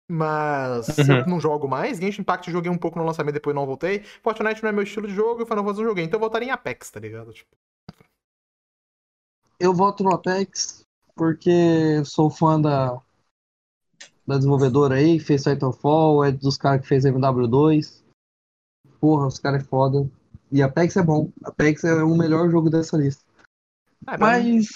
[0.09, 1.17] mas Uhum.
[1.19, 1.97] eu não jogo mais.
[1.99, 4.03] Genshin Impact eu joguei um pouco no lançamento, depois não voltei.
[4.23, 6.03] Fortnite não é meu estilo de jogo, e Final Fantasy eu joguei.
[6.05, 7.33] Então eu voltaria em Apex, tá ligado?
[7.33, 7.55] Tipo,
[9.59, 10.85] Eu voto no Apex
[11.15, 12.99] porque sou fã da,
[14.31, 18.01] da desenvolvedora aí, que fez Titanfall, é dos caras que fez MW2.
[18.99, 20.09] Porra, os caras é foda.
[20.51, 21.29] E Apex é bom.
[21.43, 23.23] Apex é o melhor jogo dessa lista.
[24.07, 24.67] é, Mas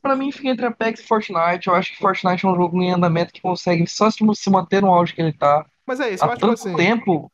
[0.00, 1.68] pra mim fica entre Apex e Fortnite.
[1.68, 4.92] Eu acho que Fortnite é um jogo em andamento que consegue só se manter no
[4.92, 6.76] auge que ele tá mas é isso, há tanto assim.
[6.76, 7.30] tempo.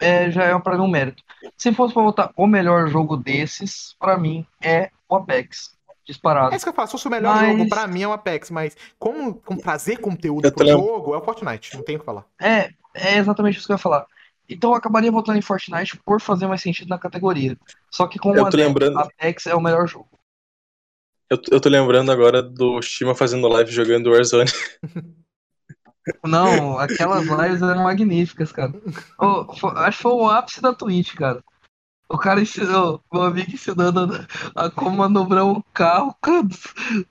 [0.00, 1.24] É, já é pra mim um mérito.
[1.56, 5.76] Se fosse pra votar o melhor jogo desses, pra mim é o Apex.
[6.08, 6.54] Disparado.
[6.54, 8.12] É isso que eu falo, se fosse o melhor Mas- jogo, pra mim é o
[8.12, 11.96] Apex, mas como, como trazer conteúdo Eu pro lem- jogo é o Fortnite, não tem
[11.96, 12.24] o que falar.
[12.40, 14.06] É, é exatamente isso que eu ia falar.
[14.48, 17.58] Então eu acabaria votando em Fortnite por fazer mais sentido na categoria.
[17.90, 20.08] Só que com Eu o tô adendo, lembrando- Apex é o melhor jogo.
[21.28, 24.50] Eu, eu tô lembrando agora do Shima fazendo live jogando Warzone.
[26.24, 28.72] Não, aquelas lives eram magníficas, cara.
[29.18, 31.44] Ô, fo- acho que foi o ápice da Twitch, cara.
[32.10, 34.00] O cara ensinou, meu amigo ensinando
[34.54, 36.48] a, a como manobrar um carro com,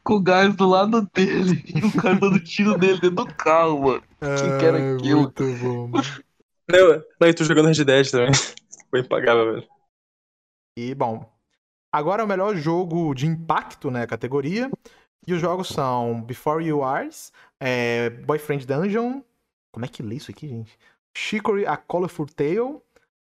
[0.03, 1.63] com o gás do lado dele.
[1.67, 4.03] E o cara dando tiro dele dentro do carro, mano.
[4.19, 5.21] Quem que era aquilo?
[5.21, 6.03] Muito bom, mano.
[6.69, 8.31] Não, não, e tô jogando Red Dead também.
[8.89, 9.67] Foi impagável, velho.
[10.77, 11.31] E, bom,
[11.91, 14.69] agora é o melhor jogo de impacto, né, categoria.
[15.27, 17.09] E os jogos são Before You Are,
[17.59, 19.21] é, Boyfriend Dungeon,
[19.71, 20.77] como é que lê isso aqui, gente?
[21.15, 22.81] Chicory, A Colorful Tale.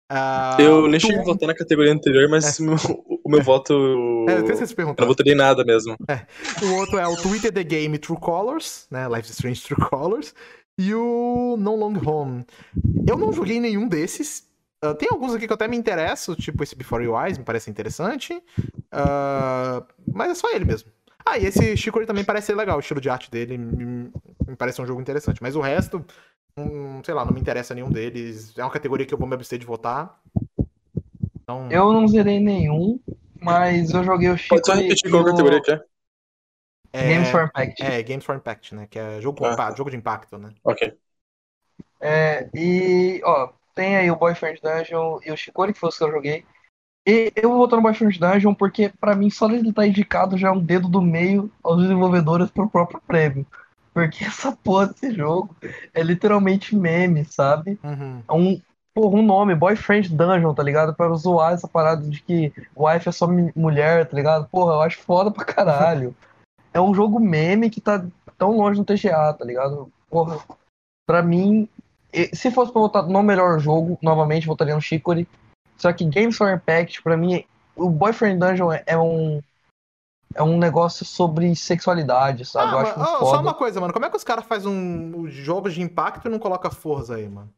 [0.09, 2.75] Ah, eu nem cheguei a votar na categoria anterior, mas meu-
[3.23, 3.73] o meu voto.
[4.29, 5.95] É, eu se Eu não votaria em nada mesmo.
[6.63, 9.07] O outro é o Twitter The Game True Colors, né?
[9.07, 10.33] Life is Strange True Colors.
[10.77, 12.45] E o No Long Home.
[13.07, 14.43] Eu não joguei nenhum desses.
[14.83, 17.43] Ah, tem alguns aqui que eu até me interesso, tipo esse Before You Eyes, me
[17.45, 18.39] parece interessante.
[18.91, 19.83] Ah,
[20.13, 20.89] mas é só ele mesmo.
[21.25, 24.11] Ah, e esse Chicory também parece ser legal, o estilo de arte dele me,
[24.47, 25.41] me parece um jogo interessante.
[25.41, 26.05] Mas o resto,
[26.57, 28.57] hum, sei lá, não me interessa nenhum deles.
[28.57, 30.19] É uma categoria que eu vou me abster de votar.
[31.41, 32.99] Então, Eu não zerei nenhum,
[33.39, 35.81] mas eu joguei o Chico Pode só repetir qual categoria que é?
[36.93, 37.83] é, Games for Impact.
[37.83, 38.87] é, Games for Impact, né?
[38.87, 39.73] Que é jogo, Ah.
[39.75, 40.53] jogo de impacto, né?
[40.63, 40.97] Ok.
[41.99, 46.03] É, e, ó, tem aí o Boyfriend Dungeon e o Shikori, que foi os que
[46.03, 46.45] eu joguei.
[47.07, 50.49] E eu vou votar no Boyfriend Dungeon porque, pra mim, só ele estar indicado já
[50.49, 53.45] é um dedo do meio aos desenvolvedores pro próprio prêmio.
[53.95, 55.55] Porque essa porra desse jogo
[55.93, 57.79] é literalmente meme, sabe?
[57.81, 58.21] Uhum.
[58.27, 58.61] É um,
[58.93, 60.93] porra, um nome, Boyfriend Dungeon, tá ligado?
[60.93, 63.25] Pra zoar essa parada de que wife é só
[63.55, 64.49] mulher, tá ligado?
[64.49, 66.13] Porra, eu acho foda pra caralho.
[66.73, 68.05] É um jogo meme que tá
[68.37, 69.89] tão longe do TGA, tá ligado?
[70.09, 70.41] Porra,
[71.07, 71.69] pra mim,
[72.33, 75.25] se fosse pra votar no melhor jogo, novamente votaria no Chicory.
[75.77, 77.45] Só que Games for Impact, pra mim,
[77.77, 79.41] o Boyfriend Dungeon é- é um
[80.35, 82.73] é um negócio sobre sexualidade, sabe?
[82.73, 83.31] eu Ah, acho mas, muito ó, foda.
[83.37, 83.93] só uma coisa, mano.
[83.93, 87.27] Como é que os caras fazem um, jogos de impacto e não coloca força aí,
[87.27, 87.51] mano?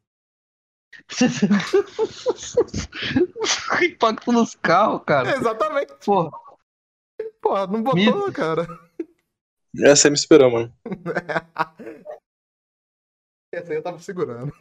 [3.84, 5.36] Impacto nos carros, cara.
[5.36, 5.93] exatamente.
[6.05, 6.32] Porra.
[7.41, 8.67] Porra, não botou, Me- cara.
[9.84, 10.73] Essa aí me esperou, mano.
[13.53, 14.51] Essa aí eu tava segurando.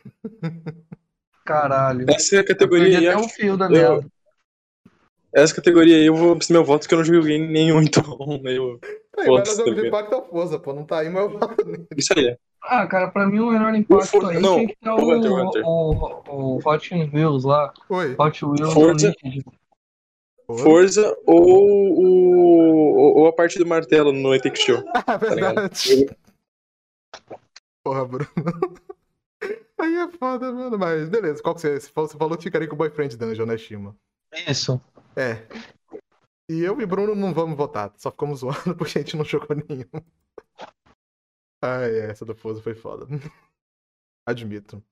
[1.45, 2.07] Caralho.
[2.11, 3.09] Essa é a Eu categoria perdi aí.
[3.09, 4.05] até o acho- fio da eu-.
[5.37, 8.03] Essa categoria aí eu vou abster meu voto porque eu não joguei nenhum, então.
[8.45, 8.81] Eu...
[9.19, 9.89] Aí, mas o jogo de também.
[9.89, 10.73] impacto é o Forza, pô.
[10.73, 11.87] Não tá aí, mas eu voto nele.
[11.97, 12.37] Isso aí.
[12.63, 15.13] Ah, cara, pra mim o melhor impacto For- aí não, tinha que ter o, o
[15.15, 15.63] Hunter, o Hunter.
[15.67, 17.73] o, o Hot Wheels lá.
[17.91, 18.17] Oi.
[18.19, 19.15] Hot Wheels Forza.
[20.49, 24.83] Forza ou, o- ou a parte do martelo no Takes Two.
[24.95, 26.07] Ah, Tá verdade.
[27.85, 28.27] Porra, Bruno.
[29.79, 30.79] Aí é foda, mano.
[30.79, 31.79] Mas beleza, qual que você.
[31.79, 33.95] Você falou que ficaria com o Boyfriend Dungeon, né, Shima?
[34.49, 34.81] Isso.
[35.17, 35.47] É.
[36.49, 39.57] E eu e Bruno não vamos votar, só ficamos zoando porque a gente não jogou
[39.57, 39.91] nenhum.
[41.63, 43.07] Ai, essa do Forza foi foda.
[44.27, 44.83] Admito.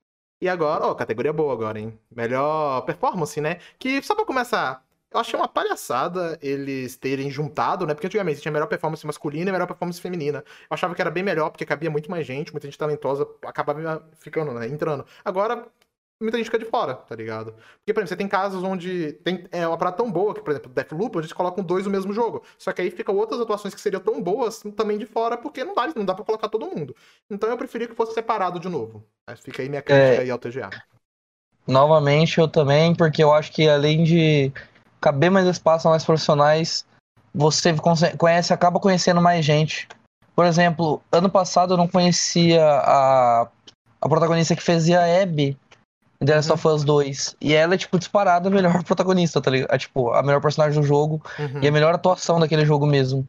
[0.41, 1.99] E agora, ó, categoria boa agora, hein?
[2.11, 3.61] Melhor performance, né?
[3.79, 7.95] Que só pra começar, eu achei uma palhaçada eles terem juntado, né?
[7.95, 10.39] Porque antigamente tinha melhor performance masculina e melhor performance feminina.
[10.39, 14.05] Eu achava que era bem melhor, porque cabia muito mais gente, muita gente talentosa acabava
[14.15, 14.67] ficando, né?
[14.67, 15.07] Entrando.
[15.25, 15.69] Agora,
[16.21, 17.53] muita gente fica de fora, tá ligado?
[17.53, 20.51] Porque, por exemplo, você tem casos onde tem é uma parada tão boa que, por
[20.51, 22.43] exemplo, Deathloop, eles colocam dois no mesmo jogo.
[22.59, 25.75] Só que aí ficam outras atuações que seriam tão boas também de fora, porque não
[25.75, 26.95] dá, não dá pra colocar todo mundo.
[27.31, 29.05] Então eu preferia que fosse separado de novo.
[29.29, 30.21] Mas fica aí minha crítica é...
[30.21, 30.71] aí ao TGA.
[31.67, 34.53] Novamente, eu também, porque eu acho que além de
[35.01, 36.87] caber mais espaço a mais profissionais,
[37.35, 37.75] você
[38.17, 39.89] conhece, acaba conhecendo mais gente.
[40.37, 43.49] Por exemplo, ano passado eu não conhecia a,
[44.01, 45.57] a protagonista que fazia a Abby
[46.25, 46.55] The Last uhum.
[46.55, 47.37] of Us 2.
[47.41, 49.73] E ela é, tipo, disparada a melhor protagonista, tá ligado?
[49.73, 51.61] É, tipo, a melhor personagem do jogo uhum.
[51.63, 53.27] e a melhor atuação daquele jogo mesmo.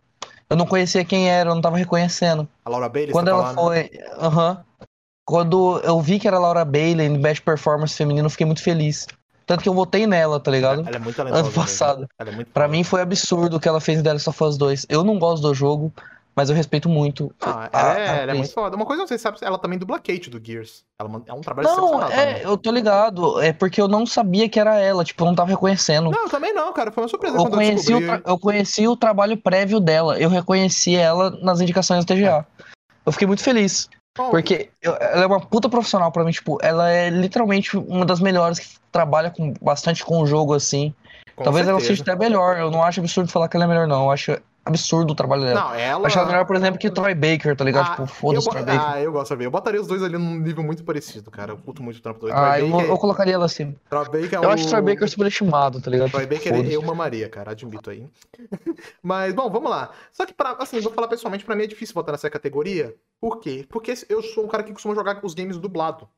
[0.50, 2.48] Eu não conhecia quem era, eu não tava reconhecendo.
[2.64, 3.12] A Laura Bailey?
[3.12, 3.66] Quando tá ela falando?
[3.66, 3.92] foi.
[4.20, 4.50] Aham.
[4.52, 4.88] Uhum.
[5.28, 8.62] Quando eu vi que era a Laura Bailey em Best Performance Feminino, eu fiquei muito
[8.62, 9.08] feliz.
[9.46, 10.88] Tanto que eu votei nela, tá ligado?
[10.88, 11.44] Ela é muito talentosa.
[11.44, 12.08] Ano passado.
[12.18, 14.44] Ela é muito pra mim foi absurdo o que ela fez em The Last of
[14.44, 14.86] Us 2.
[14.90, 15.92] Eu não gosto do jogo,
[16.36, 17.34] mas eu respeito muito.
[17.40, 18.76] Ah, ela, a, é, a ela é muito foda.
[18.76, 20.84] Uma coisa não sei se sabe, ela também dubla Kate do Gears.
[21.00, 23.42] Ela é um trabalho Não, é, eu tô ligado.
[23.42, 26.12] É porque eu não sabia que era ela, tipo, eu não tava reconhecendo.
[26.12, 26.92] Não, também não, cara.
[26.92, 30.20] Foi uma surpresa eu conheci eu, o eu conheci o trabalho prévio dela.
[30.20, 32.46] Eu reconheci ela nas indicações do TGA.
[32.60, 32.64] É.
[33.06, 33.90] Eu fiquei muito feliz.
[34.18, 38.06] Bom, porque eu, ela é uma puta profissional pra mim, tipo, ela é literalmente uma
[38.06, 40.94] das melhores que trabalha com, bastante com o jogo, assim.
[41.36, 41.72] Talvez certeza.
[41.72, 42.58] ela seja até melhor.
[42.58, 44.06] Eu não acho absurdo falar que ela é melhor, não.
[44.06, 45.62] Eu acho absurdo o trabalho dela.
[45.62, 46.08] Não, ela.
[46.08, 47.88] Acho ela melhor, por exemplo, que Troy Baker, tá ligado?
[47.88, 48.82] Ah, tipo, foda-se Troy Baker.
[48.82, 49.46] Ah, eu gosto ver.
[49.46, 51.52] Eu botaria os dois ali num nível muito parecido, cara.
[51.52, 53.76] Eu curto muito o trampo do Ah, eu, eu, colocaria ela assim.
[53.90, 54.52] Troy Baker é Eu o...
[54.52, 56.10] acho Troy Baker superestimado, tá ligado?
[56.10, 57.52] Troy Baker eu mamaria, cara.
[57.52, 58.08] Admito aí.
[59.04, 59.92] Mas, bom, vamos lá.
[60.12, 62.96] Só que, pra, assim, vou falar pessoalmente, pra mim é difícil botar nessa categoria.
[63.22, 63.66] Por quê?
[63.70, 66.10] Porque eu sou um cara que costuma jogar os games dublado.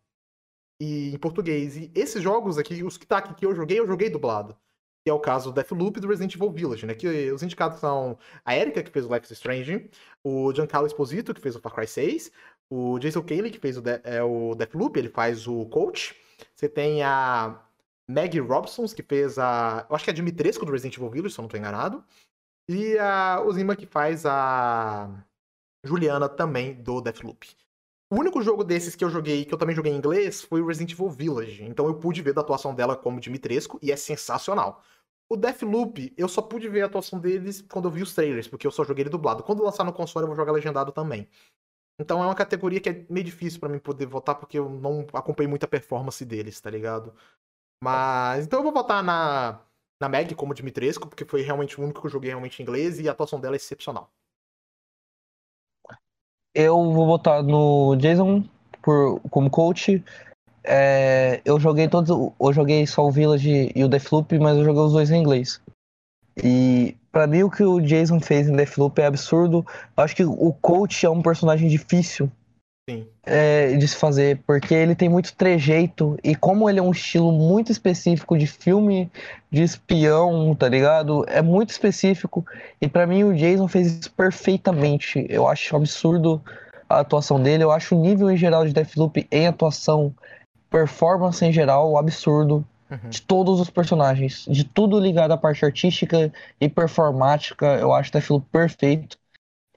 [0.79, 1.75] E em português.
[1.75, 4.55] E esses jogos aqui, os que tá aqui que eu joguei, eu joguei dublado
[5.07, 6.93] que é o caso do Deathloop e do Resident Evil Village, né?
[6.93, 9.89] Que os indicados são a Erika, que fez o Life is Strange,
[10.21, 12.29] o Giancarlo Esposito, que fez o Far Cry 6,
[12.69, 16.13] o Jason Cayley, que fez o, De é, o Deathloop, ele faz o Coach.
[16.53, 17.57] Você tem a
[18.05, 19.85] Maggie Robson, que fez a.
[19.89, 22.03] Eu acho que é a Dimitrescu do Resident Evil Village, se eu não estou enganado.
[22.67, 25.09] E a Ozima, que faz a
[25.85, 27.47] Juliana também do Deathloop.
[28.09, 30.65] O único jogo desses que eu joguei, que eu também joguei em inglês, foi o
[30.65, 31.63] Resident Evil Village.
[31.63, 34.81] Então eu pude ver da atuação dela como Dimitrescu e é sensacional.
[35.29, 38.65] O Deathloop, eu só pude ver a atuação deles quando eu vi os trailers, porque
[38.65, 39.43] eu só joguei ele dublado.
[39.43, 41.27] Quando lançar no console, eu vou jogar legendado também.
[41.99, 45.05] Então é uma categoria que é meio difícil para mim poder votar, porque eu não
[45.13, 47.13] acompanhei muita performance deles, tá ligado?
[47.83, 48.45] Mas.
[48.45, 49.59] Então eu vou votar na,
[49.99, 52.99] na Meg como Dimitrescu, porque foi realmente o único que eu joguei realmente em inglês
[52.99, 54.11] e a atuação dela é excepcional.
[56.53, 58.43] Eu vou votar no Jason
[58.81, 60.03] por, como coach,
[60.67, 62.09] é, eu joguei todos.
[62.09, 65.61] Eu joguei só o Village e o Deathloop, mas eu joguei os dois em inglês.
[66.43, 69.65] E para mim o que o Jason fez em Deathloop é absurdo.
[69.95, 72.29] Eu acho que o coach é um personagem difícil
[73.25, 77.31] é, de se fazer, porque ele tem muito trejeito e como ele é um estilo
[77.31, 79.09] muito específico de filme
[79.49, 81.25] de espião, tá ligado?
[81.27, 82.45] É muito específico
[82.81, 85.25] e para mim o Jason fez isso perfeitamente.
[85.29, 86.41] Eu acho absurdo
[86.89, 90.13] a atuação dele, eu acho o nível em geral de Deathloop em atuação
[90.69, 92.65] performance em geral, absurdo.
[92.89, 93.09] Uhum.
[93.09, 94.45] De todos os personagens.
[94.47, 97.65] De tudo ligado à parte artística e performática.
[97.77, 99.17] Eu acho Deathloop perfeito.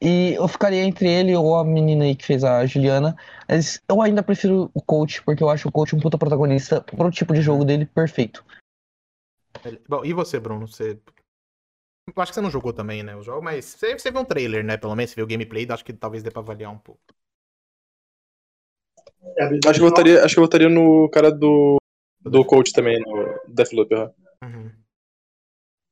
[0.01, 3.17] E eu ficaria entre ele ou a menina aí que fez a Juliana.
[3.49, 7.11] Mas eu ainda prefiro o coach, porque eu acho o coach um puta protagonista pro
[7.11, 8.45] tipo de jogo dele perfeito.
[9.87, 10.67] Bom, e você, Bruno?
[10.67, 10.99] Você.
[12.07, 13.15] Eu acho que você não jogou também, né?
[13.15, 14.77] O jogo, mas você, você viu um trailer, né?
[14.77, 17.01] Pelo menos você viu o gameplay, acho que talvez dê pra avaliar um pouco.
[19.37, 21.77] É, acho que eu votaria, acho que eu votaria no cara do,
[22.23, 23.95] do coach também, no Deathloop.
[24.43, 24.71] Uhum.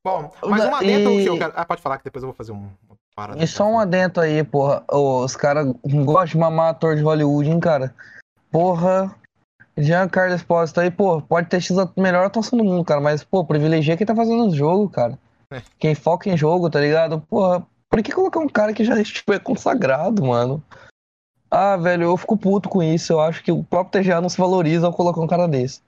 [0.05, 1.23] Bom, mas um adendo e...
[1.23, 1.53] que eu quero.
[1.55, 2.69] Ah, pode falar que depois eu vou fazer um.
[3.37, 4.83] E só um adendo aí, porra.
[4.89, 7.93] Os caras gostam de mamar ator de Hollywood, hein, cara?
[8.51, 9.13] Porra.
[9.77, 13.45] Giancarlo Esposito aí, pô, pode ter sido a melhor atuação do mundo, cara, mas, pô,
[13.45, 15.17] privilegia quem tá fazendo o jogo, cara.
[15.51, 15.61] É.
[15.79, 17.21] Quem foca em jogo, tá ligado?
[17.21, 20.61] Porra, por que colocar um cara que já tipo, é consagrado, mano?
[21.51, 23.13] Ah, velho, eu fico puto com isso.
[23.13, 25.81] Eu acho que o próprio TGA não se valoriza ao colocar um cara desse.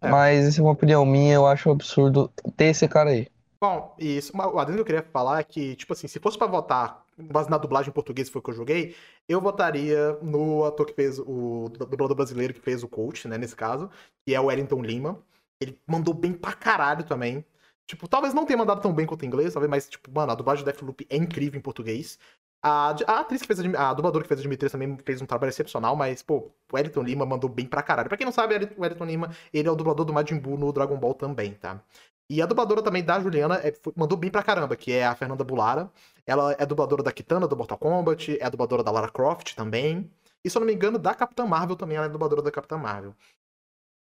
[0.00, 0.08] É.
[0.08, 3.28] Mas essa é uma opinião minha, eu acho absurdo ter esse cara aí.
[3.60, 4.36] Bom, isso.
[4.36, 7.48] O adendo que eu queria falar é que, tipo assim, se fosse pra votar, base
[7.48, 8.94] na dublagem em português foi o que eu joguei,
[9.28, 13.56] eu votaria no ator que fez o dublador brasileiro que fez o coach, né, nesse
[13.56, 13.90] caso,
[14.26, 15.18] que é o Wellington Lima.
[15.60, 17.44] Ele mandou bem pra caralho também.
[17.86, 20.34] Tipo, talvez não tenha mandado tão bem quanto em inglês, talvez, mas, tipo, mano, a
[20.34, 22.18] dublagem do Deathloop é incrível em português.
[22.66, 25.26] A, a atriz que fez a, a dubladora que fez a Dimitri também fez um
[25.26, 28.08] trabalho excepcional, mas, pô, o Elton Lima mandou bem pra caralho.
[28.08, 30.72] Pra quem não sabe, o Elton Lima, ele é o dublador do Majin Buu no
[30.72, 31.82] Dragon Ball também, tá?
[32.30, 35.44] E a dubladora também da Juliana é, mandou bem pra caramba, que é a Fernanda
[35.44, 35.90] Bulara.
[36.26, 40.10] Ela é dubladora da Kitana do Mortal Kombat, é dubladora da Lara Croft também.
[40.42, 42.78] E se eu não me engano, da Capitã Marvel também, ela é dubladora da Capitã
[42.78, 43.14] Marvel.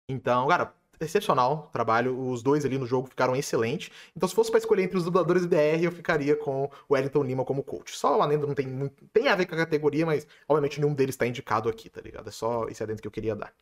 [0.10, 2.18] Então, cara, excepcional o trabalho.
[2.30, 3.92] Os dois ali no jogo ficaram excelentes.
[4.16, 7.46] Então, se fosse para escolher entre os dubladores DR, eu ficaria com o Wellington Lima
[7.46, 7.96] como coach.
[7.96, 9.08] Só o Anendo não tem muito.
[9.10, 12.28] Tem a ver com a categoria, mas obviamente nenhum deles está indicado aqui, tá ligado?
[12.28, 13.54] É só esse adendo que eu queria dar.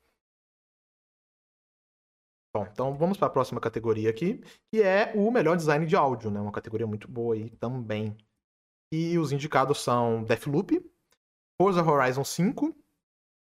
[2.56, 4.42] Bom, então vamos para a próxima categoria aqui,
[4.72, 6.40] que é o melhor design de áudio, né?
[6.40, 8.18] Uma categoria muito boa aí também.
[8.92, 10.84] E os indicados são Deathloop,
[11.62, 12.76] Forza Horizon 5,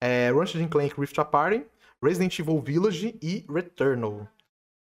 [0.02, 1.64] é, Ratchet Clank Rift Apart,
[2.04, 4.28] Resident Evil Village e Returnal.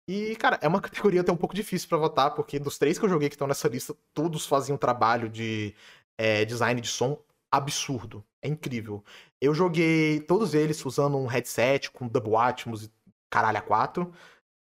[0.07, 3.05] E, cara, é uma categoria até um pouco difícil para votar, porque dos três que
[3.05, 5.73] eu joguei que estão nessa lista, todos faziam um trabalho de
[6.17, 7.19] é, design de som
[7.51, 8.23] absurdo.
[8.41, 9.03] É incrível.
[9.41, 12.91] Eu joguei todos eles usando um headset com Double Atmos e
[13.29, 14.11] caralho a 4.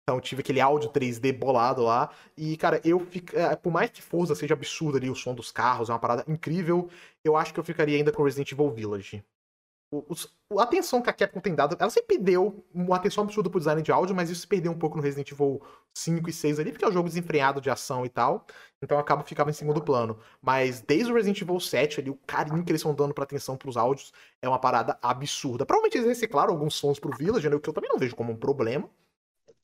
[0.03, 2.11] Então tive aquele áudio 3D bolado lá.
[2.37, 3.37] E, cara, eu fico.
[3.37, 6.25] É, por mais que Forza seja absurdo ali, o som dos carros, é uma parada
[6.29, 6.89] incrível,
[7.25, 9.25] eu acho que eu ficaria ainda com Resident Evil Village
[9.93, 13.81] a atenção que a Capcom tem dado, ela sempre deu uma atenção absurda pro design
[13.83, 15.63] de áudio, mas isso se perdeu um pouco no Resident Evil
[15.95, 18.47] 5 e 6 ali, porque é um jogo desenfreado de ação e tal,
[18.83, 20.19] então acaba ficava em segundo plano.
[20.43, 23.57] Mas desde o Resident Evil 7 ali, o carinho que eles estão dando pra atenção
[23.57, 25.65] pros áudios é uma parada absurda.
[25.65, 28.33] Provavelmente eles reciclaram alguns sons pro Village, né, o que eu também não vejo como
[28.33, 28.91] um problema,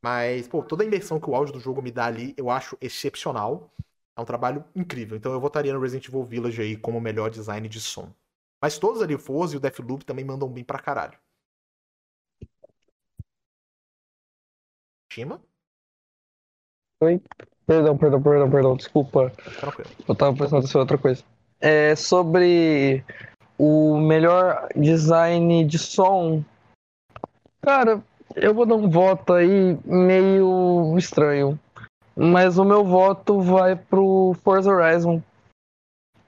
[0.02, 2.76] mas, pô, toda a imersão que o áudio do jogo me dá ali, eu acho
[2.80, 3.72] excepcional.
[4.16, 7.30] É um trabalho incrível, então eu votaria no Resident Evil Village aí como o melhor
[7.30, 8.12] design de som.
[8.62, 11.18] Mas todos ali, o Forza e o Deathloop também mandam bem pra caralho.
[15.12, 15.42] Shima?
[17.02, 17.20] Oi?
[17.66, 19.30] Perdão, perdão, perdão, perdão, desculpa.
[19.58, 19.90] Tranquilo.
[20.08, 21.24] Eu tava pensando em outra coisa.
[21.60, 23.04] É sobre
[23.58, 26.44] o melhor design de som.
[27.60, 28.00] Cara,
[28.36, 31.58] eu vou dar um voto aí meio estranho.
[32.14, 35.20] Mas o meu voto vai pro Forza Horizon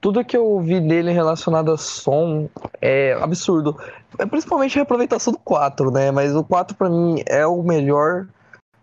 [0.05, 2.47] tudo que eu ouvi dele relacionado a som
[2.79, 3.75] é absurdo.
[4.19, 6.11] É principalmente a reaproveitação do 4, né?
[6.11, 8.27] Mas o 4 para mim é o melhor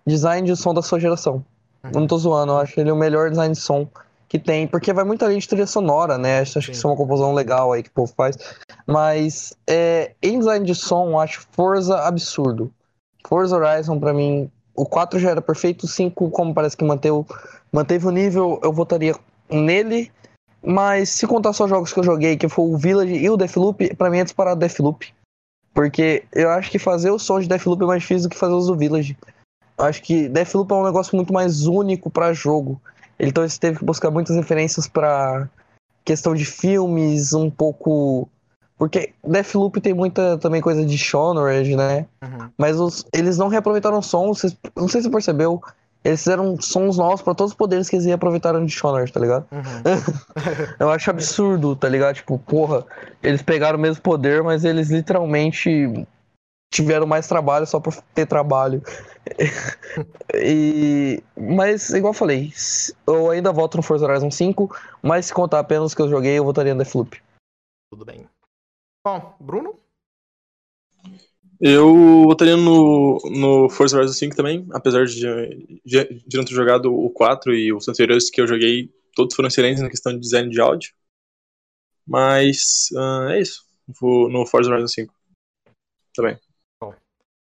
[0.05, 1.35] design de som da sua geração.
[1.85, 1.91] Uhum.
[1.95, 3.87] Não tô zoando, eu acho ele o melhor design de som
[4.29, 6.41] que tem, porque vai muito além de trilha sonora, né?
[6.41, 8.37] Acho, acho que isso é uma composição legal aí que o povo faz.
[8.85, 12.69] Mas é, em design de som, acho Forza absurdo.
[13.29, 17.25] Forza Horizon, para mim, o 4 já era perfeito, o 5, como parece que manteve,
[17.71, 19.15] manteve o nível, eu votaria
[19.49, 20.11] nele
[20.63, 23.95] mas se contar só jogos que eu joguei, que foi o Village e o Deathloop,
[23.97, 25.13] pra mim é disparado Deathloop.
[25.75, 28.55] Porque eu acho que fazer o som de Deathloop é mais difícil do que fazer
[28.55, 29.17] os do Village.
[29.79, 32.81] Eu acho que Deathloop é um negócio muito mais único para jogo.
[33.19, 35.49] Então você teve que buscar muitas referências para
[36.05, 38.29] questão de filmes, um pouco.
[38.77, 42.07] Porque Deathloop tem muita também coisa de Shonorage, né?
[42.23, 42.51] Uhum.
[42.59, 45.63] Mas os, eles não reaproveitaram o som, vocês, não sei se você percebeu,
[46.05, 49.47] eles fizeram sons novos para todos os poderes que eles aproveitaram de Shoner, tá ligado?
[49.53, 49.83] Uhum.
[50.81, 52.17] eu acho absurdo, tá ligado?
[52.17, 52.85] Tipo, porra,
[53.23, 56.07] eles pegaram o mesmo poder, mas eles literalmente
[56.73, 58.83] tiveram mais trabalho só por ter trabalho.
[60.35, 61.23] e...
[61.37, 62.53] Mas, igual eu falei,
[63.07, 66.45] eu ainda voto no Forza Horizon 5, mas se contar apenas que eu joguei, eu
[66.45, 67.23] votaria no Deathloop.
[67.93, 68.27] Tudo bem.
[69.07, 69.75] Bom, Bruno?
[71.65, 75.21] Eu votaria no, no Forza Horizon 5 também, apesar de,
[75.85, 79.47] de, de não ter jogado o 4 e os anteriores que eu joguei, todos foram
[79.47, 80.93] excelentes na questão de design de áudio.
[82.05, 83.65] Mas uh, é isso.
[84.01, 85.15] Vou no Forza Horizon 5
[86.13, 86.37] também.
[86.81, 86.93] Bom,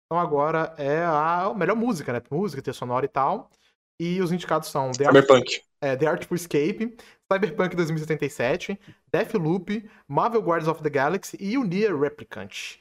[0.06, 2.22] então agora é a melhor música, né?
[2.30, 3.50] Música, ter sonora e tal.
[3.98, 5.52] E os indicados são The Cyberpunk.
[5.52, 6.96] Art, é, The Artful Escape,
[7.30, 8.78] Cyberpunk 2077,
[9.12, 12.78] Deathloop, Marvel Guardians of the Galaxy e o Nier Replicant.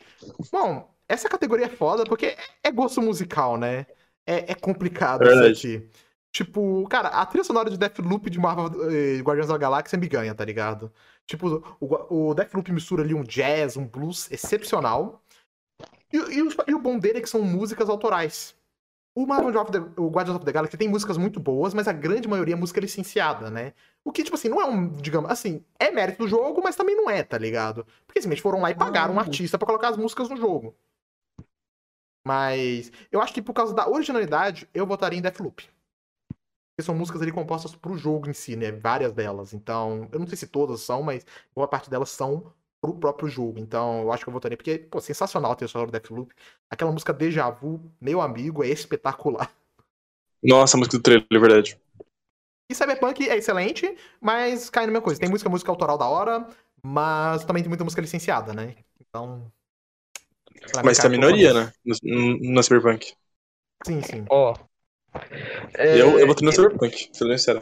[0.52, 3.86] Bom, essa categoria é foda porque é gosto musical, né?
[4.26, 5.90] É, é complicado é isso aqui.
[6.32, 10.34] Tipo, cara, a trilha sonora de Deathloop de Marvel eh, Guardiões da Galáxia me ganha,
[10.34, 10.92] tá ligado?
[11.28, 15.22] Tipo, o, o Deathloop mistura ali um jazz, um blues excepcional.
[16.12, 18.56] E, e, o, e o bom dele é que são músicas autorais.
[19.14, 21.92] O Marvel of the, o Guardians of the Galaxy tem músicas muito boas, mas a
[21.92, 23.74] grande maioria é música licenciada, né?
[24.06, 26.96] O que, tipo assim, não é um, digamos, assim, é mérito do jogo, mas também
[26.96, 27.86] não é, tá ligado?
[28.08, 30.74] Porque simplesmente foram lá e pagaram um artista para colocar as músicas no jogo.
[32.26, 35.64] Mas eu acho que por causa da originalidade, eu votaria em Deathloop.
[35.64, 38.72] Porque são músicas ali compostas pro jogo em si, né?
[38.72, 39.54] Várias delas.
[39.54, 43.60] Então, eu não sei se todas são, mas boa parte delas são pro próprio jogo.
[43.60, 44.58] Então, eu acho que eu votaria.
[44.58, 46.34] Porque, pô, sensacional ter o do Deathloop.
[46.70, 49.52] Aquela música Deja Vu, meu amigo, é espetacular.
[50.44, 51.80] Nossa, a música do trailer, é verdade.
[52.70, 55.20] E Cyberpunk é excelente, mas cai na mesma coisa.
[55.20, 56.48] Tem música, música autoral da hora,
[56.82, 58.76] Mas também tem muita música licenciada, né?
[59.00, 59.52] Então.
[60.72, 61.66] Pra Mas tá minoria, confuso.
[61.66, 61.72] né?
[62.04, 63.14] No, no Cyberpunk.
[63.86, 64.26] Sim, sim.
[64.30, 64.56] Ó.
[65.74, 67.62] É, Eu, eu voto no Cyberpunk, sendo sincero.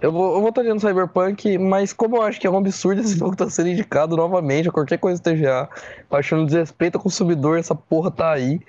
[0.00, 3.16] Eu, vou, eu votaria no Cyberpunk, mas como eu acho que é um absurdo esse
[3.18, 5.68] jogo tá sendo indicado novamente a qualquer coisa do TGA,
[6.10, 8.60] eu achando desrespeito ao consumidor, essa porra tá aí.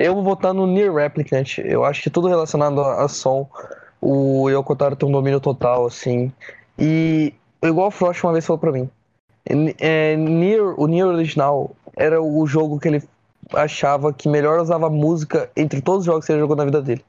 [0.00, 1.58] Eu vou votar no Near Replicant.
[1.58, 3.48] Eu acho que tudo relacionado a, a som,
[4.00, 6.32] o Yoko Taro tem um domínio total, assim.
[6.76, 7.32] E
[7.62, 8.90] igual o Frost uma vez falou pra mim,
[9.78, 13.02] é, Nier, o Nier original era o jogo que ele
[13.52, 17.04] achava que melhor usava música entre todos os jogos que ele jogou na vida dele.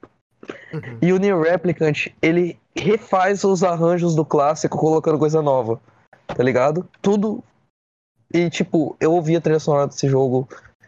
[0.73, 0.97] Uhum.
[1.01, 5.79] E o Nier Replicant, ele refaz os arranjos do clássico colocando coisa nova,
[6.27, 6.87] tá ligado?
[7.01, 7.43] Tudo.
[8.33, 10.47] E tipo, eu ouvi a trilha sonora desse jogo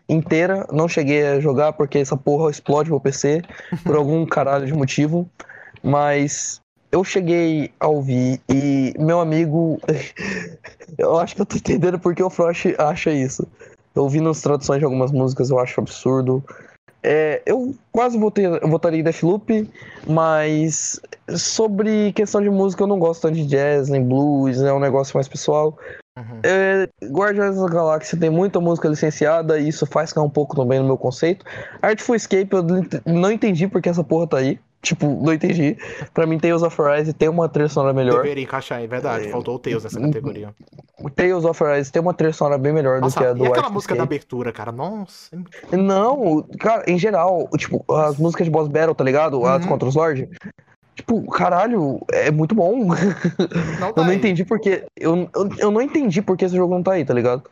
[0.10, 3.42] inteira, não cheguei a jogar porque essa porra explode meu PC
[3.84, 5.30] por algum caralho de motivo,
[5.82, 6.62] mas
[6.92, 9.80] eu cheguei a ouvir e meu amigo,
[10.98, 13.48] eu acho que eu tô entendendo porque o Frost acha isso.
[13.98, 16.44] Eu ouvi nas traduções de algumas músicas, eu acho absurdo.
[17.02, 19.68] É, eu quase votei, votaria em Deathloop,
[20.08, 21.00] mas
[21.36, 25.18] sobre questão de música eu não gosto tanto de jazz nem blues, é um negócio
[25.18, 25.78] mais pessoal.
[26.16, 26.40] Uhum.
[26.44, 30.80] É, Guardiões da Galáxia tem muita música licenciada e isso faz cair um pouco também
[30.80, 31.44] no meu conceito.
[31.82, 32.64] Artful Escape eu
[33.06, 34.60] não entendi porque essa porra tá aí.
[34.88, 35.78] Tipo, não entendi.
[36.14, 38.22] Pra mim, Tales of Arise tem uma trilha sonora melhor.
[38.22, 39.28] Deveria encaixar, é verdade.
[39.28, 39.30] É.
[39.30, 40.56] Faltou o Tails nessa categoria.
[41.02, 43.44] O Tales of Arise tem uma trilha sonora bem melhor Nossa, do que a do
[43.44, 44.72] e aquela música da abertura, cara?
[44.72, 45.38] Nossa.
[45.74, 49.46] Não, cara, em geral, tipo, as músicas de boss battle, tá ligado?
[49.46, 49.70] As Uhum.
[49.70, 49.96] contra os.
[50.96, 52.86] Tipo, caralho, é muito bom.
[52.86, 52.96] Não
[53.90, 54.16] Eu tá não aí.
[54.16, 54.86] entendi porque.
[54.96, 57.44] Eu, eu, eu não entendi porque esse jogo não tá aí, tá ligado?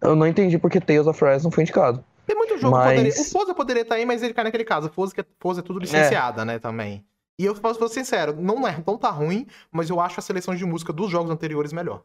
[0.00, 2.04] Eu não entendi porque Tales of Arise não foi indicado.
[2.26, 3.20] Tem muito jogo Mas- poderia.
[3.20, 4.88] O Forza poderia estar aí, mas ele cai naquele caso.
[4.90, 7.04] Forza, que é- Forza é tudo licenciada, né, também.
[7.38, 10.54] E eu posso ser sincero, não, é, não tá ruim, mas eu acho a seleção
[10.54, 12.02] de música dos jogos anteriores melhor.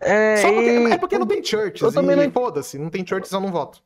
[0.00, 1.80] É, Só porque, e- é porque não tem churches.
[1.80, 3.82] eu também não- foda-se, não tem churches, eu não voto.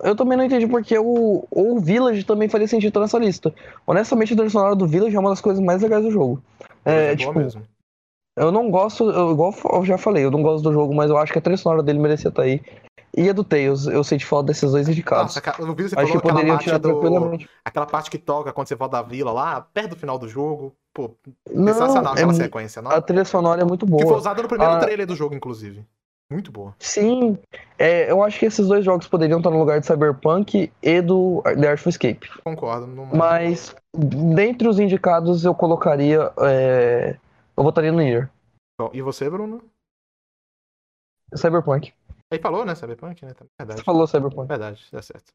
[0.00, 3.52] Eu também não entendi porque o, o Village também faria sentido estar nessa lista.
[3.86, 6.42] Honestamente, a trilha sonora do Village é uma das coisas mais legais do jogo.
[6.84, 7.62] É, Mas tipo, mesmo.
[8.36, 11.18] eu não gosto, eu, igual eu já falei, eu não gosto do jogo, mas eu
[11.18, 12.62] acho que a trilha sonora dele merecia estar aí.
[13.14, 15.24] E a do Tails, eu senti falta desses dois indicados.
[15.24, 17.50] Nossa, cara, eu vi você acho falou que aquela poderiam parte, tirar do, tranquilamente.
[17.64, 20.74] aquela parte que toca quando você volta da vila lá, perto do final do jogo.
[20.94, 21.10] Pô,
[21.50, 22.90] Não, sensacional é aquela sequência, não?
[22.90, 24.16] a trilha sonora é muito Que foi boa.
[24.16, 24.78] usada no primeiro Ah.
[24.80, 25.84] trailer do jogo, inclusive.
[26.30, 26.74] Muito boa.
[26.78, 27.38] Sim,
[27.78, 31.42] é, eu acho que esses dois jogos poderiam estar no lugar de Cyberpunk e do
[31.44, 32.30] The Artful Escape.
[32.42, 32.86] Concordo.
[32.86, 33.04] Não...
[33.06, 36.32] Mas, dentre os indicados, eu colocaria.
[36.38, 37.16] é,
[37.54, 38.30] eu votaria no Nier.
[38.94, 39.62] E você, Bruno?
[41.34, 41.92] Cyberpunk.
[42.32, 42.74] Aí falou, né?
[42.74, 43.32] Cyberpunk, né?
[43.34, 43.82] Você Verdade.
[43.82, 44.48] falou Cyberpunk.
[44.48, 45.32] Verdade, tá certo.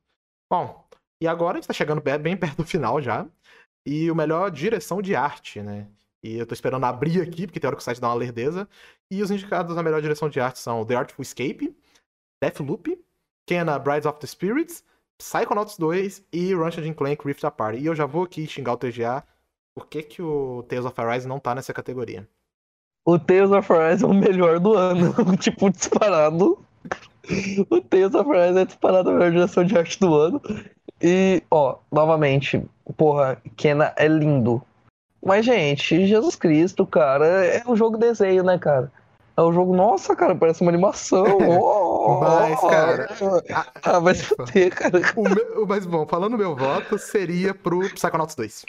[0.52, 0.86] Bom,
[1.22, 3.26] e agora a gente tá chegando be- bem perto do final já.
[3.86, 5.88] E o melhor direção de arte, né?
[6.24, 8.68] E eu tô esperando abrir aqui, porque tem hora que o site dá uma lerdeza.
[9.12, 11.76] E os indicados na melhor direção de arte são The Artful Escape,
[12.44, 13.00] Deathloop,
[13.48, 14.84] Kena Brides of the Spirits,
[15.18, 17.78] Psychonauts 2 e Ratchet Clank Rift Apart.
[17.80, 19.24] E eu já vou aqui xingar o TGA.
[19.76, 22.28] Por que, que o Tales of Arise não tá nessa categoria?
[23.06, 25.14] O Tales of Arise é o melhor do ano.
[25.38, 26.67] tipo, disparado.
[27.70, 30.42] O Tales of Arise é disparado a melhor direção de arte do ano.
[31.02, 32.64] E, ó, novamente,
[32.96, 34.62] porra, Kena é lindo.
[35.24, 38.92] Mas, gente, Jesus Cristo, cara, é um jogo desenho, né, cara?
[39.36, 41.26] É um jogo, nossa, cara, parece uma animação.
[42.10, 43.10] Oh, Mas, cara,
[43.84, 45.02] Ah, vai se fuder, cara.
[45.16, 48.64] O meu- mas bom, falando meu voto, seria pro Psychonauts 2.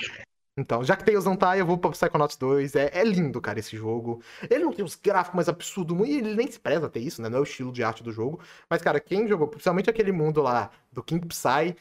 [0.58, 2.74] Então, já que Tails não tá, eu vou pro Psychonauts 2.
[2.74, 4.20] É, é lindo, cara, esse jogo.
[4.50, 7.28] Ele não tem os gráficos mais absurdos, e ele nem se preza ter isso, né?
[7.28, 8.40] Não é o estilo de arte do jogo.
[8.68, 11.76] Mas, cara, quem jogou, principalmente aquele mundo lá do King Psy,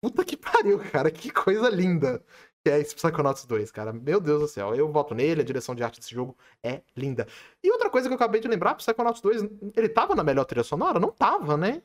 [0.00, 2.22] puta que pariu, cara, que coisa linda
[2.64, 3.92] que é esse Psychonauts 2, cara.
[3.92, 7.26] Meu Deus do céu, eu voto nele, a direção de arte desse jogo é linda.
[7.62, 9.42] E outra coisa que eu acabei de lembrar, Psychonauts 2,
[9.76, 10.98] ele tava na melhor trilha sonora?
[10.98, 11.82] Não tava, né?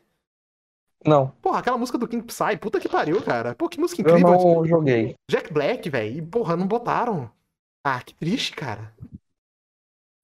[1.05, 3.55] Não, Porra, aquela música do King Psy, puta que pariu, cara.
[3.55, 4.37] Pô, que música eu incrível.
[4.37, 5.15] não joguei.
[5.29, 6.17] Jack Black, velho.
[6.17, 7.31] E, porra, não botaram.
[7.83, 8.93] Ah, que triste, cara.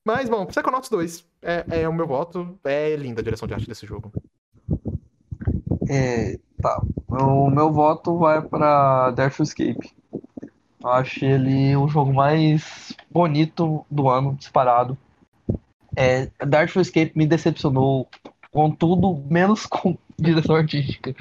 [0.06, 2.60] Mas, bom, Psychonauts 2 é, é o meu voto.
[2.64, 4.12] É linda a direção de arte desse jogo.
[5.90, 6.82] É, tá.
[7.08, 9.96] O meu voto vai pra Death Escape.
[10.84, 14.98] Eu acho ele o jogo mais bonito do ano, disparado.
[15.96, 18.08] É, Dark Escape me decepcionou
[18.56, 21.14] com tudo, menos com direção artística.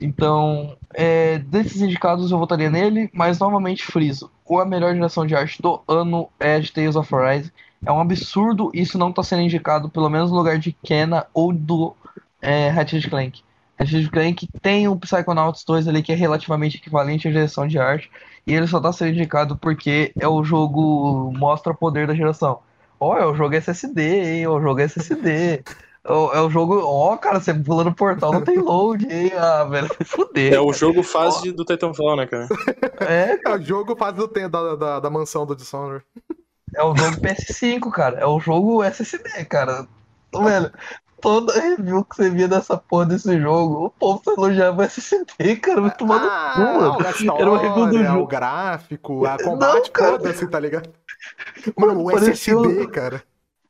[0.00, 4.30] Então, é, desses indicados eu votaria nele, mas novamente friso.
[4.48, 7.52] A melhor direção de arte do ano é de Tales of Arise.
[7.84, 11.52] É um absurdo isso não estar sendo indicado, pelo menos no lugar de Kena ou
[11.52, 11.96] do
[12.40, 12.70] é,
[13.10, 13.42] Clank.
[13.76, 18.08] Ratchet Clank tem o Psychonauts 2 ali que é relativamente equivalente à direção de arte,
[18.46, 22.60] e ele só tá sendo indicado porque é o jogo mostra o poder da geração.
[23.00, 24.42] Ó, é o jogo SSD, hein?
[24.44, 25.64] É o jogo SSD.
[26.06, 26.78] É o, é o jogo.
[26.84, 29.32] Ó, cara, você pula no portal, não tem load, hein?
[29.38, 30.52] Ah, velho, fuder.
[30.52, 32.46] É o jogo fase do Titanfall, né, cara?
[33.00, 36.04] É, É o jogo faz do da, da, da mansão do Dishonored.
[36.74, 38.18] é o jogo PS5, cara.
[38.20, 39.86] É o jogo SSD, cara.
[40.34, 40.70] Velho,
[41.22, 45.56] toda review que você via dessa porra desse jogo, o povo só elogiava o SSD,
[45.56, 45.80] cara.
[45.80, 47.06] Vai tomar no Ah, cu, mano.
[47.06, 48.26] a história, Era uma review do o jogo.
[48.26, 50.10] gráfico, a Não, combate, cara.
[50.18, 50.90] foda-se, tá ligado?
[51.78, 53.22] Mano, o SSD, um- cara.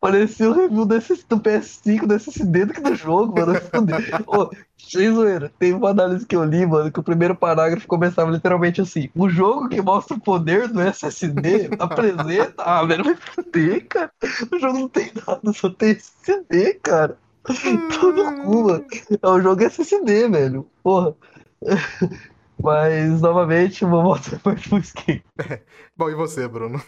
[0.04, 3.54] Parecia o review desse, do PS5, do SSD do que do jogo, mano.
[4.28, 8.30] Ô, sem zoeira, tem uma análise que eu li, mano, que o primeiro parágrafo começava
[8.30, 12.62] literalmente assim: o jogo que mostra o poder do SSD apresenta.
[12.62, 14.12] Ah, velho, vai fuder, cara.
[14.52, 17.16] O jogo não tem nada, só tem SSD, cara.
[17.42, 18.84] Todo cu, mano.
[19.22, 20.68] É um jogo SSD, velho.
[20.82, 21.14] Porra.
[22.62, 25.24] Mas, novamente, vou voltar para o skate.
[25.96, 26.78] Bom, e você, Bruno?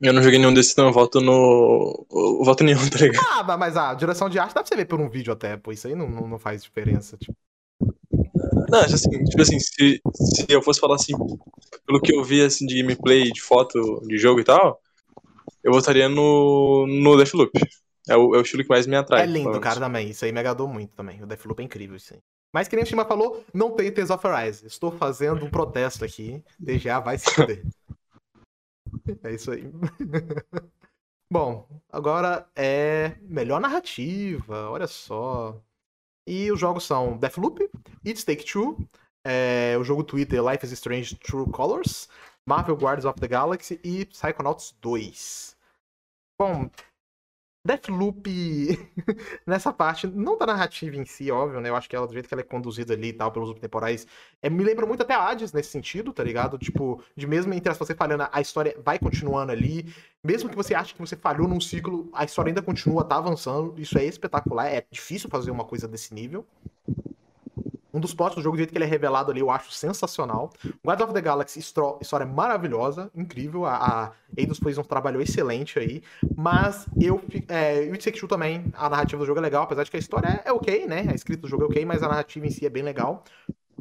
[0.00, 0.86] Eu não joguei nenhum desses, não.
[0.86, 2.06] Eu voto no.
[2.10, 3.26] Eu voto em nenhum, tá ligado?
[3.30, 5.72] Ah, mas- a direção de arte dá pra você ver por um vídeo até, pô.
[5.72, 7.16] Isso aí não, não, não faz diferença.
[7.16, 7.36] Tipo.
[8.68, 11.12] Não, assim, tipo assim, se, se eu fosse falar assim,
[11.86, 14.80] pelo que eu vi assim, de gameplay, de foto, de jogo e tal,
[15.62, 17.52] eu votaria no, no Deathloop.
[18.08, 19.22] É o, é o estilo que mais me atrai.
[19.22, 20.10] É lindo, cara, também.
[20.10, 21.22] Isso aí me agradou muito também.
[21.22, 22.20] O Deathloop é incrível, isso aí.
[22.52, 24.66] Mas que nem o Shima falou, não tem Tales of Arise.
[24.66, 26.42] Estou fazendo um protesto aqui.
[26.58, 27.62] DGA vai se fuder.
[29.24, 29.64] é isso aí.
[31.30, 35.60] Bom, agora é melhor narrativa, olha só.
[36.26, 37.68] E os jogos são Deathloop,
[38.04, 38.78] It's Take Two,
[39.24, 42.08] é, o jogo Twitter Life is Strange True Colors,
[42.46, 45.56] Marvel Guardians of the Galaxy e Psychonauts 2.
[46.38, 46.70] Bom,
[47.66, 48.24] Deathloop,
[49.46, 51.68] nessa parte, não da narrativa em si, óbvio, né?
[51.68, 54.06] Eu acho que ela, do jeito que ela é conduzida ali e tal, pelos temporais,
[54.40, 56.56] é, me lembra muito até a Hades nesse sentido, tá ligado?
[56.58, 59.92] Tipo, de mesmo entre as você falhando, a história vai continuando ali.
[60.22, 63.74] Mesmo que você ache que você falhou num ciclo, a história ainda continua, tá avançando.
[63.78, 66.46] Isso é espetacular, é difícil fazer uma coisa desse nível.
[67.96, 70.52] Um dos plots do jogo, do jeito que ele é revelado ali, eu acho sensacional.
[70.84, 73.64] Guardians of the Galaxy, história maravilhosa, incrível.
[73.64, 76.02] A, a Eidos fez um trabalho excelente aí.
[76.36, 77.24] Mas eu.
[77.48, 80.50] É, Two também, a narrativa do jogo é legal, apesar de que a história é,
[80.50, 81.06] é ok, né?
[81.10, 83.24] A escrita do jogo é ok, mas a narrativa em si é bem legal.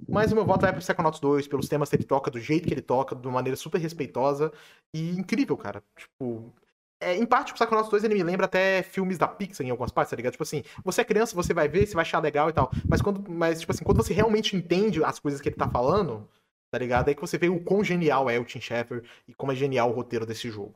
[0.07, 2.69] Mas o meu voto vai pro Psychonauts 2, pelos temas que ele toca, do jeito
[2.69, 4.49] que ele toca, de uma maneira super respeitosa
[4.93, 5.83] e incrível, cara.
[5.93, 6.53] Tipo.
[6.99, 9.91] É, em parte, o Psychonauts 2 ele me lembra até filmes da Pixar em algumas
[9.91, 10.33] partes, tá ligado?
[10.33, 12.71] Tipo assim, você é criança, você vai ver, você vai achar legal e tal.
[12.87, 16.27] Mas quando, mas, tipo assim, quando você realmente entende as coisas que ele tá falando,
[16.71, 17.09] tá ligado?
[17.09, 19.89] É que você vê o quão genial é o Tim Schafer e como é genial
[19.89, 20.75] o roteiro desse jogo.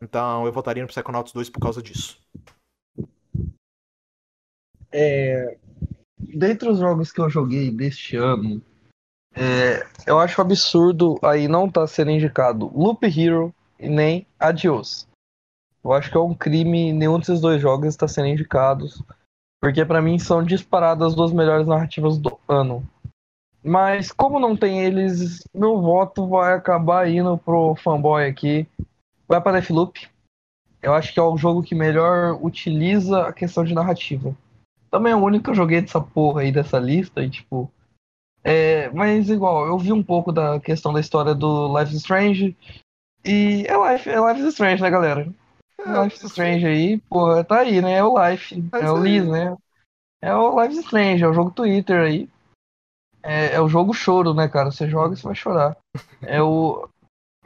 [0.00, 2.20] Então eu votaria no Psychonauts 2 por causa disso.
[4.92, 5.56] É,
[6.18, 8.62] dentre os jogos que eu joguei deste ano,
[9.34, 15.08] é, eu acho absurdo aí não estar sendo indicado Loop Hero e nem Adios.
[15.84, 19.02] Eu acho que é um crime nenhum desses dois jogos está sendo indicados,
[19.60, 22.82] porque pra mim são disparadas as duas melhores narrativas do ano.
[23.62, 28.66] Mas como não tem eles, meu voto vai acabar indo pro fanboy aqui.
[29.26, 30.08] Vai para Deathloop.
[30.82, 34.36] Eu acho que é o jogo que melhor utiliza a questão de narrativa.
[34.90, 37.70] Também é o único que eu joguei dessa porra aí dessa lista e tipo.
[38.42, 42.54] É, mas igual, eu vi um pouco da questão da história do Life is Strange.
[43.24, 45.26] E é Life, é Life is Strange, né, galera?
[45.78, 47.94] É Life Strange aí, porra, tá aí, né?
[47.94, 48.64] É o Life.
[48.72, 48.96] É É o.
[49.02, 49.56] Liz, né?
[50.22, 52.28] É o Life Strange, é o jogo Twitter aí.
[53.22, 54.70] É, é o jogo choro, né, cara?
[54.70, 55.76] Você joga e você vai chorar.
[56.22, 56.88] É o.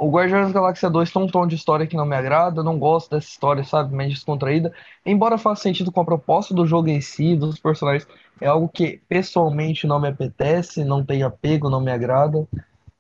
[0.01, 2.79] O Guardiões da Galáxia 2 tem um tom de história que não me agrada, não
[2.79, 4.73] gosto dessa história, sabe, meio descontraída.
[5.05, 8.07] Embora faça sentido com a proposta do jogo em si, dos personagens,
[8.41, 12.47] é algo que pessoalmente não me apetece, não tem apego, não me agrada.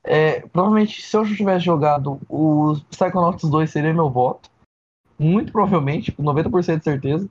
[0.02, 4.50] É, provavelmente, se eu tivesse jogado o Psychonauts 2, seria meu voto.
[5.18, 7.28] Muito provavelmente, com 90% de certeza.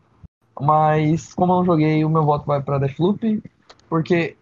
[0.60, 3.42] Mas, como eu não joguei, o meu voto vai para Deathloop,
[3.88, 4.36] porque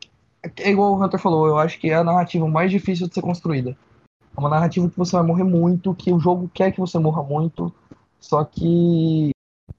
[0.58, 3.22] é igual o Hunter falou, eu acho que é a narrativa mais difícil de ser
[3.22, 3.78] construída.
[4.36, 7.24] É uma narrativa que você vai morrer muito, que o jogo quer que você morra
[7.24, 7.74] muito,
[8.20, 9.32] só que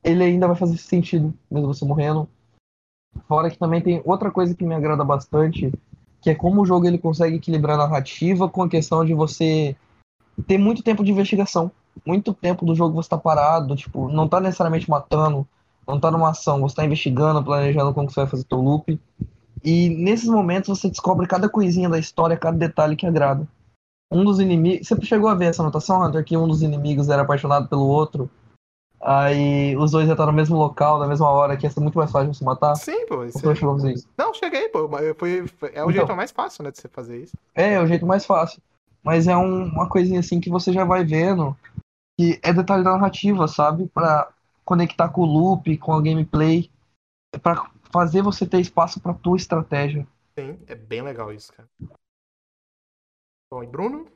[0.02, 2.28] ele ainda vai fazer sentido, mesmo você morrendo.
[3.26, 5.72] Fora que também tem outra coisa que me agrada bastante,
[6.20, 9.76] que é como o jogo ele consegue equilibrar a narrativa com a questão de você
[10.46, 11.70] ter muito tempo de investigação.
[12.04, 15.46] Muito tempo do jogo você tá parado, tipo, não tá necessariamente matando,
[15.86, 19.00] não tá numa ação, você tá investigando, planejando como que você vai fazer teu loop.
[19.64, 23.46] E nesses momentos você descobre cada coisinha da história, cada detalhe que agrada.
[24.10, 24.86] Um dos inimigos.
[24.86, 26.24] Você chegou a ver essa anotação, Hunter?
[26.24, 28.30] Que um dos inimigos era apaixonado pelo outro.
[29.00, 31.98] Aí os dois já estão no mesmo local, na mesma hora, que ia ser muito
[31.98, 32.74] mais fácil de se matar.
[32.76, 33.24] Sim, pô.
[33.24, 34.08] Isso você chegou a fazer isso?
[34.16, 34.88] Não, cheguei, pô.
[34.98, 35.90] é o Então.
[35.90, 37.34] jeito mais fácil, né, de você fazer isso.
[37.54, 38.60] É, é o jeito mais fácil.
[39.02, 41.56] Mas é um- uma coisinha assim que você já vai vendo
[42.16, 43.86] que é detalhe da narrativa, sabe?
[43.88, 44.32] Pra
[44.64, 46.70] conectar com o loop, com a gameplay,
[47.42, 50.06] pra fazer você ter espaço pra tua estratégia.
[50.38, 51.68] Sim, é bem legal isso, cara.
[53.50, 54.06] Bom, e Bruno?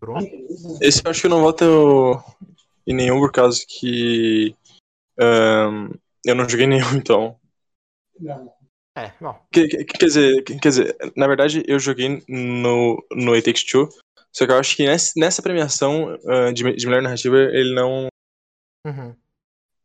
[0.00, 0.26] Bruno?
[0.80, 2.22] Esse eu acho que não voto
[2.86, 4.56] em nenhum por causa que
[5.20, 5.90] ahn,
[6.24, 7.38] eu não joguei nenhum, então.
[8.98, 9.12] É.
[9.52, 13.88] Que- que- Quer dizer, quer dizer, na verdade eu joguei no, no It Takes Two,
[14.32, 18.08] só que eu acho que nessa, premiação ah, de, de melhor narrativa ele não,
[18.86, 19.14] Uhum.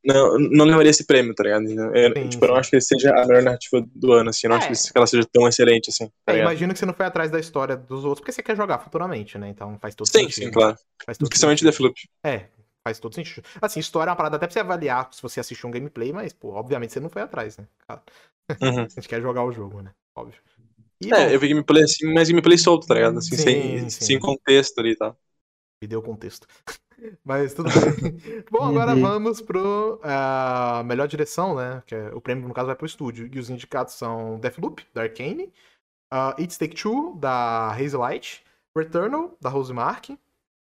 [0.06, 1.66] não, não levaria esse prêmio, tá ligado?
[1.96, 2.60] Eu, Sim, tipo, eu não sim.
[2.60, 4.70] acho que ele seja a melhor narrativa do ano, assim, eu não É.
[4.70, 7.32] acho que ela seja tão excelente, assim, tá É, imagino que você não foi atrás
[7.32, 9.50] da história dos outros, porque você quer jogar futuramente, né?
[9.50, 10.34] Então faz todo Sim, sentido.
[10.46, 10.78] sim, claro.
[11.06, 11.64] Faz todo Principalmente.
[11.64, 11.96] Deathloop.
[12.24, 12.48] É,
[12.86, 13.44] faz todo sentido.
[13.62, 16.34] Assim, história é uma parada até pra você avaliar se você assistiu um gameplay, mas,
[16.34, 17.68] pô, obviamente você não foi atrás, né?
[18.62, 18.86] Uhum.
[18.86, 19.94] a gente quer jogar o jogo, né?
[20.16, 20.42] Óbvio.
[21.02, 23.18] E, É, bom, eu vi gameplay assim, mas gameplay solto, tá ligado?
[23.20, 24.06] Assim, Sim, sem, sim.
[24.06, 25.18] sem contexto ali e tal.
[25.82, 26.48] me deu contexto.
[27.24, 28.44] Mas tudo bem.
[28.50, 31.84] Bom, agora vamos pro ah, melhor direção, né?
[31.86, 33.30] Que é- o prêmio, no caso, vai pro estúdio.
[33.34, 35.52] E os indicados são Deathloop, da Arcane,
[36.14, 38.44] uh, It's Take Two, da Hazelight,
[38.78, 40.12] Returnal, da Rosemark,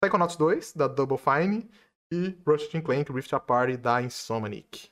[0.02, 1.68] Psychonauts 2, da Double Fine,
[2.12, 4.90] e Ratchet Clank Rift Apart, da Insomniac.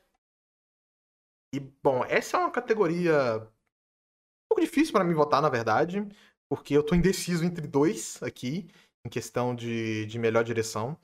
[1.55, 6.07] E, bom, essa é uma categoria um pouco difícil pra mim votar, na verdade,
[6.49, 8.71] porque eu tô indeciso entre dois aqui,
[9.05, 10.97] em questão de, de melhor direção,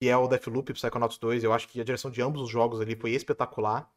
[0.00, 1.42] que é o Deathloop e o Psychonauts 2.
[1.42, 3.90] Eu acho que a direção de ambos os jogos ali foi espetacular.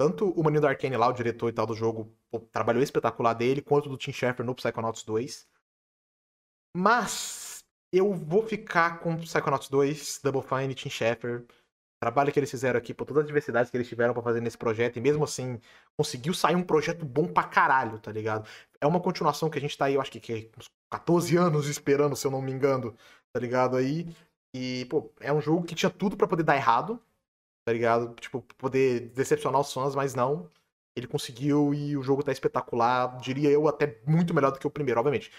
[0.00, 3.60] Tanto o maninho da lá, o diretor e tal do jogo, pô, trabalhou espetacular dele,
[3.60, 5.46] quanto do Tim Schafer no Psychonauts 2.
[6.76, 7.45] Mas
[7.92, 10.88] eu vou ficar com Psychonauts 2, Double Fine Tim.
[10.88, 14.40] O trabalho que eles fizeram aqui, por todas as diversidades que eles tiveram pra fazer
[14.40, 15.58] nesse projeto, e mesmo assim,
[15.98, 18.46] conseguiu sair um projeto bom pra caralho, tá ligado?
[18.80, 21.68] É uma continuação que a gente tá aí, eu acho que, que uns 14 anos
[21.68, 22.94] esperando, se eu não me engano,
[23.32, 23.76] tá ligado?
[23.76, 24.06] Aí.
[24.54, 27.00] E, pô, é um jogo que tinha tudo pra poder dar errado,
[27.66, 28.14] tá ligado?
[28.16, 30.50] Tipo, poder decepcionar os fãs, mas não.
[30.96, 34.70] Ele conseguiu e o jogo tá espetacular, diria eu, até muito melhor do que o
[34.70, 35.30] primeiro, obviamente.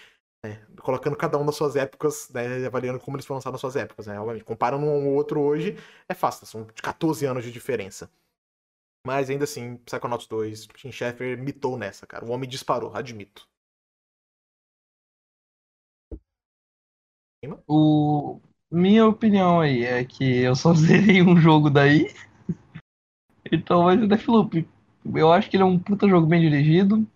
[0.44, 0.64] Né?
[0.80, 2.66] colocando cada um nas suas épocas, né?
[2.66, 4.18] avaliando como eles foram lançados nas suas épocas, né?
[4.18, 5.76] Obviamente, comparando um ao outro hoje,
[6.08, 8.10] é fácil, são de 14 anos de diferença.
[9.06, 12.24] Mas ainda assim, Psychonauts 2, Tim Schafer mitou nessa, cara.
[12.24, 13.48] O homem disparou, admito.
[17.66, 18.40] O...
[18.70, 22.12] Minha opinião aí é que eu só zerei um jogo daí.
[23.50, 24.68] Então vai ser Deathloop.
[25.14, 27.06] Eu acho que ele é um puta jogo bem dirigido.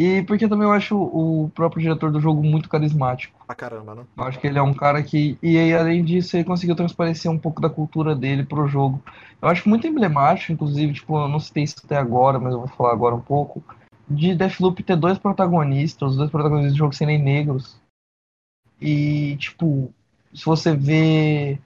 [0.00, 3.44] E porque também eu acho o próprio diretor do jogo muito carismático.
[3.44, 4.04] Pra caramba, né?
[4.16, 5.36] Eu acho que ele é um cara que.
[5.42, 9.02] E aí, além disso, ele conseguiu transparecer um pouco da cultura dele pro jogo.
[9.42, 12.68] Eu acho muito emblemático, inclusive, tipo, eu não citei isso até agora, mas eu vou
[12.68, 13.60] falar agora um pouco.
[14.08, 17.76] De Deathloop ter dois protagonistas, os dois protagonistas do jogo serem negros.
[18.80, 19.92] E, tipo,
[20.32, 21.58] se você vê.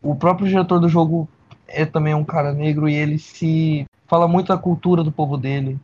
[0.00, 1.28] O próprio diretor do jogo
[1.66, 3.84] é também um cara negro e ele se.
[4.06, 5.76] fala muito da cultura do povo dele.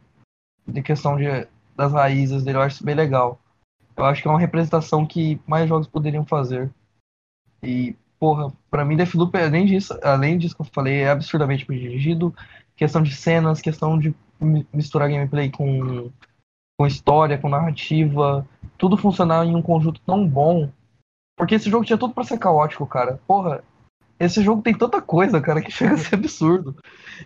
[0.64, 1.46] De questão de,
[1.76, 2.58] das raízes dele.
[2.58, 3.40] Eu acho isso bem legal.
[3.96, 6.70] Eu acho que é uma representação que mais jogos poderiam fazer.
[7.62, 11.78] E, porra, pra mim Deathloop, além disso, além disso que eu falei, é absurdamente bem
[11.78, 12.34] dirigido.
[12.76, 16.10] Questão de cenas, questão de mi- misturar gameplay com,
[16.78, 18.46] com história, com narrativa.
[18.76, 20.70] Tudo funcionar em um conjunto tão bom.
[21.38, 23.20] Porque esse jogo tinha tudo pra ser caótico, cara.
[23.26, 23.62] Porra,
[24.18, 26.74] esse jogo tem tanta coisa, cara, que chega a ser absurdo.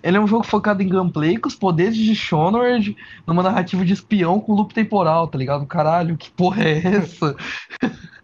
[0.02, 2.96] Ele é um jogo focado em gameplay, com os poderes de Shonord,
[3.26, 5.66] numa narrativa de espião com loop temporal, tá ligado?
[5.66, 7.36] Caralho, que porra é essa?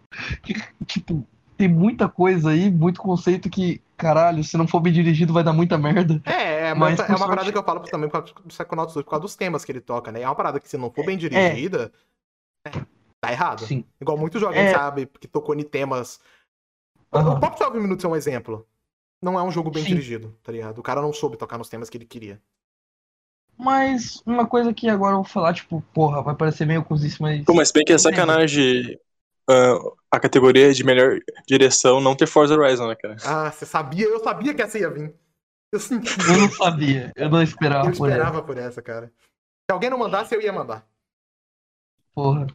[0.85, 1.25] Tipo,
[1.57, 5.53] tem muita coisa aí, muito conceito que, caralho, se não for bem dirigido vai dar
[5.53, 6.21] muita merda.
[6.25, 8.93] É, é, Mas, é uma sorte- parada que eu falo também por causa do Psychonauts
[8.93, 10.21] 2, por causa dos temas que ele toca, né?
[10.21, 11.17] É uma parada que se não for bem É.
[11.19, 11.91] dirigida,
[12.65, 12.71] é,
[13.21, 13.65] tá errado.
[13.65, 13.83] Sim.
[13.99, 14.71] Igual muitos jogos, É.
[14.71, 16.19] sabe, que tocou em temas.
[17.11, 17.39] O Aham.
[17.39, 18.67] Pop 9 Minutos é um exemplo.
[19.21, 19.89] Não é um jogo bem Sim.
[19.89, 20.77] dirigido, tá ligado?
[20.77, 22.41] O cara não soube tocar nos temas que ele queria.
[23.57, 27.43] Mas uma coisa que agora eu vou falar, tipo, porra, vai parecer meio cozice, mas.
[27.43, 28.99] Pô, mas bem que é sacanagem
[29.49, 29.79] ah,
[30.11, 33.15] a categoria de melhor direção não ter Forza Horizon, né, cara?
[33.25, 34.05] Ah, você sabia?
[34.05, 35.15] Eu sabia que essa ia vir.
[35.71, 36.09] Eu senti.
[36.29, 38.17] Eu não sabia, eu não esperava Eu por ela.
[38.17, 39.11] esperava por essa, cara.
[39.69, 40.87] Se alguém não mandasse, eu ia mandar.
[42.13, 42.47] Porra.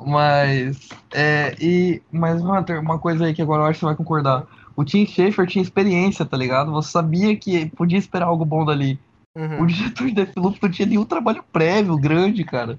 [0.00, 0.88] Mas.
[1.12, 2.02] É, e.
[2.10, 4.46] Mas, Hunter, uma coisa aí que agora eu acho que você vai concordar.
[4.76, 6.70] O Tim Schafer tinha experiência, tá ligado?
[6.72, 8.98] Você sabia que podia esperar algo bom dali.
[9.36, 9.62] Uhum.
[9.62, 12.78] O diretor de Deathloop não tinha nenhum trabalho prévio grande, cara.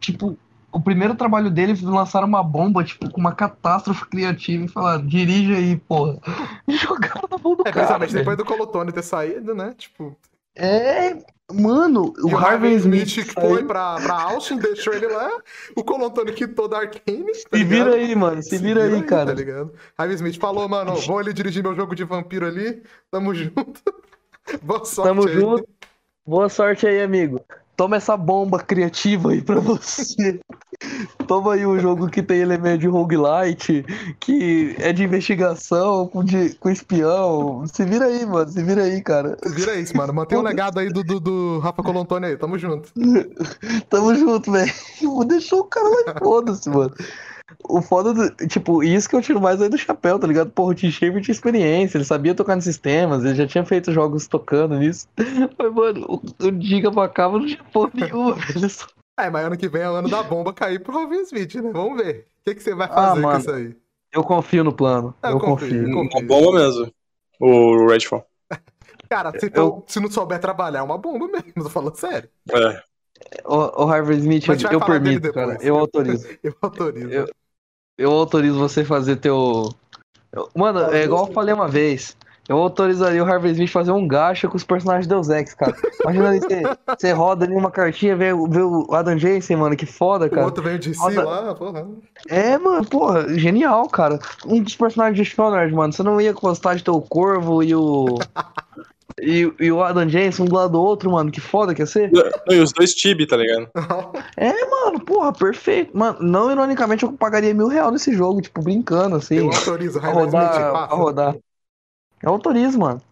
[0.00, 0.36] Tipo,
[0.72, 5.02] o primeiro trabalho dele foi lançar uma bomba, tipo, com uma catástrofe criativa e falar,
[5.02, 6.18] dirige aí, porra.
[6.66, 7.72] E jogaram na mão do É, cara.
[7.72, 8.18] principalmente velho.
[8.24, 9.74] depois do Colotone ter saído, né?
[9.76, 10.16] Tipo,
[10.56, 11.14] É,
[11.52, 13.14] Mano, o E Harvey Smith.
[13.14, 15.30] que saiu- foi pra, pra Austin, deixou ele lá.
[15.76, 17.24] O Colantoni quitou da Arkane.
[17.50, 18.42] Tá Se vira aí, mano.
[18.42, 19.26] Se vira aí, cara.
[19.26, 19.72] Tá ligado?
[19.96, 22.82] Harvey Smith falou, mano, vou ali dirigir meu jogo de vampiro ali.
[23.10, 23.80] Tamo junto.
[24.62, 25.34] Boa sorte Tamo aí.
[25.34, 25.68] junto.
[26.26, 27.40] Boa sorte aí, amigo.
[27.80, 30.38] Toma essa bomba criativa aí pra você.
[31.26, 33.86] Toma aí um jogo que tem elemento de roguelite,
[34.20, 37.66] que é de investigação, com, de, com espião.
[37.66, 38.50] Se vira aí, mano.
[38.50, 39.34] Se vira aí, cara.
[39.46, 40.12] Vira isso, mano.
[40.12, 42.36] Mantém o legado aí do, do, do Rafa Colantoni aí.
[42.36, 42.92] Tamo junto.
[43.88, 44.72] Tamo junto, velho.
[45.26, 46.92] Deixou o cara lá, foda-se, mano.
[47.68, 48.46] O foda do.
[48.46, 50.50] Tipo, isso que eu tiro mais aí do chapéu, tá ligado?
[50.50, 54.26] Porra, o T-Shaver tinha experiência, ele sabia tocar nos sistemas, ele já tinha feito jogos
[54.28, 55.08] tocando nisso.
[55.58, 58.68] Mas, mano, o, o Diga pra cá não tinha porra nenhuma, velho.
[58.70, 58.86] Só-
[59.18, 61.70] É, mas ano que vem é o ano da bomba cair pro Harvey Smith, né?
[61.72, 62.26] Vamos ver.
[62.40, 63.40] O que, que você vai Ah, fazer com mano.
[63.40, 63.76] isso aí?
[64.12, 65.14] Eu confio no plano.
[65.22, 65.92] Eu Eu, confio.
[65.92, 66.20] confio.
[66.20, 66.92] Uma bomba mesmo.
[67.38, 68.26] O Redfall.
[69.10, 71.52] Cara, se, Eu- se não souber trabalhar, é uma bomba mesmo.
[71.54, 72.28] Tô falando sério.
[72.50, 72.82] É.
[73.44, 75.58] O, o Harvey Smith, eu dele permito, cara.
[75.60, 76.26] Eu autorizo.
[76.42, 77.08] Eu autorizo.
[77.08, 77.28] Eu-
[77.98, 79.70] Eu autorizo você fazer teu.
[80.32, 82.16] Eu- Mano, é igual eu falei uma vez.
[82.48, 85.72] Eu autorizaria o Harvey Smith fazer um gacha com os personagens Deus Ex, cara.
[86.02, 86.40] Imagina ali,
[86.98, 90.30] você, roda ali uma cartinha, vê, o- vê o Adam Jensen, mano, que foda, O
[90.30, 90.46] cara.
[90.46, 91.86] outro veio de si Roda- lá, porra.
[92.28, 94.18] É, mano, porra, genial, cara.
[94.46, 97.74] Um dos personagens de Dishonored, mano, você não ia gostar de ter o Corvo e
[97.74, 98.06] o.
[99.20, 101.86] E, e o Adam Jensen um do lado do outro, mano, que foda que ia
[101.86, 102.10] ser.
[102.12, 102.22] Não,
[102.54, 103.68] e os dois Tibi, tá ligado?
[104.70, 105.96] Mano, porra, perfeito.
[105.96, 109.36] Mano, não ironicamente eu pagaria mil reais nesse jogo, tipo, brincando, assim.
[109.36, 109.98] Eu autorizo.
[109.98, 110.94] Harvey rodar, Smith, pra passa.
[110.94, 111.36] rodar.
[112.22, 113.02] Eu autorizo, mano.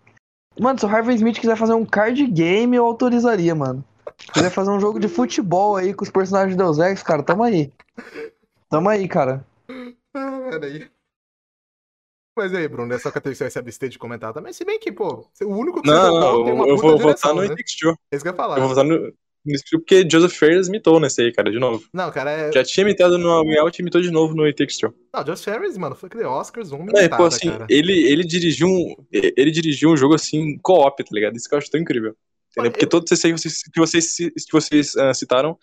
[0.59, 3.85] Mano, se o Harvey Smith quiser fazer um card game, eu autorizaria, mano.
[4.19, 7.23] Se quiser fazer um jogo de futebol aí com os personagens de Deus Ex, cara,
[7.23, 7.73] tamo aí.
[8.69, 9.45] Tamo aí, cara.
[10.15, 10.89] Ah, peraí.
[12.39, 14.53] Mas aí, Bruno, é só que eu tenho que se abster de comentar também.
[14.53, 17.35] Se bem que, pô, o único que você Não, não, tem uma eu vou direção,
[17.35, 17.57] votar no né?
[17.59, 18.57] É isso que eu ia falar.
[18.57, 19.13] Eu vou votar no,
[19.69, 21.83] Two porque Joseph Fares mitou nesse aí, cara, de novo.
[21.93, 22.53] Não, cara, é.
[22.53, 24.95] Já tinha imitado no Way Out e imitou de novo no It Takes Two.
[25.13, 27.67] Não, Just Ferris, mano, foi aquele Oscars, um É, pô, assim, cara.
[27.69, 28.95] ele, ele dirigiu um.
[29.13, 31.37] Ele dirigiu um jogo assim, co-op, tá ligado?
[31.37, 32.15] Isso que eu acho tão incrível.
[32.51, 32.73] Entendeu?
[32.73, 33.33] Porque todos esses aí
[33.73, 35.57] que vocês, que vocês, ah, citaram,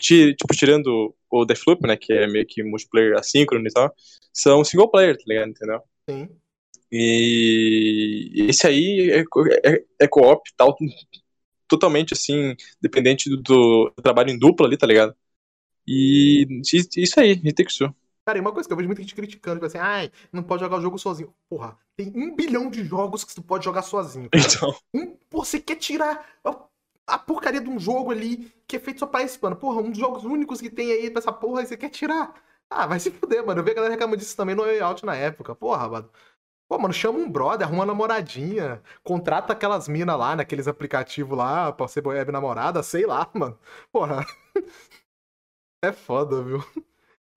[0.00, 1.96] ti- tipo, tirando o Deathloop, né?
[1.96, 3.92] Que é meio que multiplayer assíncrono e tal,
[4.32, 5.50] são single player, tá ligado?
[5.50, 5.80] Entendeu?
[6.10, 6.28] Sim.
[6.92, 9.24] E esse aí é,
[9.64, 10.76] é, é co-op e tal,
[11.68, 15.14] totalmente assim, dependente do, do trabalho em dupla ali, tá ligado?
[15.86, 17.94] E isso aí, Two.
[18.24, 20.62] Cara, e uma coisa que eu vejo muita gente criticando, tipo assim, ai, não pode
[20.62, 21.34] jogar o jogo sozinho.
[21.48, 24.28] Porra, tem um bilhão de jogos que tu pode jogar sozinho.
[24.30, 24.44] cara.
[24.44, 26.38] Então, Um, você quer tirar
[27.06, 29.56] a, porcaria de um jogo ali que é feito só pra esse, mano.
[29.56, 32.34] Porra, um dos jogos únicos que tem aí pra essa porra, aí você quer tirar.
[32.70, 33.60] Ah, vai se fuder, mano.
[33.60, 35.54] Eu vi a galera reclamando disso também no Way Out na época.
[35.54, 36.10] Porra, mano.
[36.68, 41.72] Pô, mano, chama um brother, arruma uma namoradinha, contrata aquelas minas lá, naqueles aplicativos lá,
[41.72, 43.58] pra ser web namorada, sei lá, mano.
[43.92, 44.24] Porra.
[45.84, 46.58] É foda, viu?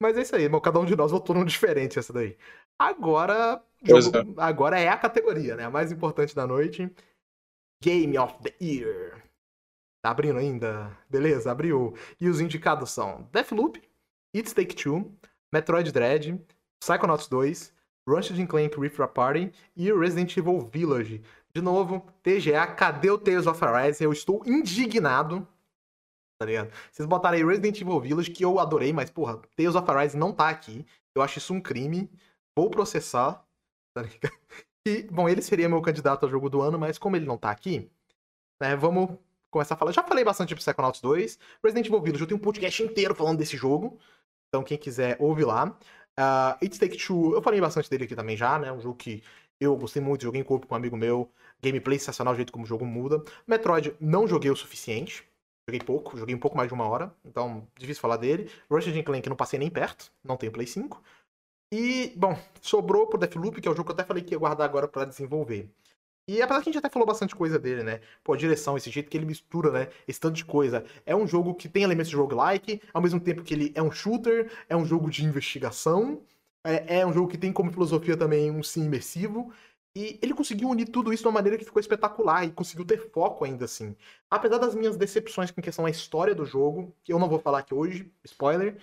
[0.01, 0.61] Mas é isso aí, irmão.
[0.61, 2.38] Cada um de nós votou num diferente essa daí.
[2.80, 5.65] Agora, jogo- agora é a categoria, né?
[5.65, 6.91] A mais importante da noite.
[7.84, 9.23] Game of the Year.
[10.03, 10.97] Tá abrindo ainda?
[11.10, 11.95] Beleza, abriu.
[12.19, 13.81] E os indicados são Deathloop,
[14.34, 15.11] It's Take Two,
[15.53, 16.41] Metroid Dread,
[16.81, 17.72] Psychonauts 2,
[18.07, 21.22] Ratchet Clank Rift Party e Resident Evil Village.
[21.53, 24.03] De novo, TGA, cadê o Tales of Arise?
[24.03, 25.47] Eu estou indignado.
[26.39, 26.73] Tá ligado?
[26.91, 30.34] Vocês botaram aí Resident Evil Village, que eu adorei, mas, porra, Tales of Arise não
[30.34, 30.84] tá aqui.
[31.15, 32.10] Eu acho isso um crime.
[32.57, 33.45] Vou processar.
[33.95, 34.34] Tá ligado?
[34.85, 37.49] E, bom, ele seria meu candidato ao jogo do ano, mas como ele não tá
[37.49, 37.89] aqui,
[38.61, 39.18] né, vamos
[39.49, 39.93] começar a falar.
[39.93, 41.39] Já falei bastante de Psychonauts 2.
[41.64, 43.97] Resident Evil Village, eu tenho um podcast inteiro falando desse jogo.
[44.53, 45.75] Então, quem quiser, ouve lá.
[46.19, 48.71] Uh, It's Take Two, eu falei bastante dele aqui também já, né?
[48.71, 49.23] Um jogo que
[49.59, 51.27] eu gostei muito, joguei em corpo com um amigo meu.
[51.59, 53.23] Gameplay sensacional, o jeito como o jogo muda.
[53.47, 55.27] Metroid, não joguei o suficiente.
[55.67, 58.47] Joguei pouco, joguei um pouco mais de uma hora, então difícil falar dele.
[58.69, 61.01] Ratchet Clank não passei nem perto, não tenho Play 5.
[61.73, 64.38] E, bom, sobrou pro Deathloop, que é o jogo que eu até falei que ia
[64.38, 65.67] guardar agora pra desenvolver.
[66.27, 67.99] E apesar que a gente até falou bastante coisa dele, né?
[68.23, 69.89] Pô, a direção, esse jeito que ele mistura, né?
[70.07, 70.85] Esse tanto de coisa.
[71.05, 73.91] É um jogo que tem elementos de roguelike, ao mesmo tempo que ele é um
[73.91, 76.21] shooter, é um jogo de investigação,
[76.65, 79.51] é, é um jogo que tem como filosofia também um sim imersivo.
[79.95, 82.97] E ele conseguiu unir tudo isso de uma maneira que ficou espetacular e conseguiu ter
[83.11, 83.95] foco ainda assim.
[84.29, 87.59] Apesar das minhas decepções com questão à história do jogo, que eu não vou falar
[87.59, 88.77] aqui hoje, spoiler.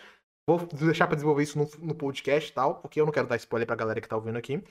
[0.47, 3.37] Vou deixar pra desenvolver isso no, no podcast e tal, porque eu não quero dar
[3.37, 4.63] spoiler pra galera que tá ouvindo aqui.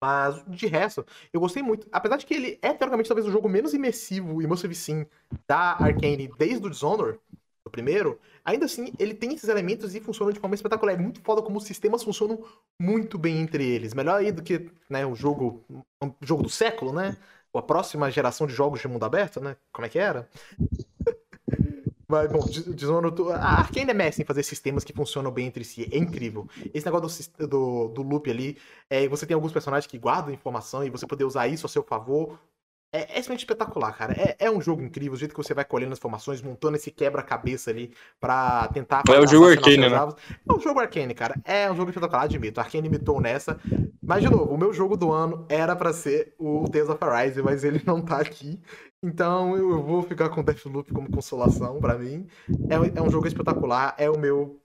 [0.00, 1.86] Mas, de resto, eu gostei muito.
[1.92, 5.06] Apesar de que ele é, teoricamente, talvez o jogo menos imersivo e immersive sim
[5.46, 7.18] da Arkane desde o Dishonored,
[7.64, 10.94] o primeiro, ainda assim, ele tem esses elementos e funciona de forma espetacular.
[10.94, 12.42] É muito foda como os sistemas funcionam
[12.80, 13.92] muito bem entre eles.
[13.92, 15.62] Melhor aí do que né, o jogo,
[16.22, 17.16] jogo do século, né?
[17.58, 19.56] a próxima geração de jogos de mundo aberto, né?
[19.72, 20.28] Como é que era?
[22.10, 22.40] Mas, bom,
[22.74, 25.88] Dishonored, a Arkane é mestre em fazer sistemas que funcionam bem entre si.
[25.92, 26.48] É incrível.
[26.74, 28.58] Esse negócio do, do, do loop ali,
[28.90, 31.84] é, você tem alguns personagens que guardam informação e você poder usar isso a seu
[31.84, 32.36] favor
[32.92, 34.12] é, é simplesmente espetacular, cara.
[34.12, 36.90] É, é um jogo incrível, o jeito que você vai colhendo as informações, montando esse
[36.90, 39.02] quebra-cabeça ali pra tentar.
[39.08, 39.96] É o jogo Arcane, né?
[39.96, 41.34] É um jogo Arcane, cara.
[41.44, 42.60] É um jogo espetacular, admito.
[42.60, 43.60] Arcane imitou nessa.
[44.02, 47.42] Mas, de novo, o meu jogo do ano era para ser o Tales of Arise,
[47.42, 48.60] mas ele não tá aqui.
[49.02, 52.26] Então eu vou ficar com Deathloop como consolação para mim.
[52.68, 54.60] É, é um jogo espetacular, é o meu.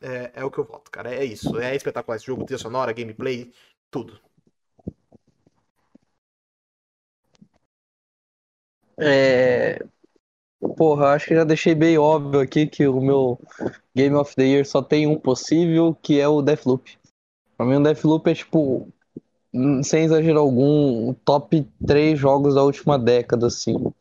[0.00, 1.14] É, é o que eu voto, cara.
[1.14, 1.58] É isso.
[1.58, 3.52] É espetacular esse jogo, trilha sonora, gameplay,
[3.90, 4.18] tudo.
[9.00, 9.84] É...
[10.76, 13.40] Porra, acho que já deixei bem óbvio aqui que o meu
[13.94, 16.98] Game of the Year só tem um possível, que é o Deathloop.
[17.56, 18.88] Pra mim, o Deathloop é tipo,
[19.82, 23.92] sem exagero algum, top 3 jogos da última década, assim.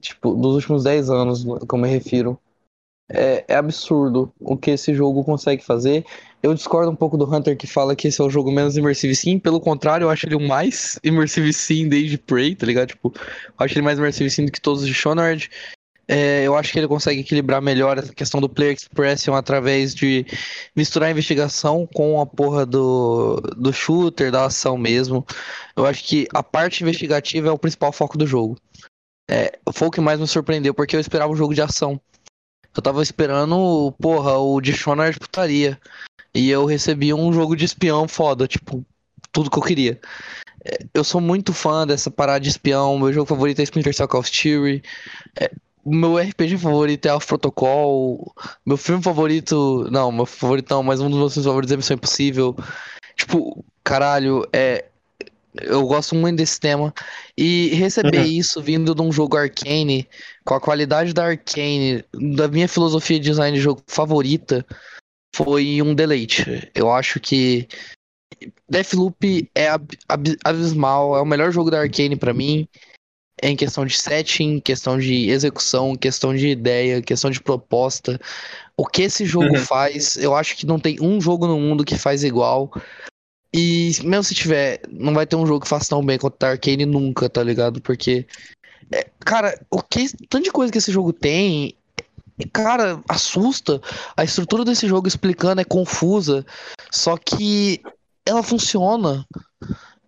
[0.00, 2.38] Tipo, dos últimos 10 anos, como eu me refiro.
[3.10, 6.04] É, é, absurdo o que esse jogo consegue fazer.
[6.42, 9.14] Eu discordo um pouco do Hunter que fala que esse é o jogo menos immersive
[9.14, 9.38] sim.
[9.38, 12.88] Pelo contrário, eu acho ele o mais immersive sim desde Prey, tá ligado?
[12.88, 15.50] Tipo, eu acho ele mais immersive sim do que todos os de Shonard.
[16.10, 20.24] É, eu acho que ele consegue equilibrar melhor essa questão do player expression através de
[20.74, 25.26] misturar a investigação com a porra do, do shooter, da ação mesmo.
[25.76, 28.56] Eu acho que a parte investigativa é o principal foco do jogo.
[29.30, 32.00] É, foi o que mais me surpreendeu, porque eu esperava um jogo de ação.
[32.74, 35.78] Eu tava esperando, porra, o Dishonored putaria.
[36.34, 38.84] E eu recebi um jogo de espião foda, tipo,
[39.32, 40.00] tudo que eu queria.
[40.64, 42.98] É, eu sou muito fã dessa parada de espião.
[42.98, 44.82] Meu jogo favorito é Splinter Cell Call of Duty.
[45.40, 45.50] É,
[45.84, 48.34] meu RPG favorito é Alpha Protocol.
[48.64, 49.88] Meu filme favorito.
[49.90, 52.56] Não, meu favorito não, mas um dos meus filmes favoritos é Missão Impossível.
[53.16, 54.84] Tipo, caralho, é
[55.62, 56.92] eu gosto muito desse tema.
[57.36, 58.24] E receber uhum.
[58.24, 60.08] isso vindo de um jogo arcane,
[60.44, 64.64] com a qualidade da arcane, da minha filosofia de design de jogo favorita,
[65.38, 66.68] foi um deleite.
[66.74, 67.68] Eu acho que
[68.68, 72.66] Deathloop é ab ab abismal, é o melhor jogo da arcane para mim.
[73.40, 78.20] Em questão de setting, questão de execução, questão de ideia, questão de proposta.
[78.76, 79.64] O que esse jogo uhum.
[79.64, 82.72] faz, eu acho que não tem um jogo no mundo que faz igual.
[83.54, 86.46] E mesmo se tiver, não vai ter um jogo que faça tão bem quanto o
[86.46, 87.80] Arcane nunca, tá ligado?
[87.80, 88.26] Porque,
[88.90, 91.77] é, cara, o que tanto de coisa que esse jogo tem,
[92.46, 93.80] cara, assusta.
[94.16, 96.44] A estrutura desse jogo explicando é confusa,
[96.90, 97.80] só que
[98.24, 99.26] ela funciona.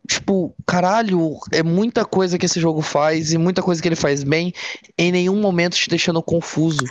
[0.06, 4.24] Tipo, caralho, é muita coisa que esse jogo faz e muita coisa que ele faz
[4.24, 4.52] bem,
[4.98, 6.84] em nenhum momento te deixando confuso.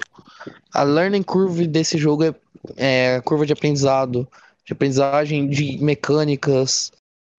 [0.74, 2.34] A learning curve desse jogo é,
[2.78, 4.28] é curva de aprendizado
[4.70, 6.92] de aprendizagem de mecânicas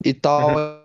[0.05, 0.57] e tal.
[0.57, 0.81] Uhum.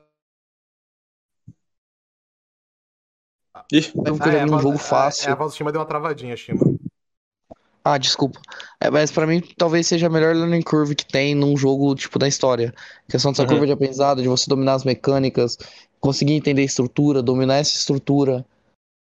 [3.72, 3.94] Ixi.
[3.96, 5.30] Eu ah, é, um jogo fácil.
[5.30, 6.75] É, a voz do Shima deu uma travadinha, Shima.
[7.88, 8.42] Ah, desculpa.
[8.82, 12.18] É, mas para mim talvez seja a melhor learning curve que tem num jogo tipo
[12.18, 12.74] da história.
[13.08, 13.50] A questão dessa uhum.
[13.50, 15.56] curva de aprendizado, de você dominar as mecânicas,
[16.00, 18.44] conseguir entender a estrutura, dominar essa estrutura.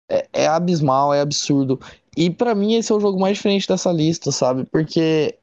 [0.09, 1.80] É, é abismal, é absurdo.
[2.16, 4.64] E para mim esse é o jogo mais diferente dessa lista, sabe?
[4.64, 5.36] Porque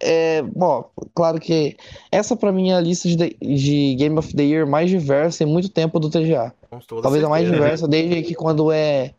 [0.00, 1.76] é, bom, claro que
[2.10, 5.46] essa para mim é a lista de, de, Game of the Year mais diversa em
[5.46, 6.54] muito tempo do TGA.
[7.02, 9.12] Talvez a mais diversa desde que quando é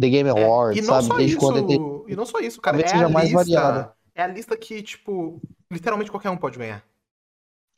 [0.00, 1.08] The Game Awards, é, sabe?
[1.08, 1.95] Desde isso, quando é.
[2.08, 2.76] E não só isso, cara.
[2.76, 3.96] Talvez é seja mais lista, variada.
[4.14, 6.84] É a lista que, tipo, literalmente qualquer um pode ganhar.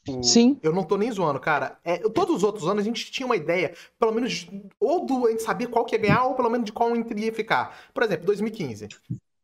[0.08, 0.22] O...
[0.22, 0.58] Sim.
[0.62, 1.78] Eu não tô nem zoando, cara.
[1.84, 4.48] É, todos os outros anos a gente tinha uma ideia, pelo menos,
[4.80, 7.32] ou do, a gente sabia qual que ia ganhar, ou pelo menos de qual ia
[7.32, 7.76] ficar.
[7.92, 8.88] Por exemplo, 2015.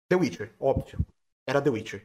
[0.09, 0.99] The Witcher, óbvio.
[1.47, 2.05] Era The Witcher.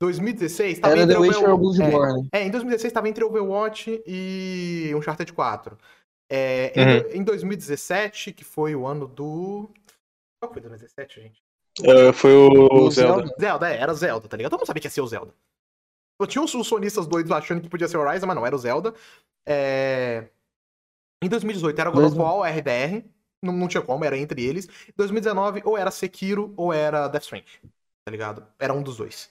[0.00, 2.28] 2016 tava Era entre The Witcher Overwatch.
[2.32, 5.76] É, é, em 2016 estava entre Overwatch e Uncharted 4.
[6.30, 7.16] É, uhum.
[7.16, 9.68] em, em 2017, que foi o ano do.
[10.40, 11.47] Qual foi 2017, gente?
[11.80, 13.22] Uh, foi o, o Zelda.
[13.22, 13.34] Zelda.
[13.40, 14.50] Zelda, é, era Zelda, tá ligado?
[14.50, 15.32] Todo mundo sabia que ia ser o Zelda.
[16.20, 18.58] Eu tinha uns sonistas doidos achando que podia ser o Horizon, mas não, era o
[18.58, 18.92] Zelda.
[19.46, 20.28] É...
[21.22, 23.04] Em 2018 era God of War, RDR.
[23.42, 24.66] Não, não tinha como, era entre eles.
[24.88, 27.46] Em 2019, ou era Sekiro ou era Death Stranding.
[28.04, 28.46] Tá ligado?
[28.58, 29.30] Era um dos dois.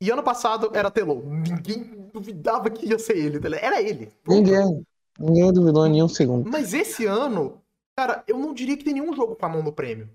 [0.00, 1.20] E ano passado era Telon.
[1.22, 3.38] Ninguém duvidava que ia ser ele.
[3.38, 4.10] Tá era ele.
[4.26, 4.86] Ninguém.
[5.18, 6.48] Ninguém duvidou em nenhum segundo.
[6.50, 7.60] Mas esse ano,
[7.96, 10.08] cara, eu não diria que tem nenhum jogo com a mão no prêmio.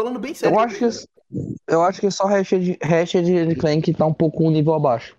[0.00, 0.54] Falando bem sério.
[0.54, 1.08] Eu acho que,
[1.66, 5.16] eu acho que só Ratchet, Ratchet Clank tá um pouco um nível abaixo.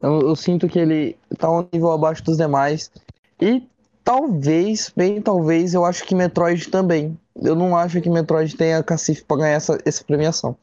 [0.00, 2.92] Eu, eu, sinto que ele tá um nível abaixo dos demais.
[3.40, 3.62] E
[4.04, 7.18] talvez, bem talvez, eu acho que Metroid também.
[7.42, 10.56] Eu não acho que Metroid tenha cacife pra ganhar essa, essa premiação.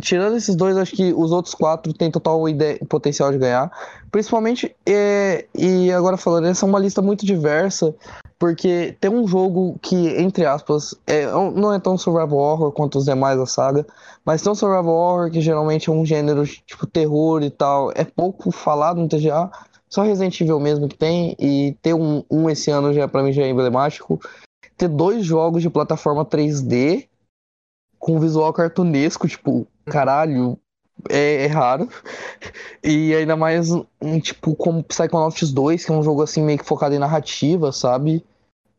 [0.00, 3.70] Tirando esses dois, acho que os outros quatro têm total ideia, potencial de ganhar.
[4.10, 7.94] Principalmente, é, e agora falando, essa é uma lista muito diversa,
[8.38, 13.04] porque tem um jogo que, entre aspas, é, não é tão survival horror quanto os
[13.04, 13.86] demais da saga,
[14.24, 18.04] mas tem um survival horror que geralmente é um gênero tipo terror e tal, é
[18.04, 19.50] pouco falado no TGA,
[19.88, 23.32] só Resident Evil mesmo que tem, e ter um, um esse ano já para mim
[23.32, 24.20] já é emblemático.
[24.76, 27.06] Ter dois jogos de plataforma 3D
[28.04, 30.58] com visual cartunesco, tipo, caralho,
[31.08, 31.88] é, é, raro.
[32.84, 36.66] E ainda mais um tipo como Psychonauts 2, que é um jogo assim meio que
[36.66, 38.22] focado em narrativa, sabe?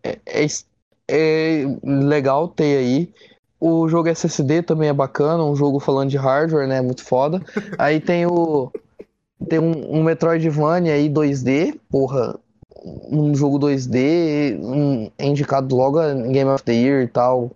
[0.04, 0.46] É, é,
[1.08, 3.14] é, legal ter aí.
[3.60, 6.80] O jogo SSD também é bacana, um jogo falando de hardware, né?
[6.80, 7.42] Muito foda.
[7.80, 8.72] Aí tem o.
[9.50, 12.38] Tem um, um Metroidvania aí 2D, porra.
[13.10, 17.50] Um jogo 2D, um, é indicado logo em Game of the Year e tal.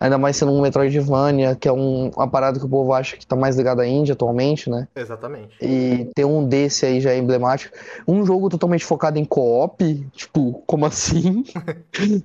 [0.00, 3.26] Ainda mais sendo um Metroidvania, que é um, uma parada que o povo acha que
[3.26, 4.88] tá mais ligado à Índia atualmente, né?
[4.96, 5.54] Exatamente.
[5.60, 7.76] E ter um desse aí já é emblemático.
[8.08, 9.82] Um jogo totalmente focado em co-op,
[10.12, 11.44] tipo, como assim?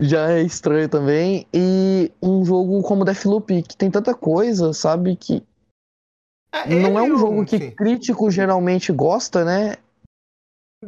[0.00, 1.46] já é estranho também.
[1.52, 5.14] E um jogo como Deathloop, que tem tanta coisa, sabe?
[5.14, 5.42] Que
[6.52, 7.70] é, não é um jogo que sim.
[7.72, 9.76] crítico geralmente gosta, né?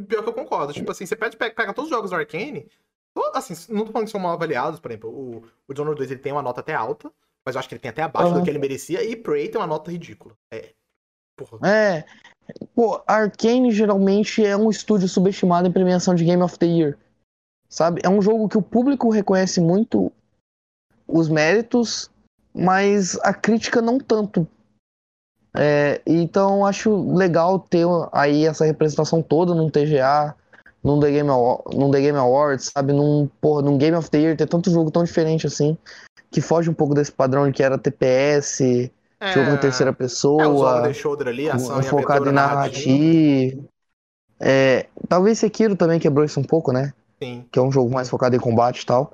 [0.09, 0.73] Pior que eu concordo.
[0.73, 2.67] Tipo assim, você pega, pega todos os jogos do Arcane,
[3.35, 6.21] Assim, não tô falando que são mal avaliados, por exemplo, o, o Dishonored 2 ele
[6.21, 7.13] tem uma nota até alta,
[7.45, 8.39] mas eu acho que ele tem até abaixo uhum.
[8.39, 10.35] do que ele merecia, e Prey tem uma nota ridícula.
[10.53, 10.73] É.
[11.37, 11.69] Porra.
[11.69, 12.05] É.
[12.75, 16.99] Pô, Arkane geralmente é um estúdio subestimado em premiação de Game of the Year.
[17.69, 18.01] Sabe?
[18.05, 20.13] É um jogo que o público reconhece muito
[21.07, 22.11] os méritos,
[22.53, 24.47] mas a crítica não tanto.
[25.57, 30.35] É, então acho legal ter aí essa representação toda num TGA
[30.85, 31.29] num The Game,
[31.73, 32.93] num The Game Awards, sabe?
[32.93, 35.79] Num, porra, num Game of the Year, ter tanto jogo tão diferente assim,
[36.31, 40.89] que foge um pouco desse padrão de que era TPS, é, jogo em terceira pessoa.
[40.89, 43.63] É, shoulder ali, ação focado em narrativa.
[44.39, 46.93] É, talvez Sekiro também quebrou isso um pouco, né?
[47.23, 47.47] Sim.
[47.51, 49.11] Que é um jogo mais focado em combate e tal.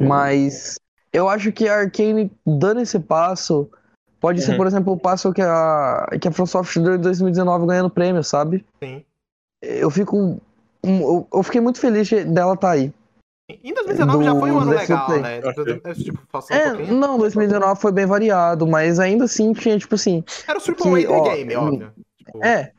[0.00, 0.80] Mas
[1.12, 3.70] eu acho que a Arkane dando esse passo
[4.18, 4.46] pode uhum.
[4.46, 7.90] ser, por exemplo, o passo que a, que a From Software deu em 2019 ganhando
[7.90, 8.64] prêmio, sabe?
[8.82, 9.04] Sim.
[9.60, 10.40] Eu fico
[10.82, 12.92] eu, eu fiquei muito feliz dela estar tá aí.
[13.62, 15.20] Em 2019 do, já foi um ano legal, Play.
[15.20, 15.40] né?
[15.94, 20.24] Tipo, é, um não, 2019 foi bem variado, mas ainda assim tinha, tipo assim.
[20.48, 21.92] Era o Triple A game, óbvio.
[22.16, 22.44] Tipo...
[22.44, 22.70] É,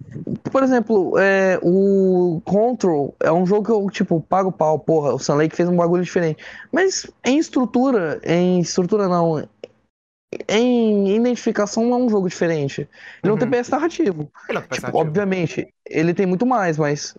[0.51, 5.19] por exemplo, é, o Control é um jogo que eu, tipo, pago pau, porra, o
[5.19, 6.43] Sun Lake fez um bagulho diferente.
[6.71, 9.47] Mas em estrutura, em estrutura não,
[10.47, 12.81] em identificação é um jogo diferente.
[12.81, 13.37] Ele uhum.
[13.37, 14.31] não tem PS narrativo.
[14.49, 17.15] Ele não tem tipo, obviamente, ele tem muito mais, mas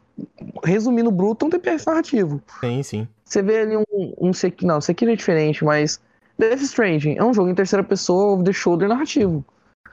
[0.62, 2.42] resumindo bruto, não tem PS narrativo.
[2.60, 3.08] Sim, sim.
[3.24, 4.30] Você vê ali um, um
[4.62, 6.00] não, Sekiro é diferente, mas
[6.38, 9.44] Death Stranding é um jogo em terceira pessoa, the shoulder narrativo.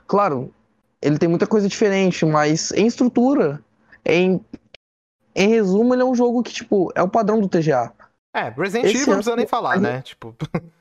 [0.06, 0.52] Claro,
[1.00, 3.62] ele tem muita coisa diferente, mas em estrutura,
[4.04, 4.40] em,
[5.34, 7.92] em resumo, ele é um jogo que, tipo, é o padrão do TGA.
[8.34, 10.00] É, Resident Evil não precisa nem falar, né?
[10.02, 10.34] Tipo...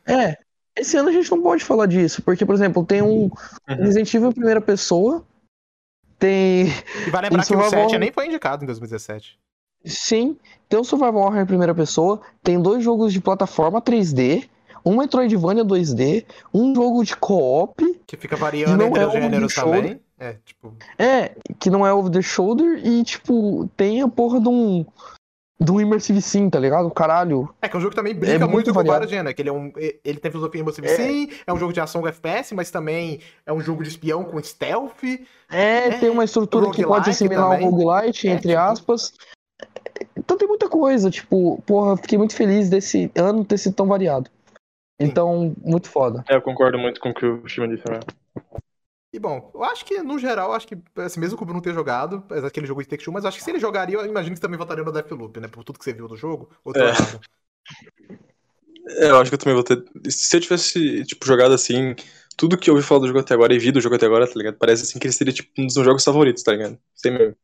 [0.05, 0.37] É,
[0.75, 3.31] esse ano a gente não pode falar disso, porque, por exemplo, tem um uhum.
[3.67, 5.25] Resident Evil em primeira pessoa,
[6.17, 6.67] tem...
[7.07, 9.39] E vai lembrar que o 7 nem foi indicado em 2017.
[9.83, 10.37] Sim,
[10.69, 14.47] tem o Survival Horror em primeira pessoa, tem dois jogos de plataforma 3D,
[14.85, 17.99] um Metroidvania 2D, um jogo de co-op.
[18.05, 19.99] Que fica variando entre é os gêneros também.
[20.19, 20.73] É, tipo...
[20.99, 24.85] é, que não é over the shoulder e, tipo, tem a porra de um
[25.61, 26.89] do Immersive Sim, tá ligado?
[26.89, 27.53] Caralho.
[27.61, 29.33] É que é um jogo que também brinca é muito, muito com vários gêneros.
[29.33, 30.95] Que ele, é um, ele tem filosofia Immersive é.
[30.95, 34.23] Sim, é um jogo de ação com FPS, mas também é um jogo de espião
[34.23, 35.03] com stealth.
[35.51, 37.67] É, é tem uma estrutura que pode assimilar também.
[37.67, 38.59] um roguelite, é, entre tipo...
[38.59, 39.13] aspas.
[40.17, 44.31] Então tem muita coisa, tipo, porra, fiquei muito feliz desse ano ter sido tão variado.
[44.99, 45.69] Então, Sim.
[45.69, 46.23] muito foda.
[46.27, 48.01] É, eu concordo muito com o que o Shima disse também.
[49.13, 51.73] E bom, eu acho que, no geral, acho que, assim, mesmo o Kubo não ter
[51.73, 54.41] jogado, aquele jogo de Take Two, mas acho que se ele jogaria, eu imagino que
[54.41, 55.49] também votaria no Deathloop, né?
[55.49, 56.49] Por tudo que você viu do jogo.
[56.63, 56.91] Ou é.
[59.03, 59.09] é.
[59.09, 59.83] eu acho que eu também vou ter.
[60.09, 61.93] Se eu tivesse, tipo, jogado assim,
[62.37, 64.25] tudo que eu ouvi falar do jogo até agora e vi do jogo até agora,
[64.25, 64.57] tá ligado?
[64.57, 66.79] Parece assim que ele seria, tipo, um dos meus jogos favoritos, tá ligado?
[66.95, 67.35] Sem mesmo.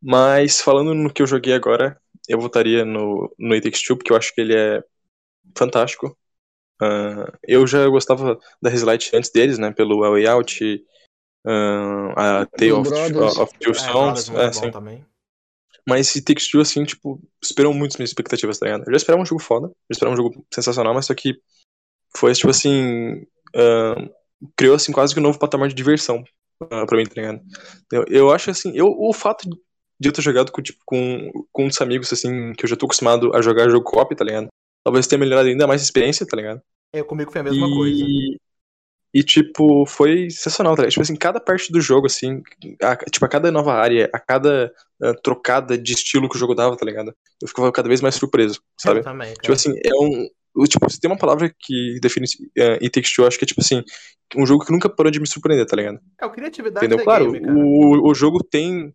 [0.00, 4.12] Mas, falando no que eu joguei agora, eu votaria no, no It Takes Two, porque
[4.12, 4.82] eu acho que ele é
[5.56, 6.16] fantástico.
[6.82, 9.70] Uh, eu já gostava da Reslight antes deles, né?
[9.70, 10.84] Pelo A Way Out,
[11.46, 14.28] uh, a Tale of, of, Two Songs.
[14.30, 15.04] É, assim.
[15.86, 18.84] Mas esse Takes Two, assim, tipo, superou muito as minhas expectativas, tá ligado?
[18.86, 21.40] Eu já esperava um jogo foda, já esperava um jogo sensacional, mas só que
[22.16, 23.26] foi, tipo assim,
[23.56, 24.10] uh,
[24.56, 26.24] criou, assim, quase que um novo patamar de diversão
[26.62, 27.40] uh, pra mim, tá ligado?
[27.92, 29.48] Eu, eu acho, assim, eu, o fato
[30.00, 32.86] de eu ter jogado com, tipo, com, com uns amigos, assim, que eu já tô
[32.86, 34.48] acostumado a jogar jogo co-op, tá ligado?
[34.84, 36.60] Talvez tenha melhorado ainda mais a experiência, tá ligado?
[36.92, 37.74] É, comigo foi a mesma e...
[37.74, 38.04] coisa.
[39.14, 40.92] E, tipo, foi sensacional, tá ligado?
[40.92, 42.42] Tipo assim, cada parte do jogo, assim,
[42.82, 44.72] a, tipo, a cada nova área, a cada
[45.02, 47.14] uh, trocada de estilo que o jogo dava, tá ligado?
[47.40, 49.00] Eu ficava cada vez mais surpreso, sabe?
[49.00, 49.42] Eu também, cara.
[49.42, 50.28] Tipo assim, é um.
[50.66, 52.26] Tipo, se tem uma palavra que define
[52.58, 53.82] uh, It Takes Two, eu acho que é tipo assim,
[54.36, 56.00] um jogo que nunca parou de me surpreender, tá ligado?
[56.18, 57.04] É o criatividade Entendeu?
[57.04, 58.94] Claro, game, o, o jogo tem,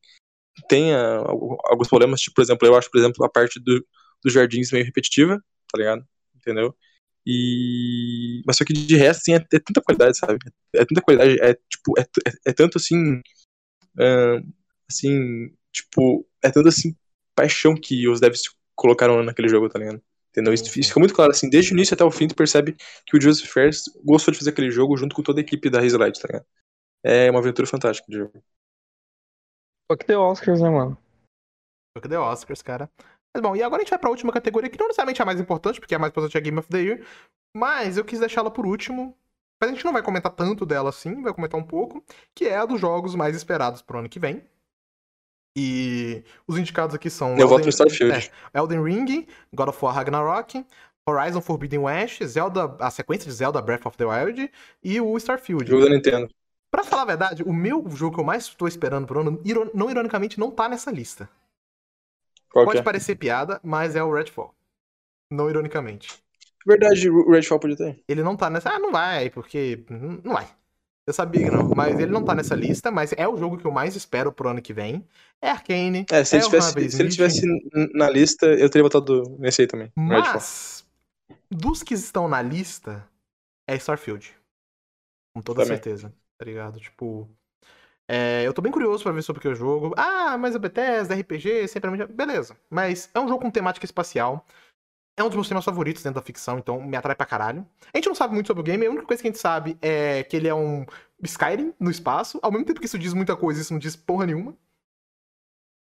[0.68, 1.24] tem ah,
[1.66, 3.86] alguns problemas, tipo, por exemplo, eu acho, por exemplo, a parte do,
[4.24, 5.40] dos jardins meio repetitiva,
[5.72, 6.08] tá ligado?
[6.36, 6.76] Entendeu?
[7.26, 8.42] E.
[8.46, 10.38] Mas só que de resto, assim, é, é tanta qualidade, sabe?
[10.74, 13.22] É tanta qualidade, é tipo, é, é, é tanto assim.
[14.00, 14.42] ah,
[14.90, 16.96] assim, tipo, é tanto assim,
[17.36, 18.44] paixão que os devs
[18.76, 20.02] colocaram naquele jogo, tá ligado?
[20.30, 20.54] Entendeu?
[20.54, 22.76] Isso, fica muito claro, assim, desde o início até o fim, tu percebe
[23.06, 25.80] que o Joseph Fares gostou de fazer aquele jogo junto com toda a equipe da
[25.80, 26.46] Haze Light, tá ligado?
[27.04, 28.44] É uma aventura fantástica de jogo.
[29.92, 30.98] Só que tem Oscars, né, mano?
[31.96, 32.90] Foi que deu Oscars, cara.
[33.38, 35.26] Mas bom, e agora a gente vai pra última categoria, que não necessariamente é a
[35.28, 37.06] mais importante, porque a mais importante é a Game of the Year.
[37.56, 39.16] Mas eu quis deixá-la por último.
[39.62, 42.04] Mas a gente não vai comentar tanto dela assim, vai comentar um pouco.
[42.34, 44.44] Que é a dos jogos mais esperados pro ano que vem.
[45.56, 47.38] E os indicados aqui são.
[47.38, 48.32] Eu voto Elden- no Starfield.
[48.54, 50.66] É, Elden Ring, God of War Ragnarok,
[51.08, 54.52] Horizon Forbidden West, Zelda, a sequência de Zelda Breath of the Wild
[54.84, 55.70] e o Starfield.
[55.70, 56.28] Jogo da Nintendo.
[56.72, 59.40] Pra falar a verdade, o meu jogo que eu mais tô esperando pro ano,
[59.76, 61.30] não ironicamente, não tá nessa lista.
[62.50, 62.82] Qual Pode é?
[62.82, 64.54] parecer piada, mas é o Redfall.
[65.32, 66.22] Não ironicamente.
[66.66, 68.04] Verdade, o Redfall podia ter.
[68.08, 68.70] Ele não tá nessa.
[68.70, 69.86] Ah, não vai, porque.
[69.90, 70.48] Não vai.
[71.08, 71.70] Eu sabia que não.
[71.70, 74.50] Mas ele não tá nessa lista, mas é o jogo que eu mais espero pro
[74.50, 75.08] ano que vem.
[75.42, 76.06] É Arcane.
[76.12, 77.48] É, se ele, o tivesse, se ele tivesse
[77.94, 79.92] na lista, eu teria votado nesse aí também.
[79.96, 80.86] Mas.
[81.50, 83.08] Dos que estão na lista,
[83.66, 84.36] é Starfield.
[85.34, 85.78] Com toda Também.
[85.78, 86.14] certeza.
[86.38, 86.80] Tá ligado?
[86.80, 87.30] Tipo.
[88.08, 89.94] É, eu tô bem curioso pra ver sobre o que é o jogo.
[89.98, 92.04] Ah, mas a Bethesda, RPG, sempre.
[92.04, 92.56] a Beleza.
[92.70, 94.46] Mas é um jogo com temática espacial.
[95.18, 97.68] É um dos meus temas favoritos dentro da ficção, então me atrai pra caralho.
[97.92, 99.78] A gente não sabe muito sobre o game, a única coisa que a gente sabe
[99.82, 100.86] é que ele é um
[101.24, 102.40] Skyrim no espaço.
[102.42, 104.56] Ao mesmo tempo que isso diz muita coisa, isso não diz porra nenhuma.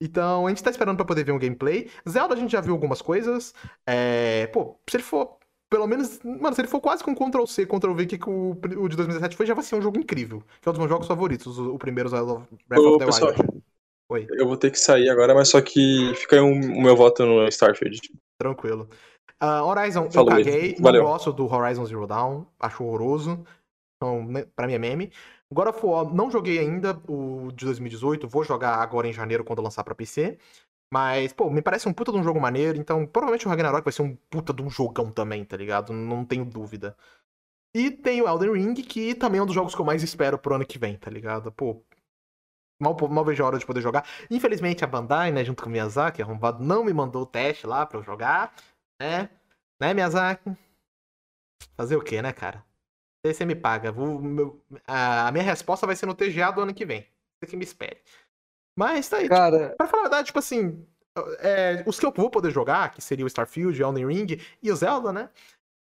[0.01, 1.91] Então, a gente tá esperando pra poder ver um gameplay.
[2.07, 3.53] Zelda a gente já viu algumas coisas.
[3.85, 5.38] É, pô, se ele for,
[5.69, 8.51] pelo menos, mano, se ele for quase com Ctrl C, Ctrl V, que, que o,
[8.51, 10.43] o de 2017 foi, já vai ser um jogo incrível.
[10.61, 13.05] Que é um dos meus jogos favoritos, o, o primeiro Zelda Breath Ô, of the
[13.05, 13.31] pessoal.
[13.31, 13.63] Wild.
[14.11, 16.95] Oi, Eu vou ter que sair agora, mas só que fica aí um- o meu
[16.95, 17.99] voto no Starfield.
[18.41, 18.89] tranquilo.
[19.39, 20.75] Ah, Horizon, Falou, eu caguei.
[20.79, 22.45] Não gosto do Horizon Zero Dawn.
[22.59, 23.45] Acho horroroso.
[23.95, 25.11] Então, né, pra mim é meme.
[25.53, 28.27] God of War, não joguei ainda o de 2018.
[28.27, 30.37] Vou jogar agora em janeiro, quando lançar pra PC.
[30.91, 32.77] Mas, pô, me parece um puta de um jogo maneiro.
[32.77, 35.93] Então, provavelmente o Ragnarok vai ser um puta de um jogão também, tá ligado?
[35.93, 36.95] Não tenho dúvida.
[37.75, 40.39] E tem o Elden Ring, que também é um dos jogos que eu mais espero
[40.39, 41.51] pro ano que vem, tá ligado?
[41.51, 41.83] Pô,
[42.81, 44.05] mal, mal vejo a hora de poder jogar.
[44.29, 47.85] Infelizmente, a Bandai, né, junto com o Miyazaki, arrombado, não me mandou o teste lá
[47.85, 48.53] pra eu jogar,
[49.01, 49.29] né?
[49.81, 50.51] Né, Miyazaki?
[51.75, 52.63] Fazer o quê, né, cara?
[53.25, 53.91] Você me paga.
[53.91, 57.07] Vou- meu- a minha resposta vai ser no TGA do ano que vem.
[57.41, 58.01] Você que me espere.
[58.79, 59.27] Mas tá aí.
[59.27, 60.85] Cara, Pra falar a verdade, tipo assim,
[61.39, 64.71] é, os que eu vou poder jogar, que seria o Starfield, o Elden Ring e
[64.71, 65.29] o Zelda, né?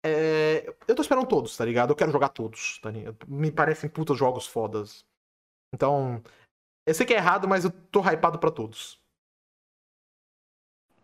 [0.05, 1.91] é, eu tô esperando todos, tá ligado?
[1.91, 3.17] Eu quero jogar todos, tá ligado?
[3.29, 5.05] Me parecem putas jogos fodas.
[5.73, 6.21] Então,
[6.85, 9.01] eu sei que é errado, mas eu tô hypado pra todos.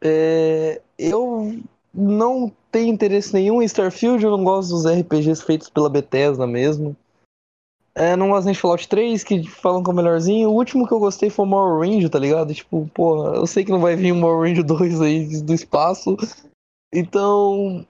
[0.03, 1.63] é, eu
[1.93, 6.97] não tenho interesse nenhum em Starfield, eu não gosto dos RPGs feitos pela Bethesda mesmo.
[7.97, 10.51] É, não gosto nem de Fallout 3, que falam que é o melhorzinho.
[10.51, 12.53] O último que eu gostei foi o Morrowind, tá ligado?
[12.53, 16.17] Tipo, porra, eu sei que não vai vir o Morrowind 2 aí do espaço.
[16.93, 17.87] Então,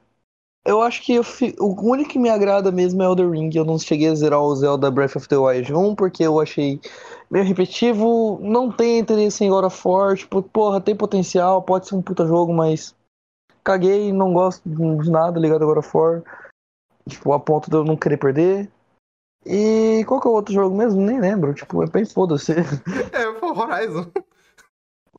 [0.66, 3.50] eu acho que eu fi- o único que me agrada mesmo é Elden Ring.
[3.54, 6.78] Eu não cheguei a zerar o Zelda Breath of the Wild 1, porque eu achei
[7.30, 8.38] meio repetitivo.
[8.42, 10.16] Não tem interesse em God of War.
[10.18, 12.94] Tipo, porra, tem potencial, pode ser um puta jogo, mas
[13.62, 16.22] caguei, não gosto de nada ligado a God of War.
[17.08, 18.70] Tipo, a ponto de eu não querer perder.
[19.46, 21.00] E qual que é o outro jogo mesmo?
[21.00, 21.52] Nem lembro.
[21.54, 22.52] Tipo, é bem foda-se.
[22.52, 24.06] É, o Horizon.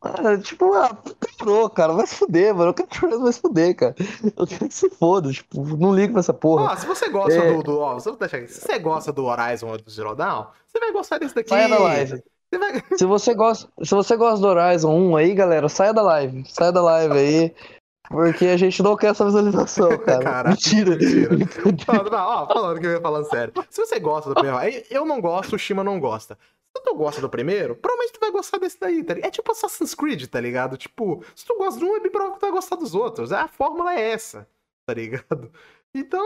[0.01, 0.95] Ah, tipo, ah,
[1.39, 1.93] parou, cara.
[1.93, 2.69] Vai se fuder, mano.
[2.69, 3.95] Eu quero que o Horizon vai se fuder, cara.
[4.37, 5.31] Eu quero que se foda.
[5.31, 6.71] Tipo, não ligo pra essa porra.
[6.71, 7.53] Ó, se você gosta É.
[7.53, 7.63] do.
[7.63, 7.99] do ó.
[7.99, 11.49] Se você gosta do Horizon ou do Zero Dawn, você vai gostar desse daqui.
[11.49, 12.23] Saia da live.
[12.51, 12.83] Você vai...
[12.95, 16.43] Se você gosta, se você gosta do Horizon 1 aí, galera, saia da live.
[16.47, 17.55] Saia da live aí.
[18.09, 20.23] Porque a gente não quer essa visualização, cara.
[20.23, 20.91] Caraca, mentira.
[20.95, 21.35] mentira.
[21.87, 23.53] Não, não, ó, falando que eu ia falando sério.
[23.69, 26.37] Se você gosta do primeiro, eu não gosto, o Shima não gosta.
[26.75, 29.29] Se tu gosta do primeiro, provavelmente tu vai gostar desse daí, tá ligado?
[29.29, 30.77] É tipo Assassin's Creed, tá ligado?
[30.77, 33.31] Tipo, se tu gosta de um, é bem provável que tu vai gostar dos outros.
[33.31, 34.47] A fórmula é essa,
[34.85, 35.51] tá ligado?
[35.93, 36.25] Então,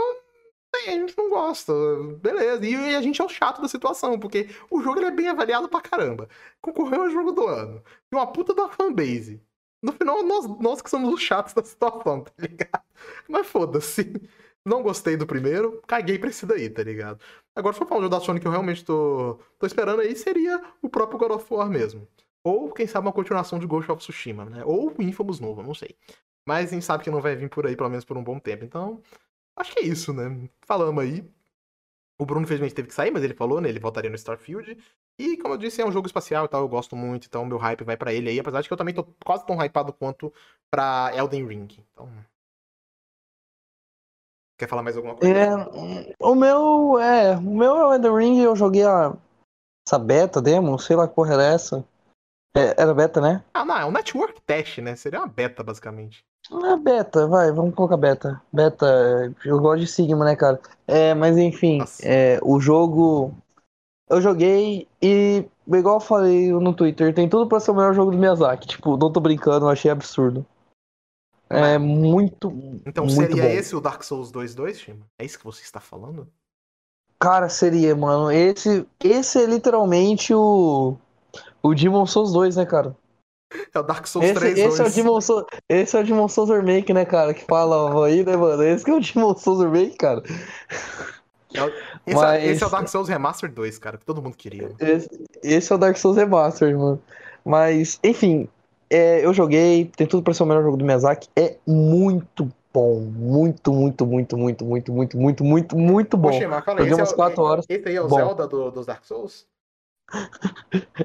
[0.75, 1.71] aí a gente não gosta,
[2.19, 2.65] beleza.
[2.65, 5.81] E a gente é o chato da situação, porque o jogo é bem avaliado pra
[5.81, 6.27] caramba.
[6.61, 7.83] Concorreu ao jogo do ano.
[8.09, 9.39] Tem uma puta da fanbase.
[9.81, 12.83] No final, nós, nós que somos os chatos da situação, tá ligado?
[13.27, 14.13] Mas foda-se.
[14.65, 17.19] não gostei do primeiro, caguei pra esse daí, tá ligado?
[17.55, 20.15] Agora, se for falar um jogo da Sony que eu realmente tô, tô esperando aí,
[20.15, 22.07] seria o próprio God of War mesmo.
[22.43, 24.63] Ou, quem sabe, uma continuação de Ghost of Tsushima, né?
[24.65, 25.95] Ou Infamous novo, não sei.
[26.45, 28.39] Mas a gente sabe que não vai vir por aí, pelo menos por um bom
[28.39, 28.63] tempo.
[28.65, 29.01] Então,
[29.55, 30.49] acho que é isso, né?
[30.61, 31.29] Falamos aí.
[32.21, 33.69] O Bruno, infelizmente, teve que sair, mas ele falou, né?
[33.69, 34.77] Ele voltaria no Starfield.
[35.17, 37.57] E, como eu disse, é um jogo espacial e tal, eu gosto muito, então meu
[37.57, 40.33] hype vai para ele aí, apesar de que eu também tô quase tão hypado quanto
[40.69, 41.67] pra Elden Ring.
[41.93, 42.09] Então.
[44.57, 45.33] Quer falar mais alguma coisa?
[45.33, 45.55] É,
[46.19, 47.37] o meu é.
[47.37, 49.15] O meu é o Elden Ring, eu joguei a.
[49.87, 51.87] Essa beta demo, sei lá que porra era essa.
[52.53, 53.43] É, era beta, né?
[53.53, 54.95] Ah, não, é um network test, né?
[54.95, 56.25] Seria uma beta, basicamente.
[56.51, 58.41] É beta, vai, vamos colocar beta.
[58.51, 60.59] Beta, eu gosto de Sigma, né, cara?
[60.87, 63.33] É, mas enfim, é, o jogo.
[64.09, 68.11] Eu joguei e, igual eu falei no Twitter, tem tudo pra ser o melhor jogo
[68.11, 68.67] do Miyazaki.
[68.67, 70.43] Tipo, não tô brincando, eu achei absurdo.
[71.47, 72.51] É muito.
[72.85, 73.49] Então muito seria bom.
[73.49, 75.05] esse o Dark Souls 2.2, Shima?
[75.19, 76.27] É isso que você está falando?
[77.19, 78.31] Cara, seria, mano.
[78.31, 80.95] Esse, esse é literalmente o.
[81.61, 82.95] O Demon Souls 2, né, cara?
[83.73, 84.57] É o Dark Souls Esse, 3.2.
[84.57, 87.33] esse, é o Demon Souls, esse é o Demon Souls Remake, né, cara?
[87.33, 88.61] Que fala aí, né, mano?
[88.63, 90.21] Esse que é o Demon Souls Remake, cara.
[91.53, 91.67] É o-
[92.05, 94.71] esse, Mas- é, esse é o Dark Souls Remaster 2, cara, que todo mundo queria.
[94.79, 95.09] Esse,
[95.43, 97.01] esse é o Dark Souls Remastered, mano.
[97.43, 98.47] Mas, enfim,
[98.89, 101.27] é, eu joguei, tem tudo pra ser o melhor jogo do Miyazaki.
[101.35, 102.99] É muito bom.
[102.99, 106.29] Muito, muito, muito, muito, muito, muito, muito, muito, muito bom.
[106.29, 107.65] Ô, Shima, fala aí, Joguei esse, umas é, o- 4 horas.
[107.67, 108.15] esse aí é o Bom.
[108.15, 109.47] Zelda do- dos Dark Souls?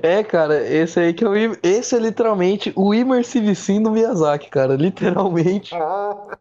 [0.02, 1.36] É, cara, esse aí que é o.
[1.36, 4.76] im- Esse é literalmente o Immersive Sim do Miyazaki, cara.
[4.76, 5.74] Literalmente.
[5.74, 6.36] Ah,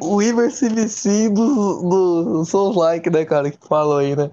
[0.00, 3.50] O Immersive Sim do, do Souls Like, né, cara?
[3.50, 4.30] Que falam aí, né?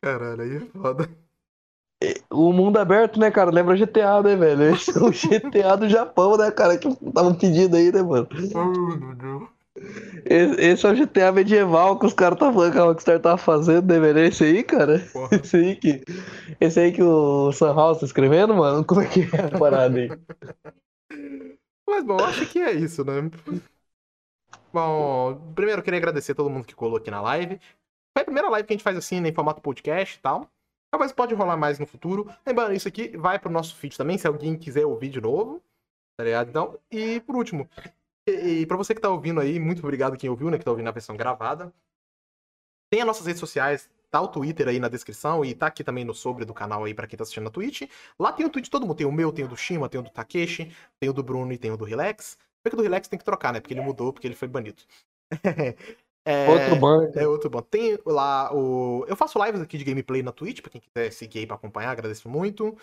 [0.00, 1.08] caralho, aí é foda.
[2.30, 3.50] O mundo aberto, né, cara?
[3.50, 4.62] Lembra GTA, né, velho?
[4.74, 6.76] Esse é o GTA do Japão, né, cara?
[6.78, 8.28] Que estavam pedindo aí, né, mano?
[8.54, 9.55] Oh, meu Deus.
[10.24, 13.86] Esse, é o GTA medieval que os caras tá falando que a Rockstar tava fazendo,
[13.86, 14.18] velho?
[14.18, 14.98] Esse aí, cara?
[15.12, 15.36] Porra.
[15.36, 16.02] Esse aí que.
[16.60, 18.84] Esse aí que o Sam House tá escrevendo, mano?
[18.84, 20.08] Como é que é a parada aí?
[21.88, 23.30] Mas bom, acho que é isso, né?
[24.72, 27.60] Bom, primeiro eu queria agradecer a todo mundo que colou aqui na live.
[28.12, 30.50] Foi a primeira live que a gente faz assim, né, em formato podcast e tal.
[30.90, 32.30] Talvez pode rolar mais no futuro.
[32.46, 35.62] Lembrando, isso aqui vai pro nosso feed também, se alguém quiser ouvir de novo.
[36.18, 36.48] Tá ligado?
[36.48, 37.68] Então, e por último,
[38.26, 40.70] e, e pra você que tá ouvindo aí, muito obrigado quem ouviu, né, que tá
[40.70, 41.72] ouvindo a versão gravada.
[42.90, 46.04] Tem as nossas redes sociais, tá o Twitter aí na descrição e tá aqui também
[46.04, 47.82] no sobre do canal aí pra quem tá assistindo na Twitch.
[48.18, 50.04] Lá tem o de todo mundo, tem o meu, tem o do Shima, tem o
[50.04, 52.38] do Takeshi, tem o do Bruno e tem o do Relax.
[52.62, 53.60] Porque o do Relax tem que trocar, né?
[53.60, 54.82] Porque ele mudou, porque ele foi banido.
[56.28, 57.16] É, Outro bando.
[57.16, 57.62] É outro bom.
[57.62, 59.06] Tem lá o.
[59.06, 61.90] Eu faço lives aqui de gameplay na Twitch, pra quem quiser seguir aí pra acompanhar,
[61.92, 62.76] agradeço muito.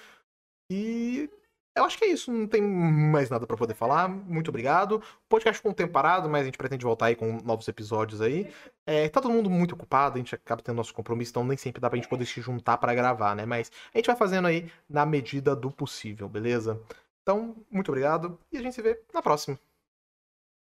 [0.72, 1.30] E
[1.76, 4.08] eu acho que é isso, não tem mais nada pra poder falar.
[4.08, 4.98] Muito obrigado.
[4.98, 8.22] O podcast ficou um tempo parado, mas a gente pretende voltar aí com novos episódios
[8.22, 8.52] aí.
[8.86, 11.82] É, tá todo mundo muito ocupado, a gente acaba tendo nosso compromisso, então nem sempre
[11.82, 13.46] dá pra gente poder se juntar pra gravar, né?
[13.46, 16.80] Mas a gente vai fazendo aí na medida do possível, beleza?
[17.22, 19.58] Então, muito obrigado e a gente se vê na próxima.